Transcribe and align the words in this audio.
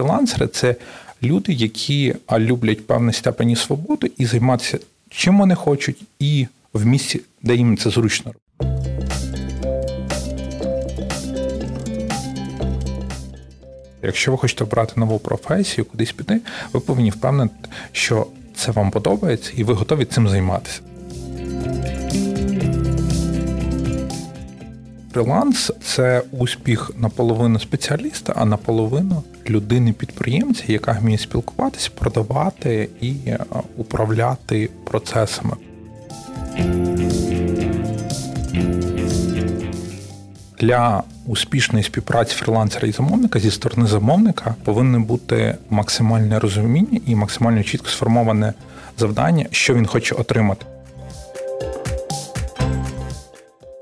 Фрілансери 0.00 0.46
це 0.46 0.76
люди, 1.22 1.52
які 1.52 2.14
люблять 2.38 2.86
певної 2.86 3.12
степені 3.12 3.56
свободи 3.56 4.10
і 4.16 4.26
займатися 4.26 4.78
чим 5.10 5.38
вони 5.38 5.54
хочуть, 5.54 6.02
і 6.18 6.46
в 6.72 6.86
місці, 6.86 7.20
де 7.42 7.54
їм 7.54 7.76
це 7.76 7.90
зручно. 7.90 8.32
Якщо 14.02 14.30
ви 14.30 14.38
хочете 14.38 14.64
обрати 14.64 14.92
нову 14.96 15.18
професію, 15.18 15.84
кудись 15.84 16.12
піти, 16.12 16.40
ви 16.72 16.80
повинні 16.80 17.10
впевнити, 17.10 17.54
що 17.92 18.26
це 18.54 18.72
вам 18.72 18.90
подобається, 18.90 19.52
і 19.56 19.64
ви 19.64 19.74
готові 19.74 20.04
цим 20.04 20.28
займатися. 20.28 20.80
Фріланс 25.12 25.72
це 25.82 26.22
успіх 26.32 26.90
наполовину 26.98 27.58
спеціаліста, 27.58 28.32
а 28.36 28.44
наполовину 28.44 29.22
людини-підприємця, 29.48 30.64
яка 30.66 30.92
вміє 30.92 31.18
спілкуватися, 31.18 31.90
продавати 31.94 32.88
і 33.00 33.14
е, 33.26 33.38
управляти 33.76 34.70
процесами. 34.84 35.56
Для 40.60 41.02
успішної 41.26 41.84
співпраці 41.84 42.34
фрілансера 42.34 42.88
і 42.88 42.92
замовника 42.92 43.38
зі 43.40 43.50
сторони 43.50 43.86
замовника 43.88 44.54
повинне 44.64 44.98
бути 44.98 45.56
максимальне 45.70 46.38
розуміння 46.38 47.00
і 47.06 47.14
максимально 47.14 47.62
чітко 47.62 47.88
сформоване 47.88 48.52
завдання, 48.98 49.46
що 49.50 49.74
він 49.74 49.86
хоче 49.86 50.14
отримати. 50.14 50.66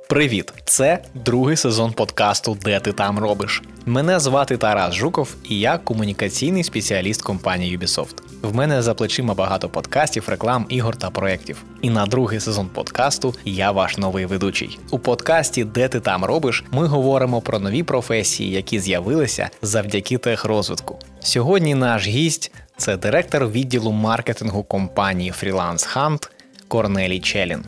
Привіт! 0.09 0.53
Це 0.65 0.99
другий 1.15 1.57
сезон 1.57 1.93
подкасту 1.93 2.59
Де 2.65 2.81
ти 2.81 2.93
там 2.93 3.19
робиш. 3.19 3.63
Мене 3.87 4.21
звати 4.21 4.57
Тарас 4.57 4.95
Жуков, 4.95 5.35
і 5.49 5.61
я 5.61 5.79
комунікаційний 5.79 6.65
спеціаліст 6.65 7.23
компанії 7.23 7.79
Ubisoft. 7.79 8.15
В 8.43 8.55
мене 8.55 8.83
за 8.83 8.95
плечима 8.95 9.35
багато 9.35 9.69
подкастів, 9.69 10.29
реклам, 10.29 10.67
ігор 10.69 10.97
та 10.97 11.11
проєктів. 11.11 11.65
І 11.83 11.91
на 11.91 12.07
другий 12.07 12.41
сезон 12.41 12.69
подкасту 12.69 13.35
я 13.45 13.71
ваш 13.71 13.99
новий 13.99 14.27
ведучий. 14.27 14.79
У 14.91 14.99
подкасті 14.99 15.65
Де 15.65 15.89
ти 15.89 16.01
там 16.01 16.25
робиш 16.25 16.65
ми 16.71 16.87
говоримо 16.87 17.41
про 17.41 17.59
нові 17.59 17.83
професії, 17.83 18.51
які 18.51 18.81
з'явилися 18.81 19.51
завдяки 19.63 20.19
техрозвитку. 20.19 20.99
Сьогодні 21.21 21.75
наш 21.75 22.07
гість 22.07 22.53
це 22.77 22.97
директор 22.97 23.49
відділу 23.49 23.93
маркетингу 23.93 24.63
компанії 24.63 25.33
Freelance 25.33 25.97
Hunt 25.97 26.29
Корнелій 26.69 27.21
Челін. 27.21 27.65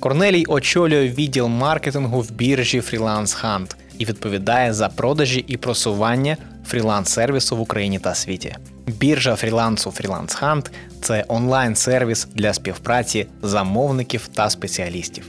Корнелій 0.00 0.44
очолює 0.48 1.08
відділ 1.08 1.48
маркетингу 1.48 2.20
в 2.20 2.30
біржі 2.30 2.80
Freelance 2.80 3.44
Hunt 3.44 3.74
і 3.98 4.04
відповідає 4.04 4.72
за 4.72 4.88
продажі 4.88 5.44
і 5.48 5.56
просування 5.56 6.36
фріланс-сервісу 6.70 7.56
в 7.56 7.60
Україні 7.60 7.98
та 7.98 8.14
світі. 8.14 8.56
Біржа 8.86 9.36
фрілансу 9.36 9.90
Freelance 9.90 10.42
Hunt– 10.42 10.70
це 11.02 11.24
онлайн-сервіс 11.28 12.28
для 12.34 12.52
співпраці 12.54 13.26
замовників 13.42 14.28
та 14.34 14.50
спеціалістів. 14.50 15.26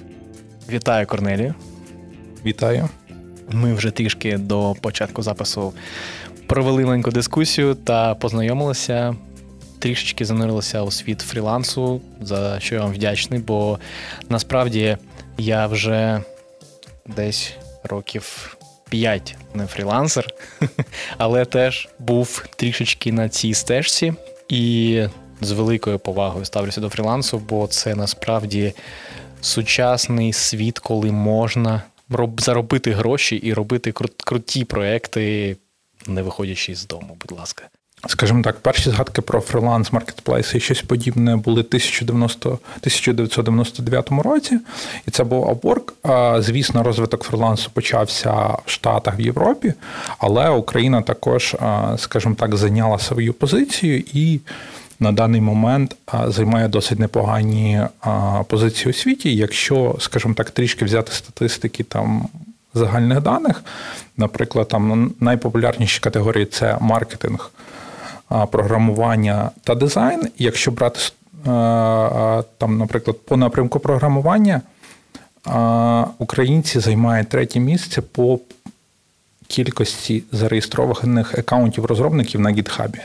Вітаю, 0.69 1.07
Корнелію. 1.07 1.55
Вітаю. 2.45 2.89
Ми 3.51 3.73
вже 3.73 3.91
трішки 3.91 4.37
до 4.37 4.75
початку 4.81 5.21
запису 5.21 5.73
провели 6.47 6.85
маленьку 6.85 7.11
дискусію 7.11 7.75
та 7.75 8.15
познайомилися 8.15 9.15
трішечки 9.81 10.25
занурилися 10.25 10.81
у 10.81 10.91
світ 10.91 11.21
фрілансу, 11.21 12.01
за 12.21 12.59
що 12.59 12.75
я 12.75 12.81
вам 12.81 12.93
вдячний, 12.93 13.39
бо 13.39 13.79
насправді 14.29 14.97
я 15.37 15.67
вже 15.67 16.21
десь 17.05 17.53
років 17.83 18.57
5 18.89 19.35
не 19.53 19.67
фрілансер, 19.67 20.27
але 21.17 21.45
теж 21.45 21.89
був 21.99 22.45
трішечки 22.55 23.11
на 23.11 23.29
цій 23.29 23.53
стежці 23.53 24.13
і 24.49 25.03
з 25.41 25.51
великою 25.51 25.99
повагою 25.99 26.45
ставлюся 26.45 26.81
до 26.81 26.89
фрілансу, 26.89 27.39
бо 27.49 27.67
це 27.67 27.95
насправді 27.95 28.73
сучасний 29.41 30.33
світ, 30.33 30.79
коли 30.79 31.11
можна 31.11 31.83
заробити 32.37 32.91
гроші 32.91 33.35
і 33.35 33.53
робити 33.53 33.91
круті 34.25 34.65
проекти, 34.65 35.57
не 36.07 36.21
виходячи 36.21 36.75
з 36.75 36.87
дому, 36.87 37.17
будь 37.21 37.39
ласка. 37.39 37.69
Скажімо 38.07 38.41
так, 38.43 38.59
перші 38.59 38.89
згадки 38.89 39.21
про 39.21 39.41
фриланс 39.41 39.93
маркетплейси 39.93 40.57
і 40.57 40.61
щось 40.61 40.81
подібне 40.81 41.35
були 41.35 41.61
1999 41.61 44.09
році, 44.11 44.59
і 45.07 45.11
це 45.11 45.23
був 45.23 45.49
Upwork. 45.49 46.41
Звісно, 46.41 46.83
розвиток 46.83 47.23
фрилансу 47.23 47.69
почався 47.73 48.31
в 48.65 48.69
Штатах 48.69 49.19
в 49.19 49.21
Європі, 49.21 49.73
але 50.17 50.49
Україна 50.49 51.01
також, 51.01 51.55
скажімо 51.97 52.35
так, 52.39 52.55
зайняла 52.55 52.99
свою 52.99 53.33
позицію 53.33 54.03
і 54.13 54.39
на 54.99 55.11
даний 55.11 55.41
момент 55.41 55.95
займає 56.27 56.67
досить 56.67 56.99
непогані 56.99 57.81
позиції 58.47 58.89
у 58.89 58.93
світі. 58.93 59.35
Якщо, 59.35 59.95
скажімо 59.99 60.33
так, 60.33 60.51
трішки 60.51 60.85
взяти 60.85 61.11
статистики 61.11 61.83
там. 61.83 62.27
Загальних 62.73 63.21
даних, 63.21 63.63
наприклад, 64.17 64.67
там 64.67 65.13
найпопулярніші 65.19 65.99
категорії 65.99 66.45
це 66.45 66.77
маркетинг, 66.81 67.51
програмування 68.51 69.51
та 69.63 69.75
дизайн. 69.75 70.27
Якщо 70.37 70.71
брати 70.71 70.99
там, 72.57 72.77
наприклад, 72.77 73.17
по 73.25 73.37
напрямку 73.37 73.79
програмування, 73.79 74.61
українці 76.17 76.79
займають 76.79 77.29
третє 77.29 77.59
місце 77.59 78.01
по 78.01 78.39
кількості 79.47 80.23
зареєстрованих 80.31 81.37
аккаунтів 81.37 81.85
розробників 81.85 82.41
на 82.41 82.49
GitHub. 82.49 82.97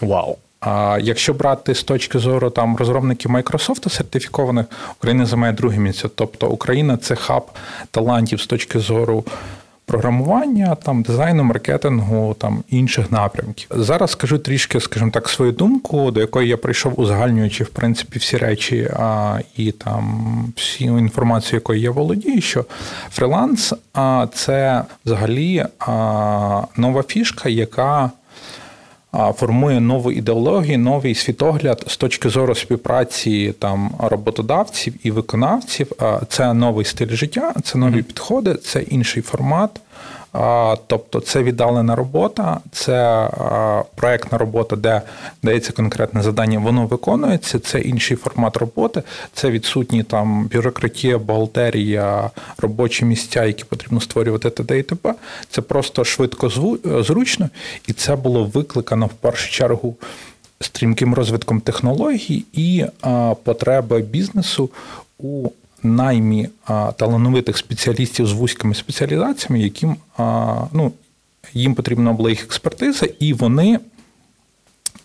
Вау! 0.00 0.36
А 0.60 0.98
якщо 1.02 1.34
брати 1.34 1.74
з 1.74 1.82
точки 1.82 2.18
зору 2.18 2.50
там 2.50 2.76
розробників 2.76 3.30
Microsoft 3.30 3.90
сертифікованих, 3.90 4.66
Україна 4.98 5.26
займає 5.26 5.52
друге 5.52 5.78
місце. 5.78 6.08
Тобто 6.14 6.48
Україна 6.48 6.96
це 6.96 7.14
хаб 7.14 7.50
талантів 7.90 8.40
з 8.40 8.46
точки 8.46 8.78
зору 8.78 9.24
програмування, 9.86 10.74
там 10.74 11.02
дизайну, 11.02 11.44
маркетингу, 11.44 12.34
там 12.38 12.64
інших 12.68 13.12
напрямків. 13.12 13.68
Зараз 13.70 14.10
скажу 14.10 14.38
трішки, 14.38 14.80
скажімо 14.80 15.10
так, 15.10 15.28
свою 15.28 15.52
думку, 15.52 16.10
до 16.10 16.20
якої 16.20 16.48
я 16.48 16.56
прийшов, 16.56 17.00
узагальнюючи 17.00 17.64
в 17.64 17.68
принципі 17.68 18.18
всі 18.18 18.36
речі 18.36 18.90
а, 18.96 19.38
і 19.56 19.72
там 19.72 20.52
всю 20.56 20.98
інформацію, 20.98 21.56
якою 21.56 21.80
я 21.80 21.90
володію, 21.90 22.40
що 22.40 22.64
фриланс 23.10 23.74
а, 23.94 24.26
це 24.34 24.82
взагалі 25.04 25.64
а, 25.78 26.62
нова 26.76 27.02
фішка, 27.02 27.48
яка 27.48 28.10
формує 29.36 29.80
нову 29.80 30.12
ідеологію, 30.12 30.78
новий 30.78 31.14
світогляд 31.14 31.84
з 31.86 31.96
точки 31.96 32.28
зору 32.28 32.54
співпраці 32.54 33.54
там 33.58 33.90
роботодавців 33.98 34.94
і 35.02 35.10
виконавців. 35.10 35.92
Це 36.28 36.54
новий 36.54 36.84
стиль 36.84 37.08
життя, 37.08 37.54
це 37.64 37.78
нові 37.78 37.96
mm-hmm. 37.96 38.02
підходи, 38.02 38.54
це 38.54 38.82
інший 38.82 39.22
формат. 39.22 39.80
Тобто 40.86 41.20
це 41.20 41.42
віддалена 41.42 41.96
робота, 41.96 42.60
це 42.72 43.28
проектна 43.94 44.38
робота, 44.38 44.76
де 44.76 45.02
дається 45.42 45.72
конкретне 45.72 46.22
завдання, 46.22 46.58
воно 46.58 46.86
виконується. 46.86 47.58
Це 47.58 47.80
інший 47.80 48.16
формат 48.16 48.56
роботи, 48.56 49.02
це 49.32 49.50
відсутні 49.50 50.02
там 50.02 50.46
бюрократія, 50.46 51.18
бухгалтерія, 51.18 52.30
робочі 52.58 53.04
місця, 53.04 53.44
які 53.44 53.64
потрібно 53.64 54.00
створювати 54.00 54.50
т.д. 54.50 54.78
і 54.78 54.82
т.п. 54.82 55.14
Це 55.50 55.62
просто 55.62 56.04
швидко 56.04 56.48
зручно, 57.02 57.48
і 57.86 57.92
це 57.92 58.16
було 58.16 58.44
викликано 58.44 59.06
в 59.06 59.12
першу 59.12 59.50
чергу. 59.50 59.96
Стрімким 60.60 61.14
розвитком 61.14 61.60
технологій 61.60 62.44
і 62.52 62.84
потреби 63.44 63.98
бізнесу 64.00 64.70
у 65.18 65.48
наймі 65.94 66.48
талановитих 66.96 67.58
спеціалістів 67.58 68.26
з 68.26 68.32
вузькими 68.32 68.74
спеціалізаціями, 68.74 69.64
яким 69.64 69.96
ну, 70.72 70.92
їм 71.52 71.74
потрібна 71.74 72.12
була 72.12 72.30
їх 72.30 72.44
експертиза, 72.44 73.06
і 73.18 73.32
вони 73.32 73.80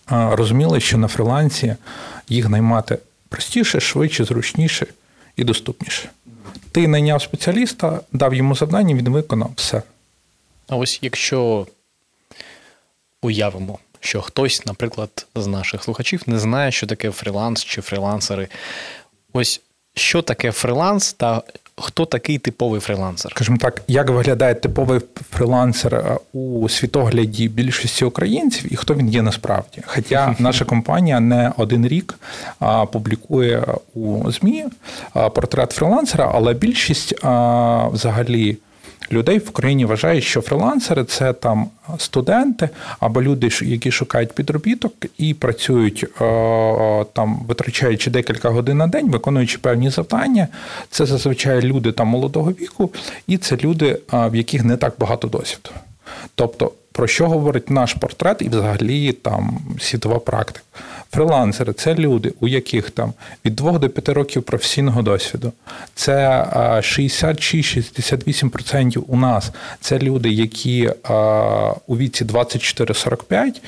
розуміли, 0.08 0.80
що 0.80 0.98
на 0.98 1.08
фрилансі 1.08 1.76
їх 2.28 2.48
наймати 2.48 2.98
простіше, 3.28 3.80
швидше, 3.80 4.24
зручніше 4.24 4.86
і 5.36 5.44
доступніше. 5.44 6.10
Ти 6.72 6.88
найняв 6.88 7.22
спеціаліста, 7.22 8.00
дав 8.12 8.34
йому 8.34 8.54
завдання, 8.54 8.94
він 8.94 9.08
виконав 9.08 9.50
все. 9.56 9.82
А 10.68 10.76
ось 10.76 10.98
якщо 11.02 11.66
уявимо, 13.22 13.78
що 14.00 14.22
хтось, 14.22 14.66
наприклад, 14.66 15.26
з 15.34 15.46
наших 15.46 15.82
слухачів 15.82 16.22
не 16.26 16.38
знає, 16.38 16.72
що 16.72 16.86
таке 16.86 17.10
фриланс 17.10 17.64
чи 17.64 17.80
фрилансери. 17.80 18.48
Ось 19.32 19.60
що 19.94 20.22
таке 20.22 20.52
фриланс 20.52 21.12
та 21.12 21.42
хто 21.76 22.04
такий 22.04 22.38
типовий 22.38 22.80
фрилансер? 22.80 23.32
Скажімо 23.32 23.56
так, 23.60 23.82
як 23.88 24.10
виглядає 24.10 24.54
типовий 24.54 25.00
фрилансер 25.30 25.94
е, 25.94 26.18
у 26.32 26.68
світогляді 26.68 27.48
більшості 27.48 28.04
українців 28.04 28.72
і 28.72 28.76
хто 28.76 28.94
він 28.94 29.08
є 29.08 29.22
насправді? 29.22 29.82
Хоча 29.86 30.36
наша 30.38 30.64
компанія 30.64 31.20
не 31.20 31.52
один 31.56 31.88
рік 31.88 32.14
публікує 32.92 33.64
у 33.94 34.30
ЗМІ 34.30 34.64
портрет 35.14 35.70
фрилансера, 35.70 36.30
але 36.34 36.54
більшість 36.54 37.14
взагалі 37.92 38.58
людей 39.12 39.38
в 39.38 39.48
Україні 39.48 39.84
вважають, 39.84 40.24
що 40.24 40.40
фрилансери 40.40 41.04
це 41.04 41.32
там 41.32 41.66
студенти 41.98 42.68
або 43.00 43.22
люди, 43.22 43.48
які 43.62 43.90
шукають 43.90 44.32
підробіток 44.32 44.92
і 45.18 45.34
працюють 45.34 46.04
е, 46.04 47.04
там, 47.12 47.40
витрачаючи 47.48 48.10
декілька 48.10 48.48
годин 48.48 48.76
на 48.76 48.86
день, 48.86 49.10
виконуючи 49.10 49.58
певні 49.58 49.90
завдання. 49.90 50.48
Це 50.90 51.06
зазвичай 51.06 51.62
люди 51.62 51.92
там 51.92 52.08
молодого 52.08 52.50
віку, 52.50 52.90
і 53.26 53.38
це 53.38 53.56
люди, 53.56 53.98
в 54.12 54.34
яких 54.34 54.64
не 54.64 54.76
так 54.76 54.94
багато 54.98 55.28
досвіду. 55.28 55.70
Тобто, 56.34 56.72
про 56.92 57.06
що 57.06 57.28
говорить 57.28 57.70
наш 57.70 57.94
портрет 57.94 58.42
і 58.42 58.48
взагалі 58.48 59.12
там 59.12 59.58
світова 59.80 60.18
практика? 60.18 60.60
Фрилансери 61.12 61.72
це 61.72 61.94
люди, 61.94 62.32
у 62.40 62.48
яких 62.48 62.90
там 62.90 63.12
від 63.44 63.56
2 63.56 63.78
до 63.78 63.88
5 63.88 64.08
років 64.08 64.42
професійного 64.42 65.02
досвіду. 65.02 65.52
Це 65.94 66.46
66-68% 66.82 69.02
у 69.06 69.16
нас. 69.16 69.50
Це 69.80 69.98
люди, 69.98 70.30
які 70.30 70.90
у 71.86 71.96
віці 71.96 72.24
24-45. 72.24 73.60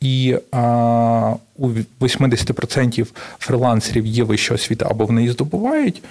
І 0.00 0.36
а, 0.52 1.34
у 1.56 1.68
80% 2.00 3.06
фрилансерів 3.38 4.06
є 4.06 4.24
вища 4.24 4.54
освіта 4.54 4.86
або 4.90 5.06
в 5.06 5.12
неї 5.12 5.28
здобувають. 5.28 6.02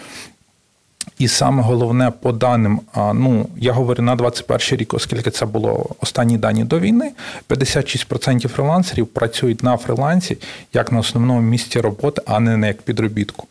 І 1.19 1.27
саме 1.27 1.63
головне 1.63 2.12
по 2.12 2.31
даним, 2.31 2.81
ну 2.95 3.50
я 3.57 3.74
говорю 3.74 4.04
на 4.04 4.16
21 4.16 4.80
рік, 4.80 4.94
оскільки 4.94 5.31
це 5.31 5.45
було 5.45 5.86
останні 6.01 6.38
дані 6.38 6.63
до 6.63 6.80
війни. 6.80 7.12
56% 7.50 8.48
фрилансерів 8.48 9.07
працюють 9.07 9.63
на 9.63 9.77
фрилансі 9.77 10.38
як 10.74 10.92
на 10.92 11.00
основному 11.00 11.42
місці 11.42 11.81
роботи, 11.81 12.21
а 12.25 12.39
не 12.39 12.68
як 12.68 12.81
підробітку. 12.81 13.48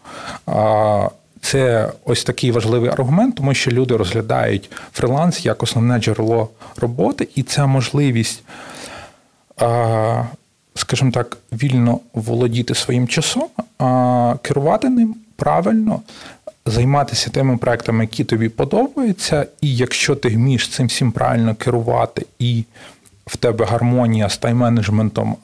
Це 1.41 1.93
ось 2.05 2.25
такий 2.25 2.51
важливий 2.51 2.91
аргумент, 2.91 3.37
тому 3.37 3.55
що 3.55 3.71
люди 3.71 3.97
розглядають 3.97 4.71
фриланс 4.93 5.47
як 5.47 5.63
основне 5.63 5.99
джерело 5.99 6.49
роботи, 6.77 7.29
і 7.35 7.43
це 7.43 7.67
можливість, 7.67 8.43
скажімо 10.75 11.11
так, 11.11 11.37
вільно 11.53 12.01
володіти 12.15 12.75
своїм 12.75 13.09
часом, 13.09 13.49
керувати 14.43 14.89
ним 14.89 15.17
правильно 15.37 16.03
займатися 16.71 17.31
тими 17.31 17.57
проектами, 17.57 18.05
які 18.05 18.25
тобі 18.25 18.49
подобаються, 18.49 19.47
і 19.61 19.77
якщо 19.77 20.15
ти 20.15 20.29
вмієш 20.29 20.69
цим 20.69 20.87
всім 20.87 21.13
правильно 21.13 21.55
керувати 21.55 22.27
і 22.39 22.65
в 23.27 23.37
тебе 23.37 23.65
гармонія 23.65 24.29
з 24.29 24.41
тайм-менеджментом, 24.41 25.35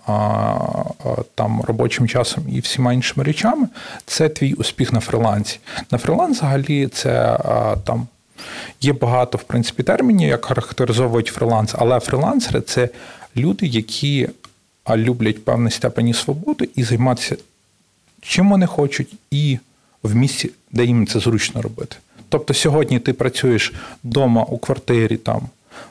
там 1.34 1.60
робочим 1.60 2.08
часом 2.08 2.44
і 2.48 2.60
всіма 2.60 2.92
іншими 2.92 3.24
речами, 3.24 3.68
це 4.06 4.28
твій 4.28 4.54
успіх 4.54 4.92
на 4.92 5.00
фрилансі. 5.00 5.60
На 5.90 5.98
фриланс 5.98 6.38
взагалі 6.38 6.86
це 6.86 7.38
там. 7.84 8.06
Є 8.80 8.92
багато, 8.92 9.38
в 9.38 9.42
принципі, 9.42 9.82
термінів, 9.82 10.28
як 10.28 10.44
характеризовують 10.44 11.26
фриланс, 11.26 11.74
але 11.78 12.00
фрилансери 12.00 12.60
це 12.60 12.88
люди, 13.36 13.66
які 13.66 14.28
люблять 14.96 15.44
певної 15.44 15.70
степені 15.70 16.14
свободи 16.14 16.68
і 16.74 16.82
займатися 16.82 17.36
чим 18.26 18.50
вони 18.50 18.66
хочуть, 18.66 19.14
і 19.30 19.58
в 20.02 20.14
місці, 20.14 20.50
де 20.74 20.84
їм 20.84 21.06
це 21.06 21.20
зручно 21.20 21.62
робити. 21.62 21.96
Тобто 22.28 22.54
сьогодні 22.54 22.98
ти 22.98 23.12
працюєш 23.12 23.72
вдома 24.04 24.42
у 24.42 24.58
квартирі, 24.58 25.16
там, 25.16 25.42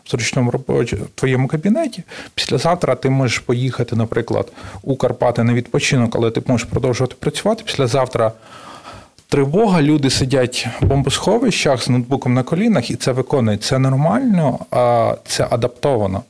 в 0.05 0.09
зручному 0.09 0.51
робочі, 0.51 0.95
в 0.95 1.07
твоєму 1.15 1.47
кабінеті. 1.47 2.03
Післязавтра 2.35 2.95
ти 2.95 3.09
можеш 3.09 3.39
поїхати, 3.39 3.95
наприклад, 3.95 4.51
у 4.81 4.95
Карпати 4.95 5.43
на 5.43 5.53
відпочинок, 5.53 6.15
але 6.15 6.31
ти 6.31 6.41
можеш 6.47 6.67
продовжувати 6.67 7.15
працювати. 7.19 7.63
Післязавтра 7.63 8.31
тривога, 9.29 9.81
люди 9.81 10.09
сидять 10.09 10.67
в 10.81 10.85
бомбосховищах 10.85 11.83
з 11.83 11.89
ноутбуком 11.89 12.33
на 12.33 12.43
колінах, 12.43 12.91
і 12.91 12.95
це 12.95 13.11
виконують. 13.11 13.63
Це 13.63 13.79
нормально, 13.79 14.59
це 15.25 15.47
адаптовано. 15.49 16.23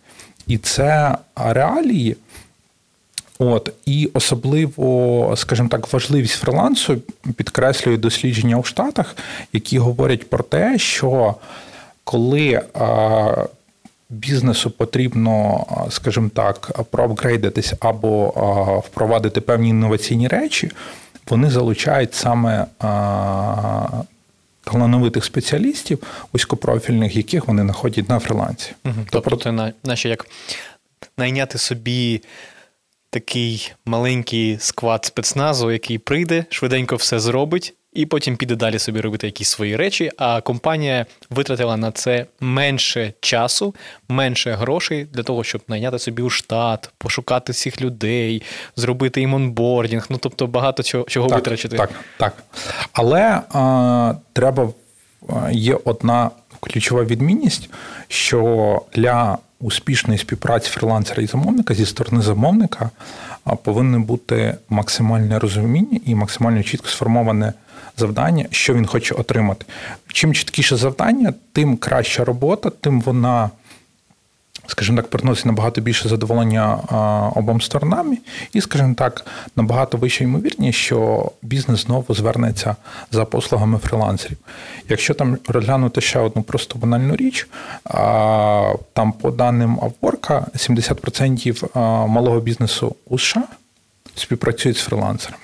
І 0.47 0.57
це 0.57 1.17
реалії. 1.35 2.17
От 3.39 3.73
і 3.85 4.09
особливо, 4.13 5.33
скажімо 5.37 5.69
так, 5.69 5.93
важливість 5.93 6.33
фрилансу 6.33 7.01
підкреслює 7.35 7.97
дослідження 7.97 8.57
у 8.57 8.63
Штатах, 8.63 9.15
які 9.53 9.79
говорять 9.79 10.29
про 10.29 10.43
те, 10.43 10.77
що 10.77 11.35
коли 12.03 12.61
бізнесу 14.09 14.71
потрібно, 14.71 15.65
скажімо 15.89 16.29
так, 16.33 16.85
проапгрейдитись 16.91 17.73
або 17.79 18.83
впровадити 18.85 19.41
певні 19.41 19.69
інноваційні 19.69 20.27
речі, 20.27 20.71
вони 21.29 21.49
залучають 21.49 22.13
саме 22.13 22.65
талановитих 24.63 25.25
спеціалістів, 25.25 25.99
вузькопрофільних, 26.33 27.15
яких 27.15 27.47
вони 27.47 27.61
знаходять 27.61 28.09
на 28.09 28.19
фрилансі. 28.19 28.71
Угу. 28.85 28.95
Тобто, 29.09 29.29
тобто, 29.29 29.71
наче 29.83 30.09
як 30.09 30.27
найняти 31.17 31.57
собі 31.57 32.21
такий 33.13 33.71
маленький 33.85 34.57
склад 34.59 35.05
спецназу, 35.05 35.71
який 35.71 35.97
прийде, 35.97 36.45
швиденько 36.49 36.95
все 36.95 37.19
зробить, 37.19 37.73
і 37.93 38.05
потім 38.05 38.37
піде 38.37 38.55
далі 38.55 38.79
собі 38.79 39.01
робити 39.01 39.27
якісь 39.27 39.49
свої 39.49 39.75
речі. 39.75 40.11
А 40.17 40.41
компанія 40.41 41.05
витратила 41.29 41.77
на 41.77 41.91
це 41.91 42.25
менше 42.39 43.13
часу, 43.19 43.75
менше 44.09 44.51
грошей 44.51 45.05
для 45.05 45.23
того, 45.23 45.43
щоб 45.43 45.61
найняти 45.67 45.99
собі 45.99 46.21
у 46.21 46.29
штат, 46.29 46.91
пошукати 46.97 47.51
всіх 47.51 47.81
людей, 47.81 48.41
зробити 48.75 49.19
їм 49.19 49.33
онбордінг. 49.33 50.05
Ну 50.09 50.17
тобто 50.17 50.47
багато 50.47 50.83
чого 50.83 51.03
чого 51.03 51.27
так, 51.27 51.37
витрачити. 51.37 51.77
Так, 51.77 51.89
так. 52.17 52.43
Але 52.93 53.41
а, 53.53 54.13
треба 54.33 54.69
є 55.51 55.77
одна 55.83 56.31
ключова 56.59 57.03
відмінність, 57.03 57.69
що 58.07 58.81
для 58.93 59.37
успішної 59.63 60.19
співпраці 60.19 60.69
фрилансера 60.69 61.23
і 61.23 61.27
замовника 61.27 61.73
зі 61.73 61.85
сторони 61.85 62.21
замовника 62.21 62.89
повинно 63.63 63.99
бути 63.99 64.57
максимальне 64.69 65.39
розуміння 65.39 65.99
і 66.05 66.15
максимально 66.15 66.63
чітко 66.63 66.87
сформоване 66.87 67.53
завдання, 67.97 68.45
що 68.51 68.73
він 68.73 68.85
хоче 68.85 69.15
отримати. 69.15 69.65
Чим 70.07 70.33
чіткіше 70.33 70.75
завдання, 70.75 71.33
тим 71.51 71.77
краща 71.77 72.23
робота, 72.23 72.69
тим 72.69 73.01
вона 73.01 73.49
скажімо 74.67 74.95
так, 74.95 75.07
приносить 75.07 75.45
набагато 75.45 75.81
більше 75.81 76.09
задоволення 76.09 76.75
обом 77.35 77.61
сторонам, 77.61 78.17
і, 78.53 78.61
скажімо 78.61 78.93
так, 78.93 79.25
набагато 79.55 79.97
вища 79.97 80.23
ймовірність, 80.23 80.79
що 80.79 81.31
бізнес 81.41 81.83
знову 81.83 82.13
звернеться 82.13 82.75
за 83.11 83.25
послугами 83.25 83.77
фрилансерів. 83.77 84.37
Якщо 84.89 85.13
там 85.13 85.37
розглянути 85.47 86.01
ще 86.01 86.19
одну 86.19 86.43
просто 86.43 86.79
банальну 86.79 87.15
річ, 87.15 87.47
там 88.93 89.13
по 89.21 89.31
даним 89.31 89.79
Upwork 89.79 90.45
70% 90.55 92.07
малого 92.07 92.39
бізнесу 92.39 92.95
у 93.09 93.19
США 93.19 93.43
співпрацюють 94.15 94.77
з 94.77 94.81
фрилансерами. 94.81 95.43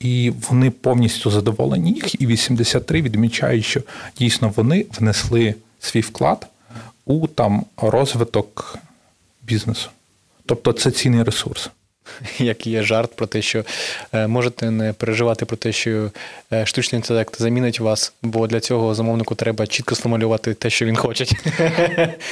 І 0.00 0.32
вони 0.50 0.70
повністю 0.70 1.30
задоволені 1.30 1.92
їх, 1.92 2.22
і 2.22 2.26
83 2.26 3.02
відмічають, 3.02 3.64
що 3.64 3.80
дійсно 4.18 4.52
вони 4.56 4.86
внесли 4.98 5.54
свій 5.80 6.00
вклад 6.00 6.46
у 7.04 7.26
там 7.26 7.64
розвиток 7.76 8.78
бізнесу. 9.42 9.90
Тобто 10.46 10.72
це 10.72 10.90
цінний 10.90 11.22
ресурс. 11.22 11.70
Як 12.38 12.66
є 12.66 12.82
жарт 12.82 13.16
про 13.16 13.26
те, 13.26 13.42
що 13.42 13.64
е, 14.12 14.26
можете 14.26 14.70
не 14.70 14.92
переживати 14.92 15.44
про 15.44 15.56
те, 15.56 15.72
що 15.72 16.10
е, 16.52 16.66
штучний 16.66 16.98
інтелект 16.98 17.40
замінить 17.40 17.80
вас, 17.80 18.12
бо 18.22 18.46
для 18.46 18.60
цього 18.60 18.94
замовнику 18.94 19.34
треба 19.34 19.66
чітко 19.66 19.94
сформулювати 19.94 20.54
те, 20.54 20.70
що 20.70 20.86
він 20.86 20.96
хоче. 20.96 21.26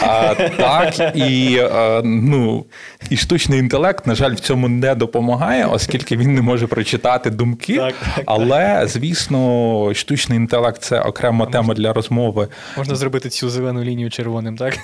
А, 0.00 0.34
Так, 0.56 1.16
і 1.16 1.56
е, 1.60 2.02
ну, 2.04 2.64
і 3.10 3.16
штучний 3.16 3.58
інтелект, 3.58 4.06
на 4.06 4.14
жаль, 4.14 4.34
в 4.34 4.40
цьому 4.40 4.68
не 4.68 4.94
допомагає, 4.94 5.66
оскільки 5.66 6.16
він 6.16 6.34
не 6.34 6.42
може 6.42 6.66
прочитати 6.66 7.30
думки. 7.30 7.76
Так, 7.76 7.94
так, 8.14 8.24
Але, 8.26 8.86
звісно, 8.86 9.94
штучний 9.94 10.38
інтелект 10.38 10.82
це 10.82 11.00
окрема 11.00 11.46
тема 11.46 11.74
для 11.74 11.92
розмови. 11.92 12.48
Можна 12.76 12.94
зробити 12.94 13.28
цю 13.28 13.50
зелену 13.50 13.84
лінію 13.84 14.10
червоним, 14.10 14.56
так? 14.56 14.78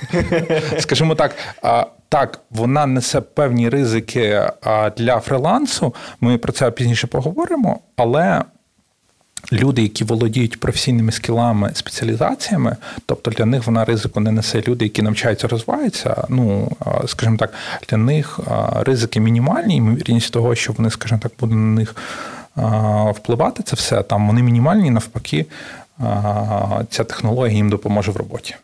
Скажімо 0.78 1.14
так. 1.14 1.34
Так, 2.08 2.40
вона 2.50 2.86
несе 2.86 3.20
певні 3.20 3.68
ризики 3.68 4.50
для 4.96 5.20
фрилансу. 5.20 5.94
Ми 6.20 6.38
про 6.38 6.52
це 6.52 6.70
пізніше 6.70 7.06
поговоримо, 7.06 7.80
але. 7.96 8.42
Люди, 9.52 9.82
які 9.82 10.04
володіють 10.04 10.60
професійними 10.60 11.12
скілами, 11.12 11.70
спеціалізаціями, 11.74 12.76
тобто 13.06 13.30
для 13.30 13.44
них 13.44 13.66
вона 13.66 13.84
ризику 13.84 14.20
не 14.20 14.32
несе 14.32 14.62
люди, 14.68 14.84
які 14.84 15.02
навчаються, 15.02 15.48
розвиваються. 15.48 16.24
Ну, 16.28 16.72
скажімо 17.06 17.36
так, 17.36 17.52
для 17.88 17.96
них 17.96 18.40
ризики 18.80 19.20
мінімальні, 19.20 19.76
ймовірність 19.76 20.32
того, 20.32 20.54
що 20.54 20.72
вони, 20.72 20.90
скажімо 20.90 21.20
так, 21.22 21.32
будуть 21.40 21.56
на 21.56 21.62
них 21.62 21.96
впливати, 23.16 23.62
це 23.62 23.76
все 23.76 24.02
там 24.02 24.26
вони 24.26 24.42
мінімальні, 24.42 24.90
навпаки, 24.90 25.46
ця 26.90 27.04
технологія 27.04 27.56
їм 27.56 27.70
допоможе 27.70 28.10
в 28.10 28.16
роботі. 28.16 28.54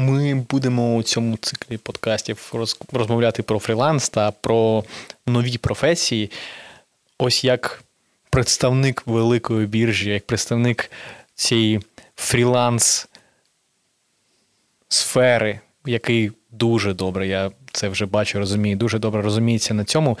Ми 0.00 0.34
будемо 0.34 0.94
у 0.94 1.02
цьому 1.02 1.36
циклі 1.36 1.76
подкастів 1.76 2.52
розмовляти 2.92 3.42
про 3.42 3.58
фріланс 3.58 4.08
та 4.08 4.30
про 4.30 4.84
нові 5.26 5.58
професії. 5.58 6.30
Ось 7.18 7.44
як 7.44 7.82
представник 8.30 9.06
великої 9.06 9.66
біржі, 9.66 10.10
як 10.10 10.26
представник 10.26 10.90
цієї 11.34 11.80
фріланс 12.16 13.08
сфери, 14.88 15.60
який 15.86 16.32
дуже 16.50 16.94
добре, 16.94 17.28
я 17.28 17.50
це 17.72 17.88
вже 17.88 18.06
бачу, 18.06 18.38
розумію, 18.38 18.76
дуже 18.76 18.98
добре 18.98 19.22
розуміється 19.22 19.74
на 19.74 19.84
цьому. 19.84 20.18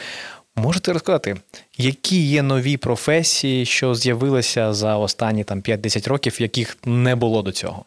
Можете 0.56 0.92
розказати, 0.92 1.36
які 1.76 2.26
є 2.26 2.42
нові 2.42 2.76
професії, 2.76 3.66
що 3.66 3.94
з'явилися 3.94 4.72
за 4.72 4.96
останні 4.96 5.44
там 5.44 5.60
5-10 5.60 6.08
років, 6.08 6.40
яких 6.40 6.76
не 6.84 7.14
було 7.14 7.42
до 7.42 7.52
цього? 7.52 7.84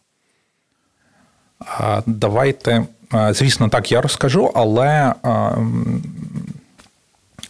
Давайте, 2.06 2.84
звісно, 3.30 3.70
так 3.70 3.92
я 3.92 4.02
розкажу, 4.02 4.52
але 4.56 5.14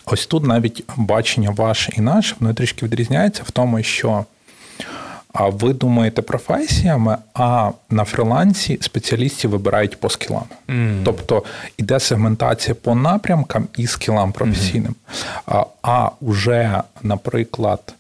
ось 0.06 0.26
тут 0.26 0.46
навіть 0.46 0.84
бачення 0.96 1.50
ваше 1.50 1.92
і 1.98 2.02
наше 2.02 2.36
воно 2.40 2.54
трішки 2.54 2.86
відрізняється 2.86 3.44
в 3.46 3.52
тому, 3.52 3.84
що 3.84 4.26
ви 5.34 5.74
думаєте 5.74 6.22
професіями, 6.22 7.18
а 7.34 7.72
на 7.90 8.04
фрилансі 8.04 8.78
спеціалістів 8.82 9.50
вибирають 9.50 10.00
по 10.00 10.10
скілам. 10.10 10.44
Mm. 10.68 11.02
Тобто 11.06 11.44
іде 11.78 12.00
сегментація 12.00 12.76
по 12.76 12.96
напрямкам 12.96 13.68
і 13.78 13.88
скілам 13.88 14.32
професійним. 14.32 14.96
Mm-hmm. 14.96 15.66
А, 15.82 15.92
а 15.92 16.10
вже, 16.22 16.82
наприклад, 17.04 17.94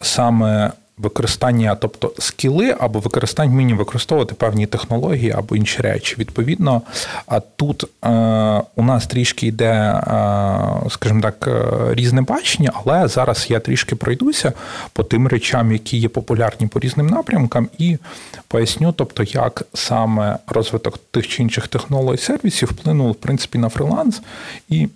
саме 0.00 0.72
використання, 0.98 1.74
тобто 1.74 2.12
скіли 2.18 2.76
або 2.80 2.98
використання 2.98 3.50
вміння 3.50 3.74
використовувати 3.74 4.34
певні 4.34 4.66
технології 4.66 5.30
або 5.30 5.56
інші 5.56 5.82
речі. 5.82 6.16
Відповідно, 6.18 6.82
а 7.26 7.40
тут 7.40 7.84
е, 7.84 8.08
у 8.76 8.82
нас 8.82 9.06
трішки 9.06 9.46
йде, 9.46 9.72
е, 9.72 10.00
скажімо 10.90 11.20
так, 11.20 11.48
е, 11.48 11.94
різне 11.94 12.22
бачення, 12.22 12.72
але 12.74 13.08
зараз 13.08 13.46
я 13.48 13.60
трішки 13.60 13.96
пройдуся 13.96 14.52
по 14.92 15.02
тим 15.02 15.28
речам, 15.28 15.72
які 15.72 15.96
є 15.96 16.08
популярні 16.08 16.66
по 16.66 16.80
різним 16.80 17.06
напрямкам, 17.06 17.68
і 17.78 17.98
поясню, 18.48 18.92
тобто, 18.92 19.22
як 19.22 19.62
саме 19.74 20.38
розвиток 20.46 20.98
тих 21.10 21.28
чи 21.28 21.42
інших 21.42 21.68
технологій 21.68 22.18
сервісів 22.18 22.68
вплинув 22.68 23.10
в 23.10 23.14
принципі 23.14 23.58
на 23.58 23.68
фриланс 23.68 24.22
і. 24.68 24.88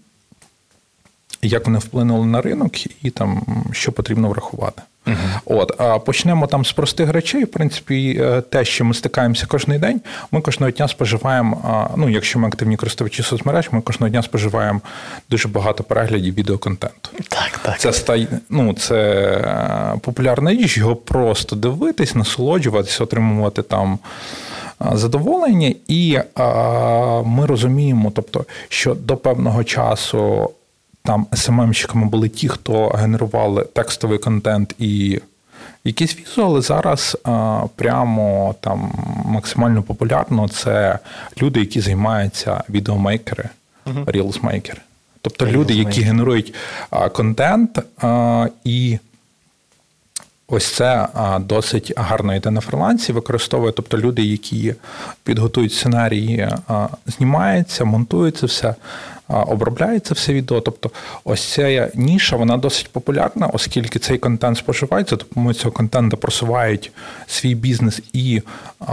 Як 1.44 1.66
вони 1.66 1.78
вплинули 1.78 2.26
на 2.26 2.42
ринок, 2.42 2.72
і 3.04 3.10
там 3.10 3.42
що 3.72 3.92
потрібно 3.92 4.28
врахувати. 4.28 4.82
Uh-huh. 5.06 5.40
От 5.44 5.80
а 5.80 5.98
почнемо 5.98 6.46
там 6.46 6.64
з 6.64 6.72
простих 6.72 7.10
речей. 7.10 7.44
В 7.44 7.50
принципі, 7.50 8.20
е, 8.22 8.40
те, 8.40 8.64
що 8.64 8.84
ми 8.84 8.94
стикаємося 8.94 9.46
кожен 9.48 9.78
день. 9.80 10.00
Ми 10.30 10.40
кожного 10.40 10.70
дня 10.70 10.88
споживаємо. 10.88 11.90
Ну, 11.96 12.08
якщо 12.08 12.38
ми 12.38 12.48
активні 12.48 12.76
користувачі 12.76 13.22
соцмереж, 13.22 13.68
ми 13.72 13.80
кожного 13.80 14.10
дня 14.10 14.22
споживаємо 14.22 14.80
дуже 15.30 15.48
багато 15.48 15.84
переглядів 15.84 16.34
відеоконтенту. 16.34 17.10
Так, 17.28 17.60
так. 17.62 17.78
Це 17.78 17.92
стає, 17.92 18.26
ну, 18.48 18.72
це 18.72 18.96
е, 18.96 19.98
популярна 20.00 20.50
річ, 20.50 20.78
його 20.78 20.96
просто 20.96 21.56
дивитись, 21.56 22.14
насолоджуватися, 22.14 23.04
отримувати 23.04 23.62
там. 23.62 23.98
Задоволення, 24.92 25.74
і 25.88 26.18
а, 26.34 27.22
ми 27.26 27.46
розуміємо, 27.46 28.12
тобто, 28.14 28.44
що 28.68 28.94
до 28.94 29.16
певного 29.16 29.64
часу 29.64 30.50
там 31.02 31.26
СММщиками 31.32 32.06
були 32.06 32.28
ті, 32.28 32.48
хто 32.48 32.88
генерували 32.88 33.64
текстовий 33.64 34.18
контент 34.18 34.74
і 34.78 35.20
якісь 35.84 36.16
візуали. 36.18 36.60
Зараз 36.60 37.18
а, 37.24 37.62
прямо 37.76 38.54
там 38.60 38.92
максимально 39.24 39.82
популярно 39.82 40.48
це 40.48 40.98
люди, 41.42 41.60
які 41.60 41.80
займаються 41.80 42.64
відеомейкери, 42.70 43.48
uh-huh. 43.86 44.10
рілсмейкери. 44.10 44.80
Тобто 45.22 45.46
люди, 45.46 45.74
які 45.74 46.02
генерують 46.02 46.54
а, 46.90 47.08
контент 47.08 47.78
а, 47.98 48.46
і. 48.64 48.98
Ось 50.48 50.74
це 50.74 51.08
досить 51.40 51.92
гарно 51.96 52.34
йде 52.34 52.50
на 52.50 52.60
фрилансі, 52.60 53.12
використовує, 53.12 53.72
тобто 53.72 53.98
люди, 53.98 54.22
які 54.22 54.74
підготують 55.24 55.72
сценарії, 55.72 56.48
знімаються, 57.06 57.84
монтується 57.84 58.46
все, 58.46 58.74
обробляється 59.32 60.14
все 60.14 60.32
відео. 60.32 60.60
Тобто, 60.60 60.90
ось 61.24 61.44
ця 61.44 61.90
ніша, 61.94 62.36
вона 62.36 62.56
досить 62.56 62.88
популярна, 62.88 63.46
оскільки 63.46 63.98
цей 63.98 64.18
контент 64.18 64.58
споживається, 64.58 65.16
допомогою 65.16 65.54
цього 65.54 65.72
контенту 65.72 66.16
просувають 66.16 66.92
свій 67.26 67.54
бізнес, 67.54 68.02
і 68.12 68.42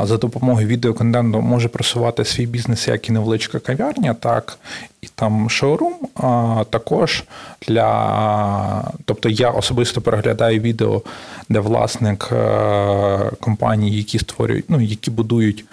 за 0.04 0.18
допомогою 0.18 0.68
відеоконтенту 0.68 1.42
може 1.42 1.68
просувати 1.68 2.26
свій 2.26 2.46
бізнес, 2.46 2.88
як 2.88 3.10
і 3.10 3.12
невеличка 3.12 3.60
кав'ярня, 3.60 4.14
так 4.14 4.60
і 5.02 5.08
там 5.16 5.50
шоурум. 5.50 5.94
А 6.16 6.64
також 6.70 7.24
для, 7.68 8.92
тобто 9.06 9.30
я 9.30 9.50
особисто 9.50 10.02
переглядаю 10.02 10.60
відео, 10.60 11.02
де 11.50 11.60
власник 11.60 12.30
е, 12.32 13.32
компанії, 13.40 13.98
які 13.98 14.20
створюють, 14.20 14.66
ну 14.70 14.82
які 14.82 15.12
будують 15.12 15.66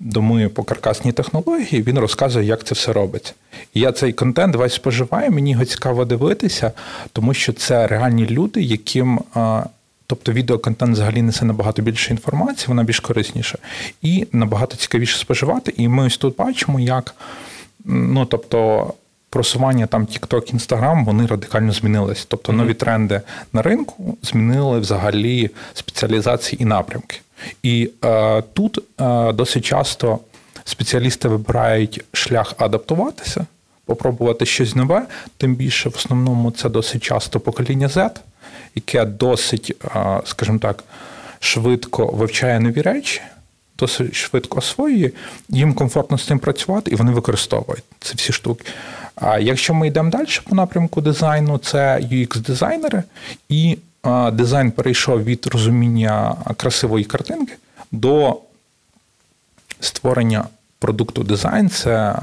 доми 0.00 0.48
по 0.48 0.62
каркасній 0.62 1.12
технології, 1.12 1.82
він 1.82 1.98
розказує, 1.98 2.46
як 2.46 2.64
це 2.64 2.74
все 2.74 2.92
робиться. 2.92 3.32
І 3.74 3.80
я 3.80 3.92
цей 3.92 4.12
контент 4.12 4.56
весь 4.56 4.74
споживаю, 4.74 5.30
мені 5.30 5.50
його 5.50 5.64
цікаво 5.64 6.04
дивитися, 6.04 6.72
тому 7.12 7.34
що 7.34 7.52
це 7.52 7.86
реальні 7.86 8.26
люди, 8.26 8.62
яким. 8.62 9.20
Тобто 10.06 10.32
відеоконтент 10.32 10.92
взагалі 10.92 11.22
несе 11.22 11.44
набагато 11.44 11.82
більше 11.82 12.10
інформації, 12.10 12.68
вона 12.68 12.84
більш 12.84 13.00
корисніша. 13.00 13.58
І 14.02 14.26
набагато 14.32 14.76
цікавіше 14.76 15.18
споживати. 15.18 15.74
І 15.76 15.88
ми 15.88 16.06
ось 16.06 16.16
тут 16.16 16.36
бачимо, 16.36 16.80
як 16.80 17.14
ну, 17.84 18.26
тобто, 18.26 18.92
просування 19.30 19.86
там 19.86 20.06
TikTok, 20.06 20.54
Instagram, 20.54 21.04
вони 21.04 21.26
радикально 21.26 21.72
змінились. 21.72 22.24
Тобто 22.24 22.52
нові 22.52 22.74
тренди 22.74 23.20
на 23.52 23.62
ринку 23.62 24.18
змінили 24.22 24.80
взагалі 24.80 25.50
спеціалізації 25.74 26.62
і 26.62 26.64
напрямки. 26.64 27.20
І 27.62 27.90
е, 28.04 28.42
тут 28.52 28.78
е, 29.00 29.32
досить 29.32 29.64
часто 29.64 30.18
спеціалісти 30.64 31.28
вибирають 31.28 32.04
шлях 32.12 32.54
адаптуватися, 32.58 33.46
попробувати 33.84 34.46
щось 34.46 34.74
нове. 34.74 35.06
Тим 35.36 35.54
більше, 35.54 35.88
в 35.88 35.94
основному, 35.96 36.50
це 36.50 36.68
досить 36.68 37.02
часто 37.02 37.40
покоління 37.40 37.86
Z, 37.86 38.10
яке 38.74 39.04
досить, 39.04 39.76
е, 39.84 40.20
скажімо 40.24 40.58
так, 40.58 40.84
швидко 41.40 42.06
вивчає 42.06 42.60
нові 42.60 42.82
речі. 42.82 43.20
Досить 43.78 44.14
швидко 44.14 44.58
освоює, 44.58 45.10
їм 45.48 45.74
комфортно 45.74 46.18
з 46.18 46.26
цим 46.26 46.38
працювати, 46.38 46.90
і 46.90 46.94
вони 46.94 47.12
використовують 47.12 47.84
ці 48.00 48.14
всі 48.16 48.32
штуки. 48.32 48.64
А 49.14 49.38
якщо 49.38 49.74
ми 49.74 49.86
йдемо 49.86 50.10
далі 50.10 50.26
по 50.48 50.56
напрямку 50.56 51.00
дизайну, 51.00 51.58
це 51.58 51.98
UX-дизайнери, 52.12 53.02
і 53.48 53.78
дизайн 54.32 54.70
перейшов 54.70 55.24
від 55.24 55.46
розуміння 55.46 56.36
красивої 56.56 57.04
картинки 57.04 57.52
до 57.92 58.40
створення 59.80 60.44
продукту 60.78 61.22
дизайн. 61.22 61.70
Це 61.70 62.16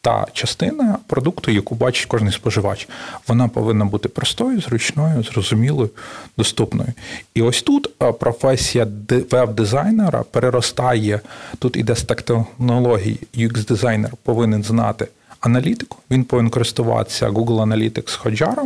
та 0.00 0.26
частина 0.32 0.98
продукту, 1.06 1.50
яку 1.50 1.74
бачить 1.74 2.06
кожен 2.06 2.30
споживач. 2.30 2.88
Вона 3.28 3.48
повинна 3.48 3.84
бути 3.84 4.08
простою, 4.08 4.60
зручною, 4.60 5.22
зрозумілою, 5.22 5.90
доступною. 6.38 6.88
І 7.34 7.42
ось 7.42 7.62
тут 7.62 7.98
професія 8.18 8.86
веб-дизайнера 9.30 10.22
переростає. 10.22 11.20
Тут 11.58 11.76
іде 11.76 11.96
стак 11.96 12.22
технологій, 12.22 13.18
UX-дизайнер 13.34 14.10
повинен 14.22 14.62
знати 14.62 15.08
аналітику, 15.40 15.98
він 16.10 16.24
повинен 16.24 16.50
користуватися 16.50 17.28
Google 17.28 17.62
Analytics 17.66 18.22
Hotjar, 18.22 18.62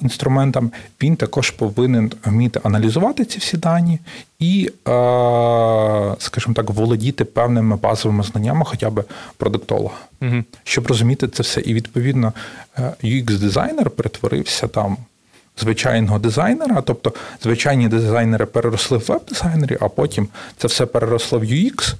інструментам, 0.00 0.70
він 1.02 1.16
також 1.16 1.50
повинен 1.50 2.12
вміти 2.24 2.60
аналізувати 2.62 3.24
ці 3.24 3.38
всі 3.38 3.56
дані 3.56 3.98
і, 4.38 4.70
скажімо 6.18 6.54
так, 6.54 6.70
володіти 6.70 7.24
певними 7.24 7.76
базовими 7.76 8.24
знаннями, 8.24 8.64
хоча 8.64 8.90
б 8.90 9.04
продуктолога, 9.36 9.96
угу. 10.22 10.44
щоб 10.64 10.86
розуміти 10.86 11.28
це 11.28 11.42
все. 11.42 11.60
І 11.60 11.74
відповідно 11.74 12.32
е, 12.78 12.92
UX-дизайнер 13.04 13.90
перетворився 13.90 14.66
там. 14.66 14.96
Звичайного 15.60 16.18
дизайнера, 16.18 16.80
тобто 16.80 17.12
звичайні 17.42 17.88
дизайнери 17.88 18.46
переросли 18.46 18.98
в 18.98 19.04
веб-дизайнері, 19.08 19.78
а 19.80 19.88
потім 19.88 20.28
це 20.56 20.68
все 20.68 20.86
переросло 20.86 21.38
в 21.38 21.42
UX, 21.42 21.94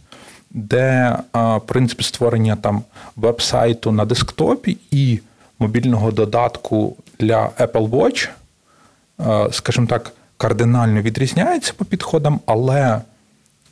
де 0.50 1.16
в 1.32 1.60
принципі 1.66 2.04
створення 2.04 2.56
там 2.56 2.82
веб-сайту 3.16 3.92
на 3.92 4.04
десктопі 4.04 4.78
і 4.90 5.20
мобільного 5.58 6.10
додатку 6.10 6.96
для 7.18 7.50
Apple 7.58 7.90
Watch, 7.90 8.28
е, 9.20 9.52
скажімо 9.52 9.86
так, 9.86 10.12
кардинально 10.36 11.02
відрізняється 11.02 11.72
по 11.76 11.84
підходам, 11.84 12.40
але 12.46 13.00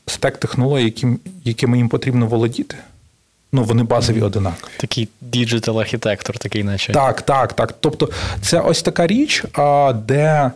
стек 0.07 0.37
технологій, 0.37 0.85
яким, 0.85 1.19
якими 1.45 1.77
їм 1.77 1.89
потрібно 1.89 2.27
володіти, 2.27 2.77
ну 3.53 3.65
вони 3.65 3.83
базові 3.83 4.23
одинакові. 4.23 4.73
Такий 4.77 5.09
digital 5.21 5.81
архітектор, 5.81 6.39
такий, 6.39 6.65
наче. 6.65 6.93
Так, 6.93 7.23
так, 7.23 7.53
так. 7.53 7.75
Тобто, 7.81 8.11
це 8.41 8.61
ось 8.61 8.83
така 8.83 9.07
річ, 9.07 9.45
де 9.95 10.51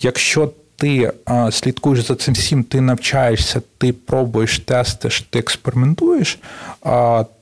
якщо 0.00 0.52
ти 0.76 1.12
слідкуєш 1.50 2.06
за 2.06 2.14
цим 2.14 2.34
всім, 2.34 2.64
ти 2.64 2.80
навчаєшся, 2.80 3.62
ти 3.78 3.92
пробуєш, 3.92 4.58
тестиш, 4.58 5.20
ти 5.30 5.38
експериментуєш, 5.38 6.38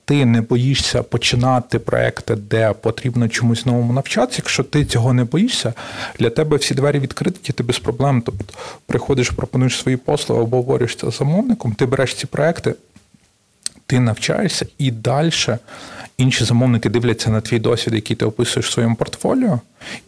ти 0.06 0.26
не 0.26 0.40
боїшся 0.40 1.02
починати 1.02 1.78
проекти, 1.78 2.34
де 2.36 2.72
потрібно 2.72 3.28
чомусь 3.28 3.66
новому 3.66 3.92
навчатися. 3.92 4.38
Якщо 4.38 4.62
ти 4.62 4.84
цього 4.84 5.12
не 5.12 5.24
боїшся, 5.24 5.74
для 6.18 6.30
тебе 6.30 6.56
всі 6.56 6.74
двері 6.74 6.98
відкриті, 6.98 7.52
ти 7.54 7.62
без 7.62 7.78
проблем. 7.78 8.22
Тобто 8.26 8.44
приходиш, 8.86 9.30
пропонуєш 9.30 9.76
свої 9.76 9.96
послуги, 9.96 10.42
обговорюєш 10.42 10.96
це 10.96 11.10
з 11.10 11.18
замовником, 11.18 11.72
ти 11.72 11.86
береш 11.86 12.14
ці 12.14 12.26
проекти, 12.26 12.74
ти 13.86 14.00
навчаєшся 14.00 14.66
і 14.78 14.90
далі. 14.90 15.32
Інші 16.18 16.44
замовники 16.44 16.88
дивляться 16.88 17.30
на 17.30 17.40
твій 17.40 17.58
досвід, 17.58 17.94
який 17.94 18.16
ти 18.16 18.24
описуєш 18.24 18.68
в 18.68 18.72
своєму 18.72 18.96
портфоліо, 18.96 19.60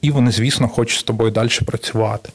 і 0.02 0.10
вони, 0.10 0.30
звісно, 0.30 0.68
хочуть 0.68 1.00
з 1.00 1.02
тобою 1.02 1.30
далі 1.30 1.50
працювати. 1.66 2.30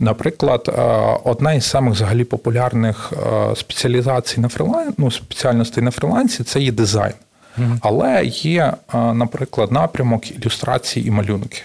Наприклад, 0.00 0.68
е, 0.68 0.82
одна 1.24 1.52
із 1.52 1.64
самих 1.64 1.94
взагалі 1.94 2.24
популярних 2.24 3.12
е, 3.12 3.56
спеціалізацій 3.56 4.40
на 4.40 4.48
фрилансі, 4.48 4.94
ну, 4.98 5.10
спеціальностей 5.10 5.84
на 5.84 5.90
фрилансі 5.90 6.44
це 6.44 6.60
є 6.60 6.72
дизайн. 6.72 7.14
Mm-hmm. 7.58 7.78
Але 7.82 8.24
є, 8.24 8.72
е, 8.94 8.98
наприклад, 9.14 9.72
напрямок 9.72 10.30
ілюстрації 10.30 11.06
і 11.06 11.10
малюнки. 11.10 11.62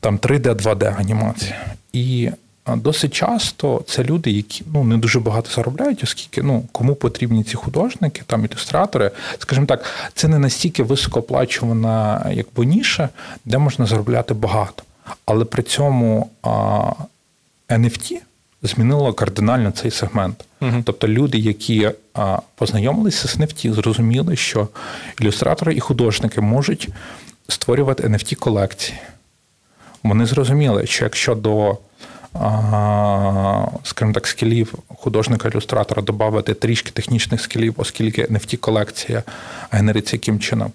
Там 0.00 0.18
3D, 0.18 0.54
2D 0.54 1.00
анімація. 1.00 1.64
І 1.92 2.30
досить 2.74 3.14
часто 3.14 3.82
це 3.86 4.04
люди, 4.04 4.30
які 4.30 4.64
ну, 4.72 4.84
не 4.84 4.96
дуже 4.96 5.20
багато 5.20 5.50
заробляють, 5.50 6.02
оскільки 6.04 6.42
ну, 6.42 6.64
кому 6.72 6.94
потрібні 6.94 7.44
ці 7.44 7.56
художники, 7.56 8.22
там 8.26 8.44
ілюстратори. 8.44 9.10
Скажімо 9.38 9.66
так, 9.66 9.84
це 10.14 10.28
не 10.28 10.38
настільки 10.38 10.82
високооплачувана 10.82 12.26
якби 12.32 12.66
ніша, 12.66 13.08
де 13.44 13.58
можна 13.58 13.86
заробляти 13.86 14.34
багато. 14.34 14.82
Але 15.24 15.44
при 15.44 15.62
цьому 15.62 16.30
NFT 17.68 18.16
змінило 18.62 19.12
кардинально 19.12 19.70
цей 19.70 19.90
сегмент. 19.90 20.44
uh 20.60 20.82
Тобто 20.84 21.08
люди, 21.08 21.38
які 21.38 21.90
познайомилися 22.54 23.28
з 23.28 23.38
NFT, 23.38 23.72
зрозуміли, 23.72 24.36
що 24.36 24.68
ілюстратори 25.20 25.74
і 25.74 25.80
художники 25.80 26.40
можуть 26.40 26.88
створювати 27.48 28.08
NFT 28.08 28.34
колекції. 28.34 28.98
Вони 30.02 30.26
зрозуміли, 30.26 30.86
що 30.86 31.04
якщо 31.04 31.34
до 31.34 31.78
скажімо 33.82 34.12
так, 34.12 34.26
скілів 34.26 34.74
художника-ілюстратора 34.88 36.02
додати 36.02 36.54
трішки 36.54 36.90
технічних 36.90 37.40
скілів, 37.40 37.74
оскільки 37.76 38.24
NFT 38.24 38.56
колекція 38.56 39.22
генериться 39.70 40.16
яким 40.16 40.40
чином 40.40 40.72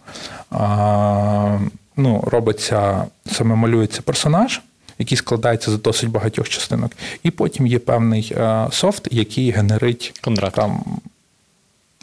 ну, 2.02 2.24
робиться, 2.28 3.06
саме 3.32 3.56
малюється 3.56 4.02
персонаж, 4.02 4.62
який 5.00 5.18
складається 5.18 5.72
з 5.72 5.82
досить 5.82 6.10
багатьох 6.10 6.50
частинок, 6.50 6.92
і 7.24 7.32
потім 7.32 7.68
є 7.68 7.80
певний 7.80 8.34
е, 8.38 8.68
софт, 8.72 9.08
який 9.12 9.52
генерить 9.52 10.20
Контракт. 10.22 10.56
там. 10.56 10.84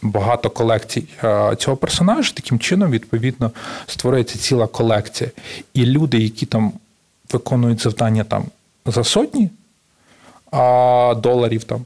Багато 0.03 0.51
колекцій 0.51 1.05
е, 1.25 1.57
цього 1.57 1.77
персонажа, 1.77 2.33
таким 2.35 2.59
чином, 2.59 2.91
відповідно, 2.91 3.51
створюється 3.87 4.39
ціла 4.39 4.67
колекція. 4.67 5.31
І 5.75 5.87
люди, 5.87 6.19
які 6.19 6.47
там 6.47 6.73
виконують 7.33 7.83
завдання 7.83 8.25
там 8.25 8.45
за 8.87 9.05
сотні 9.05 9.51
доларів, 11.23 11.65
там, 11.65 11.85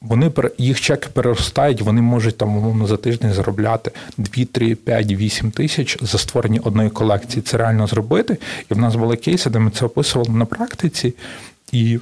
вони 0.00 0.32
їх 0.58 0.80
чеки 0.80 1.08
переростають, 1.12 1.82
вони 1.82 2.02
можуть 2.02 2.38
там 2.38 2.56
умовно 2.56 2.86
за 2.86 2.96
тиждень 2.96 3.32
заробляти 3.32 3.90
2, 4.18 4.44
3, 4.52 4.74
5, 4.74 5.12
8 5.12 5.50
тисяч 5.50 5.98
за 6.02 6.18
створення 6.18 6.60
одної 6.64 6.90
колекції. 6.90 7.42
Це 7.42 7.56
реально 7.56 7.86
зробити. 7.86 8.38
І 8.70 8.74
в 8.74 8.78
нас 8.78 8.96
були 8.96 9.16
кейси, 9.16 9.50
де 9.50 9.58
ми 9.58 9.70
це 9.70 9.84
описували 9.84 10.30
на 10.30 10.44
практиці. 10.44 11.14
І 11.72 11.98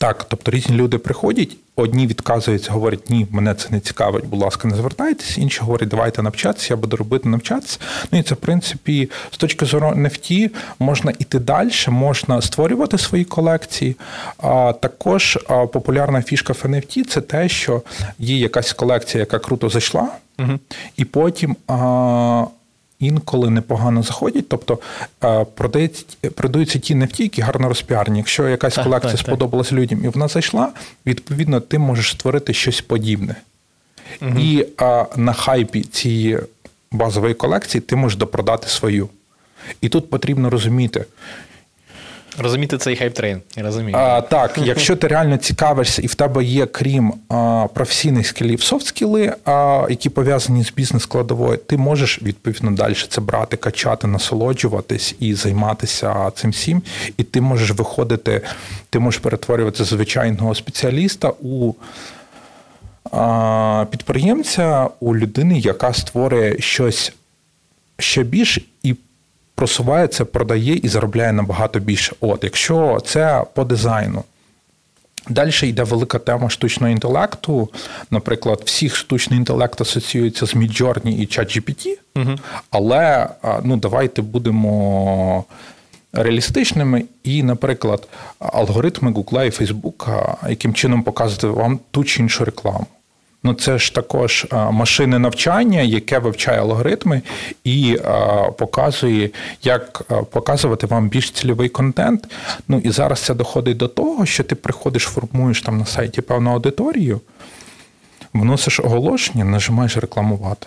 так, 0.00 0.24
тобто 0.24 0.50
різні 0.50 0.76
люди 0.76 0.98
приходять, 0.98 1.56
одні 1.76 2.06
відказуються, 2.06 2.72
говорять, 2.72 3.10
ні, 3.10 3.26
мене 3.30 3.54
це 3.54 3.68
не 3.70 3.80
цікавить, 3.80 4.26
будь 4.26 4.40
ласка, 4.40 4.68
не 4.68 4.76
звертайтесь, 4.76 5.38
інші 5.38 5.60
говорять, 5.60 5.88
давайте 5.88 6.22
навчатися, 6.22 6.66
я 6.70 6.76
буду 6.76 6.96
робити 6.96 7.28
навчатися. 7.28 7.78
Ну 8.12 8.18
і 8.18 8.22
це, 8.22 8.34
в 8.34 8.38
принципі, 8.38 9.10
з 9.30 9.36
точки 9.36 9.64
зору 9.64 9.88
NFT 9.88 10.50
можна 10.78 11.12
іти 11.18 11.38
далі, 11.38 11.70
можна 11.88 12.42
створювати 12.42 12.98
свої 12.98 13.24
колекції. 13.24 13.96
А 14.38 14.72
також 14.72 15.38
популярна 15.48 16.22
фішка 16.22 16.52
в 16.52 16.56
NFT 16.56 17.04
це 17.04 17.20
те, 17.20 17.48
що 17.48 17.82
є 18.18 18.38
якась 18.38 18.72
колекція, 18.72 19.20
яка 19.20 19.38
круто 19.38 19.68
зайшла, 19.68 20.08
угу. 20.38 20.58
і 20.96 21.04
потім 21.04 21.56
інколи 23.00 23.50
непогано 23.50 24.02
заходять, 24.02 24.48
тобто 24.48 24.78
е, 25.24 25.44
продаються 26.34 26.78
ті 26.78 26.94
нефті, 26.94 27.22
які 27.22 27.42
гарно 27.42 27.68
розпіарні. 27.68 28.18
Якщо 28.18 28.48
якась 28.48 28.74
так, 28.74 28.84
колекція 28.84 29.12
так, 29.12 29.20
сподобалась 29.20 29.68
так. 29.68 29.78
людям 29.78 30.04
і 30.04 30.08
вона 30.08 30.28
зайшла, 30.28 30.72
відповідно, 31.06 31.60
ти 31.60 31.78
можеш 31.78 32.10
створити 32.10 32.54
щось 32.54 32.80
подібне. 32.80 33.34
Угу. 34.22 34.38
І 34.38 34.66
а, 34.76 35.04
на 35.16 35.32
хайпі 35.32 35.82
цієї 35.82 36.38
базової 36.92 37.34
колекції 37.34 37.80
ти 37.80 37.96
можеш 37.96 38.18
допродати 38.18 38.68
свою. 38.68 39.08
І 39.80 39.88
тут 39.88 40.10
потрібно 40.10 40.50
розуміти, 40.50 41.04
Розуміти 42.38 42.78
цей 42.78 42.96
hype 42.96 43.14
train. 43.14 43.40
розумію. 43.56 43.96
А, 43.96 44.20
Так, 44.20 44.58
якщо 44.58 44.96
ти 44.96 45.06
реально 45.06 45.36
цікавишся, 45.36 46.02
і 46.02 46.06
в 46.06 46.14
тебе 46.14 46.44
є, 46.44 46.66
крім 46.66 47.14
а, 47.28 47.66
професійних 47.74 48.26
скілів, 48.26 48.60
soft 48.60 48.89
скіли, 48.89 49.32
які 49.90 50.08
пов'язані 50.08 50.64
з 50.64 50.72
бізнес-складовою, 50.72 51.56
ти 51.56 51.76
можеш 51.76 52.22
відповідно 52.22 52.70
далі 52.70 52.94
це 53.08 53.20
брати, 53.20 53.56
качати, 53.56 54.06
насолоджуватись 54.06 55.14
і 55.20 55.34
займатися 55.34 56.30
цим 56.34 56.50
всім. 56.50 56.82
І 57.16 57.22
ти 57.22 57.40
можеш 57.40 57.70
виходити, 57.70 58.40
ти 58.90 58.98
можеш 58.98 59.20
перетворюватися 59.20 59.84
звичайного 59.84 60.54
спеціаліста 60.54 61.32
у. 61.42 61.72
Підприємця 63.90 64.88
у 65.00 65.16
людини, 65.16 65.58
яка 65.58 65.92
створює 65.92 66.56
щось 66.58 67.12
ще 67.98 68.22
більш 68.22 68.58
і 68.82 68.94
просувається, 69.60 70.24
продає 70.24 70.74
і 70.74 70.88
заробляє 70.88 71.32
набагато 71.32 71.78
більше. 71.78 72.16
От, 72.20 72.44
якщо 72.44 72.98
це 73.04 73.44
по 73.54 73.64
дизайну. 73.64 74.24
Далі 75.28 75.50
йде 75.62 75.82
велика 75.82 76.18
тема 76.18 76.50
штучного 76.50 76.92
інтелекту. 76.92 77.68
Наприклад, 78.10 78.62
всіх 78.64 78.96
штучний 78.96 79.38
інтелект 79.38 79.80
асоціюється 79.80 80.46
з 80.46 80.54
Midjourney 80.54 81.08
і 81.08 81.26
ChatGPT, 81.26 81.86
угу. 82.16 82.36
але 82.70 83.28
ну, 83.62 83.76
давайте 83.76 84.22
будемо 84.22 85.44
реалістичними. 86.12 87.04
І, 87.24 87.42
наприклад, 87.42 88.08
алгоритми 88.38 89.10
Google 89.10 89.44
і 89.44 89.50
Facebook, 89.50 90.34
яким 90.48 90.74
чином 90.74 91.02
показувати 91.02 91.46
вам 91.46 91.80
ту 91.90 92.04
чи 92.04 92.22
іншу 92.22 92.44
рекламу. 92.44 92.86
Ну, 93.42 93.54
це 93.54 93.78
ж 93.78 93.94
також 93.94 94.46
машини 94.70 95.18
навчання, 95.18 95.80
яке 95.80 96.18
вивчає 96.18 96.60
алгоритми 96.60 97.22
і 97.64 97.98
показує, 98.58 99.30
як 99.62 100.02
показувати 100.30 100.86
вам 100.86 101.08
більш 101.08 101.30
цільовий 101.30 101.68
контент. 101.68 102.26
Ну 102.68 102.78
і 102.84 102.90
зараз 102.90 103.20
це 103.20 103.34
доходить 103.34 103.76
до 103.76 103.88
того, 103.88 104.26
що 104.26 104.44
ти 104.44 104.54
приходиш, 104.54 105.02
формуєш 105.02 105.62
там 105.62 105.78
на 105.78 105.86
сайті 105.86 106.20
певну 106.20 106.50
аудиторію, 106.50 107.20
вносиш 108.32 108.80
оголошення, 108.80 109.44
нажимаєш 109.44 109.96
рекламувати. 109.96 110.66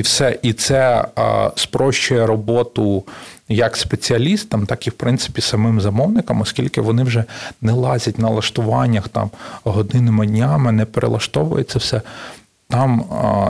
І 0.00 0.02
все. 0.02 0.38
І 0.42 0.52
це 0.52 1.04
а, 1.16 1.50
спрощує 1.56 2.26
роботу 2.26 3.04
як 3.48 3.76
спеціалістам, 3.76 4.66
так 4.66 4.86
і 4.86 4.90
в 4.90 4.92
принципі 4.92 5.40
самим 5.40 5.80
замовникам, 5.80 6.40
оскільки 6.40 6.80
вони 6.80 7.02
вже 7.02 7.24
не 7.60 7.72
лазять 7.72 8.18
на 8.18 8.28
лаштуваннях 8.28 9.08
там 9.08 9.30
годинами 9.64 10.26
днями, 10.26 10.72
не 10.72 10.84
перелаштовується 10.84 11.78
все. 11.78 12.02
Там 12.68 13.04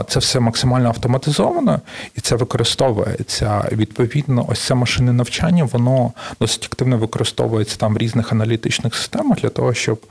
це 0.07 0.19
все 0.19 0.39
максимально 0.39 0.87
автоматизовано 0.87 1.81
і 2.17 2.21
це 2.21 2.35
використовується. 2.35 3.69
Відповідно, 3.71 4.45
ось 4.49 4.61
це 4.61 4.75
машини 4.75 5.13
навчання, 5.13 5.63
воно 5.63 6.11
досить 6.39 6.65
активно 6.65 6.97
використовується 6.97 7.77
там 7.77 7.93
в 7.93 7.97
різних 7.97 8.31
аналітичних 8.31 8.95
системах 8.95 9.39
для 9.39 9.49
того, 9.49 9.73
щоб 9.73 10.01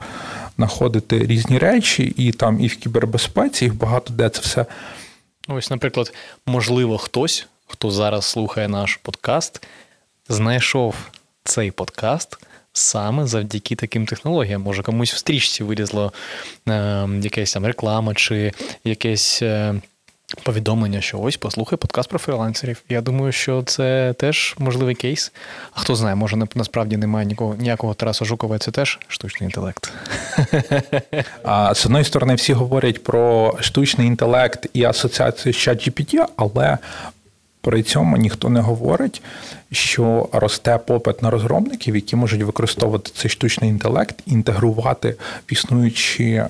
знаходити 0.57 1.19
різні 1.19 1.57
речі, 1.57 2.03
і 2.17 2.31
там 2.31 2.59
і 2.61 2.67
в 2.67 2.75
кібербезпеці, 2.77 3.65
і 3.65 3.69
багато 3.69 4.13
де 4.13 4.29
це 4.29 4.41
все. 4.41 4.65
Ось, 5.47 5.69
наприклад, 5.69 6.13
можливо, 6.45 6.97
хтось, 6.97 7.47
хто 7.67 7.91
зараз 7.91 8.25
слухає 8.25 8.67
наш 8.67 8.95
подкаст, 8.95 9.67
знайшов 10.29 10.95
цей 11.43 11.71
подкаст 11.71 12.37
саме 12.73 13.27
завдяки 13.27 13.75
таким 13.75 14.05
технологіям. 14.05 14.61
Може, 14.61 14.83
комусь 14.83 15.13
в 15.13 15.17
стрічці 15.17 15.63
вилізло 15.63 16.13
е, 16.69 17.07
якась 17.21 17.53
там 17.53 17.65
реклама 17.65 18.13
чи 18.13 18.51
якесь. 18.83 19.41
Е, 19.41 19.81
Повідомлення, 20.43 21.01
що 21.01 21.19
ось 21.19 21.37
послухай 21.37 21.77
подкаст 21.77 22.09
про 22.09 22.19
фрілансерів. 22.19 22.83
Я 22.89 23.01
думаю, 23.01 23.31
що 23.31 23.63
це 23.63 24.13
теж 24.17 24.55
можливий 24.59 24.95
кейс. 24.95 25.31
А 25.73 25.79
хто 25.79 25.95
знає, 25.95 26.15
може 26.15 26.37
насправді 26.55 26.97
немає 26.97 27.25
нікого 27.25 27.55
ніякого 27.55 27.93
Тараса 27.93 28.25
Жукова, 28.25 28.57
це 28.57 28.71
теж 28.71 28.99
штучний 29.07 29.47
інтелект. 29.47 29.91
А 31.43 31.73
з 31.73 31.85
одної 31.85 32.05
сторони, 32.05 32.35
всі 32.35 32.53
говорять 32.53 33.03
про 33.03 33.55
штучний 33.59 34.07
інтелект 34.07 34.67
і 34.73 34.83
асоціацію 34.83 35.53
з 35.53 35.57
ChatGPT, 35.67 36.25
але 36.35 36.77
При 37.63 37.83
цьому 37.83 38.17
ніхто 38.17 38.49
не 38.49 38.59
говорить, 38.59 39.21
що 39.71 40.29
росте 40.31 40.77
попит 40.77 41.21
на 41.21 41.29
розробників, 41.29 41.95
які 41.95 42.15
можуть 42.15 42.43
використовувати 42.43 43.11
цей 43.15 43.31
штучний 43.31 43.69
інтелект, 43.69 44.15
інтегрувати 44.25 45.15
в 45.49 45.53
існуючі 45.53 46.43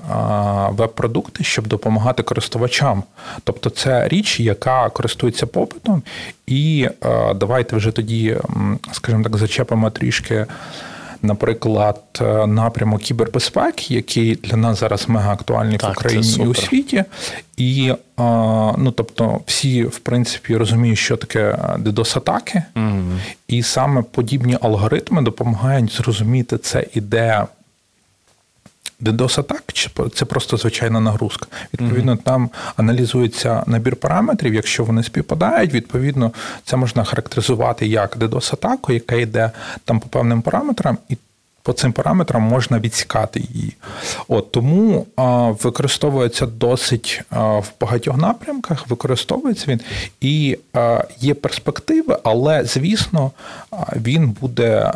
веб-продукти, 0.70 1.44
щоб 1.44 1.68
допомагати 1.68 2.24
користувачам. 2.24 3.04
Тобто, 3.44 3.70
це 3.70 4.08
річ, 4.08 4.40
яка 4.40 4.90
користується 4.90 5.46
попитом, 5.46 6.04
і 6.48 6.90
давайте 7.36 7.76
вже 7.76 7.92
тоді, 7.92 8.38
скажімо 8.92 9.24
так, 9.24 9.38
зачепимо 9.38 9.90
трішки 9.90 10.46
наприклад, 11.22 12.02
е, 12.22 12.48
напрямок 12.48 13.02
кібербезпеки, 13.02 13.94
який 13.94 14.36
для 14.36 14.58
нас 14.58 14.80
зараз 14.80 15.10
мега 15.10 15.34
актуальний 15.34 15.78
так, 15.78 15.90
в 15.90 15.92
Україні 15.92 16.36
і 16.40 16.48
у 16.48 16.54
світі. 16.54 17.04
І 17.58 17.90
е, 17.90 17.98
ну, 18.78 18.94
тобто, 18.98 19.40
всі, 19.46 19.84
в 19.84 20.00
принципі, 20.00 20.58
розуміють, 20.58 21.00
що 21.00 21.18
таке 21.18 21.58
DDoS-атаки, 21.78 22.64
mm 22.76 23.18
і 23.48 23.64
саме 23.64 24.02
подібні 24.02 24.58
алгоритми 24.62 25.22
допомагають 25.22 25.92
зрозуміти 25.92 26.58
це 26.58 26.86
ідея. 26.94 27.48
DDoS 29.02 29.40
атак 29.40 29.64
чи 29.74 29.90
це 30.14 30.26
просто 30.26 30.58
звичайна 30.58 31.00
нагрузка. 31.00 31.46
Відповідно, 31.74 32.12
mm-hmm. 32.16 32.24
там 32.24 32.50
аналізується 32.76 33.64
набір 33.68 33.96
параметрів. 33.96 34.54
Якщо 34.54 34.84
вони 34.84 35.04
співпадають, 35.04 35.74
відповідно 35.74 36.32
це 36.66 36.78
можна 36.78 37.04
характеризувати 37.04 37.88
як 37.88 38.18
DDoS 38.18 38.54
атаку, 38.54 38.94
яка 38.94 39.16
йде 39.16 39.52
там 39.86 40.00
по 40.00 40.08
певним 40.08 40.42
параметрам, 40.42 40.98
і 41.10 41.18
по 41.64 41.74
цим 41.74 41.94
параметрам 41.94 42.42
можна 42.42 42.80
відсікати 42.80 43.40
її. 43.40 43.74
От 44.28 44.52
Тому 44.52 45.08
а, 45.16 45.52
використовується 45.52 46.46
досить 46.46 47.22
а, 47.30 47.58
в 47.58 47.72
багатьох 47.82 48.18
напрямках, 48.18 48.88
використовується 48.88 49.66
він 49.68 49.80
і 50.22 50.58
а, 50.74 51.04
є 51.20 51.34
перспективи, 51.34 52.18
але 52.24 52.66
звісно, 52.66 53.32
він 53.96 54.30
буде, 54.30 54.94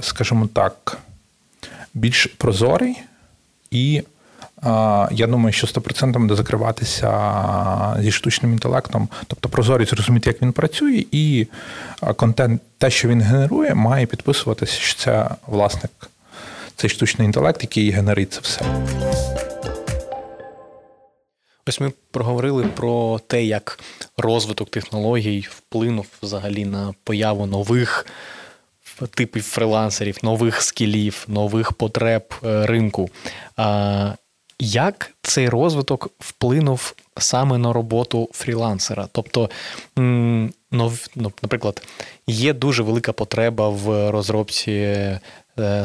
скажімо 0.00 0.48
так, 0.54 0.98
більш 1.94 2.26
прозорий. 2.26 2.96
І 3.72 4.02
я 5.10 5.26
думаю, 5.26 5.52
що 5.52 5.66
100% 5.66 6.18
буде 6.18 6.36
закриватися 6.36 7.96
зі 8.00 8.12
штучним 8.12 8.52
інтелектом, 8.52 9.08
тобто 9.26 9.48
прозорість 9.48 9.90
зрозуміти, 9.90 10.30
як 10.30 10.42
він 10.42 10.52
працює, 10.52 11.04
і 11.12 11.46
контент, 12.16 12.62
те, 12.78 12.90
що 12.90 13.08
він 13.08 13.20
генерує, 13.20 13.74
має 13.74 14.06
підписуватися, 14.06 14.80
що 14.80 14.98
це 14.98 15.28
власник, 15.46 15.90
цей 16.76 16.90
штучний 16.90 17.26
інтелект, 17.26 17.62
який 17.62 17.90
генерить 17.90 18.32
це 18.32 18.40
все. 18.40 18.64
Ось 21.66 21.80
ми 21.80 21.92
проговорили 22.10 22.64
про 22.64 23.20
те, 23.26 23.44
як 23.44 23.78
розвиток 24.16 24.70
технологій 24.70 25.48
вплинув 25.50 26.06
взагалі 26.22 26.64
на 26.64 26.94
появу 27.04 27.46
нових 27.46 28.06
типів 29.14 29.42
фрилансерів, 29.42 30.18
нових 30.22 30.62
скілів, 30.62 31.24
нових 31.28 31.72
потреб 31.72 32.22
е, 32.44 32.66
ринку. 32.66 33.10
Як 34.58 35.10
цей 35.22 35.48
розвиток 35.48 36.10
вплинув 36.18 36.94
саме 37.18 37.58
на 37.58 37.72
роботу 37.72 38.28
фрілансера? 38.32 39.08
Тобто, 39.12 39.50
ну, 39.96 40.92
наприклад, 41.42 41.82
є 42.26 42.52
дуже 42.52 42.82
велика 42.82 43.12
потреба 43.12 43.68
в 43.68 44.10
розробці 44.10 44.70
е, 44.70 45.20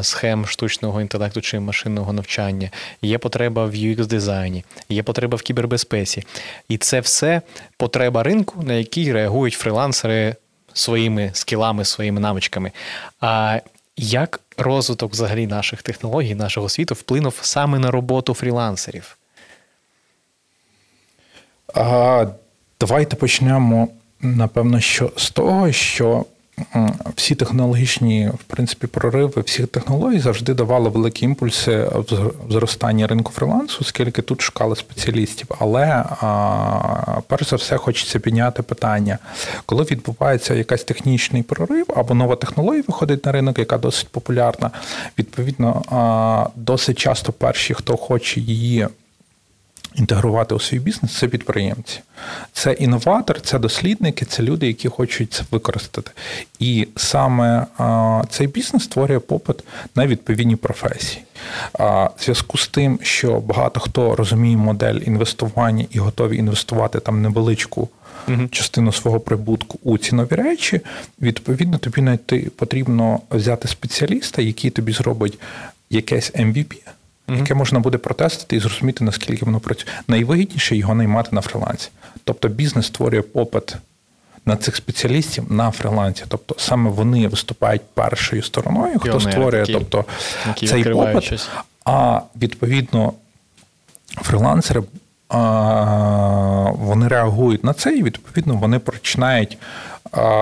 схем 0.02 0.46
штучного 0.46 1.02
інтелекту 1.02 1.42
чи 1.42 1.60
машинного 1.60 2.14
навчання, 2.14 2.72
є 3.02 3.18
потреба 3.18 3.66
в 3.66 3.74
UX-дизайні, 3.74 4.64
є 4.90 5.04
потреба 5.04 5.36
в 5.36 5.42
кібербезпеці. 5.42 6.24
І 6.70 6.78
це 6.78 7.00
все 7.00 7.42
потреба 7.78 8.24
ринку, 8.24 8.64
на 8.64 8.74
який 8.74 9.14
реагують 9.14 9.54
фрілансери 9.54 10.36
своїми 10.78 11.30
скілами, 11.34 11.86
своїми 11.86 12.20
навичками. 12.20 12.72
А 13.22 13.60
як 13.98 14.40
розвиток 14.58 15.12
взагалі 15.12 15.48
наших 15.48 15.82
технологій, 15.82 16.36
нашого 16.36 16.70
світу 16.70 16.94
вплинув 16.94 17.40
саме 17.42 17.80
на 17.80 17.92
роботу 17.92 18.34
фрілансерів? 18.34 19.18
А, 21.74 22.26
Давайте 22.80 23.16
почнемо, 23.16 23.88
напевно, 24.22 24.80
що 24.80 25.12
з 25.18 25.30
того, 25.30 25.72
що 25.72 26.26
всі 27.16 27.36
технологічні 27.36 28.30
в 28.30 28.44
принципі 28.44 28.88
прориви 28.88 29.42
всіх 29.42 29.68
технологій 29.68 30.20
завжди 30.20 30.54
давали 30.54 30.90
великі 30.90 31.26
імпульси 31.26 31.78
в 31.94 32.52
зростанні 32.52 33.06
ринку 33.06 33.32
фрилансу, 33.32 33.78
оскільки 33.82 34.22
тут 34.22 34.42
шукали 34.42 34.76
спеціалістів. 34.76 35.48
Але 35.60 36.04
перш 37.28 37.50
за 37.50 37.56
все 37.56 37.78
хочеться 37.78 38.20
підняти 38.20 38.64
питання, 38.64 39.18
коли 39.66 39.84
відбувається 39.84 40.54
якась 40.54 40.84
технічний 40.84 41.44
прорив 41.44 41.86
або 41.96 42.14
нова 42.14 42.36
технологія 42.36 42.84
виходить 42.88 43.26
на 43.26 43.32
ринок, 43.32 43.60
яка 43.60 43.78
досить 43.78 44.10
популярна. 44.10 44.72
Відповідно, 45.20 46.52
досить 46.56 47.00
часто 47.00 47.34
перші, 47.34 47.74
хто 47.74 47.98
хоче 47.98 48.40
її 48.40 48.88
інтегрувати 49.96 50.56
у 50.56 50.60
свій 50.60 50.80
бізнес 50.80 51.18
це 51.18 51.28
підприємці. 51.28 52.00
Це 52.54 52.72
інноватор, 52.72 53.42
це 53.42 53.60
дослідники, 53.60 54.26
це 54.26 54.44
люди, 54.44 54.68
які 54.68 54.88
хочуть 54.88 55.34
це 55.34 55.44
використати. 55.52 56.12
І 56.60 56.88
саме 56.96 57.66
а, 57.78 58.24
цей 58.30 58.48
бізнес 58.48 58.84
створює 58.84 59.20
попит 59.20 59.64
на 59.96 60.08
відповідні 60.08 60.56
професії. 60.56 61.24
А, 61.74 62.04
в 62.04 62.14
зв'язку 62.20 62.58
з 62.58 62.68
тим, 62.68 63.00
що 63.02 63.40
багато 63.40 63.80
хто 63.80 64.16
розуміє 64.16 64.58
модель 64.58 65.00
інвестування 65.06 65.86
і 65.92 66.00
готові 66.00 66.38
інвестувати 66.38 67.00
там 67.00 67.22
невеличку. 67.22 67.90
Частину 68.52 68.92
свого 68.92 69.20
прибутку 69.20 69.80
у 69.84 69.98
ці 69.98 70.16
нові 70.16 70.36
речі, 70.36 70.82
відповідно, 71.22 71.78
тобі 71.78 72.02
знайти 72.02 72.52
потрібно 72.56 73.20
взяти 73.32 73.68
спеціаліста, 73.68 74.42
який 74.42 74.72
тобі 74.72 74.92
зробить 74.92 75.40
якесь 75.90 76.32
MVP, 76.32 76.76
mm 77.28 77.38
яке 77.38 77.54
можна 77.54 77.80
буде 77.80 77.98
протестити 77.98 78.56
і 78.56 78.60
зрозуміти, 78.60 79.04
наскільки 79.04 79.46
воно 79.46 79.60
працює. 79.60 79.88
Найвигідніше 80.08 80.76
його 80.76 80.96
наймати 80.96 81.30
на 81.32 81.42
фрилансі. 81.42 81.90
Тобто 82.24 82.48
бізнес 82.48 82.86
створює 82.86 83.22
попит 83.22 83.76
на 84.46 84.56
цих 84.56 84.76
спеціалістів 84.76 85.52
на 85.52 85.72
фрилансі. 85.72 86.24
Тобто 86.28 86.56
саме 86.58 86.90
вони 86.90 87.28
виступають 87.28 87.82
першою 87.94 88.44
стороною, 88.44 89.00
хто 89.00 89.04
Піонери 89.04 89.32
створює 89.32 89.62
такі, 89.62 89.74
тобто, 89.74 90.06
які 90.48 90.68
цей 90.68 90.84
попит. 90.84 91.24
Щось. 91.24 91.50
А 91.86 92.22
відповідно, 92.36 93.14
фрилансери. 94.22 94.84
Вони 96.80 97.08
реагують 97.08 97.64
на 97.64 97.74
це, 97.74 97.96
і 97.96 98.04
відповідно 98.04 98.56
вони 98.56 98.80
починають 98.80 99.58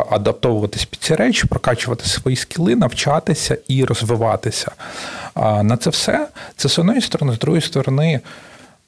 адаптовуватись 0.10 0.86
під 0.86 1.00
ці 1.00 1.16
речі, 1.16 1.48
прокачувати 1.48 2.06
свої 2.06 2.38
скіли, 2.38 2.76
навчатися 2.76 3.58
і 3.68 3.86
розвиватися. 3.86 4.72
На 5.64 5.78
це 5.78 5.90
все 5.90 6.28
це 6.56 6.70
з 6.70 6.80
однієї 6.80 7.02
сторони, 7.02 7.34
з 7.34 7.40
другої 7.40 7.62
сторони. 7.62 8.22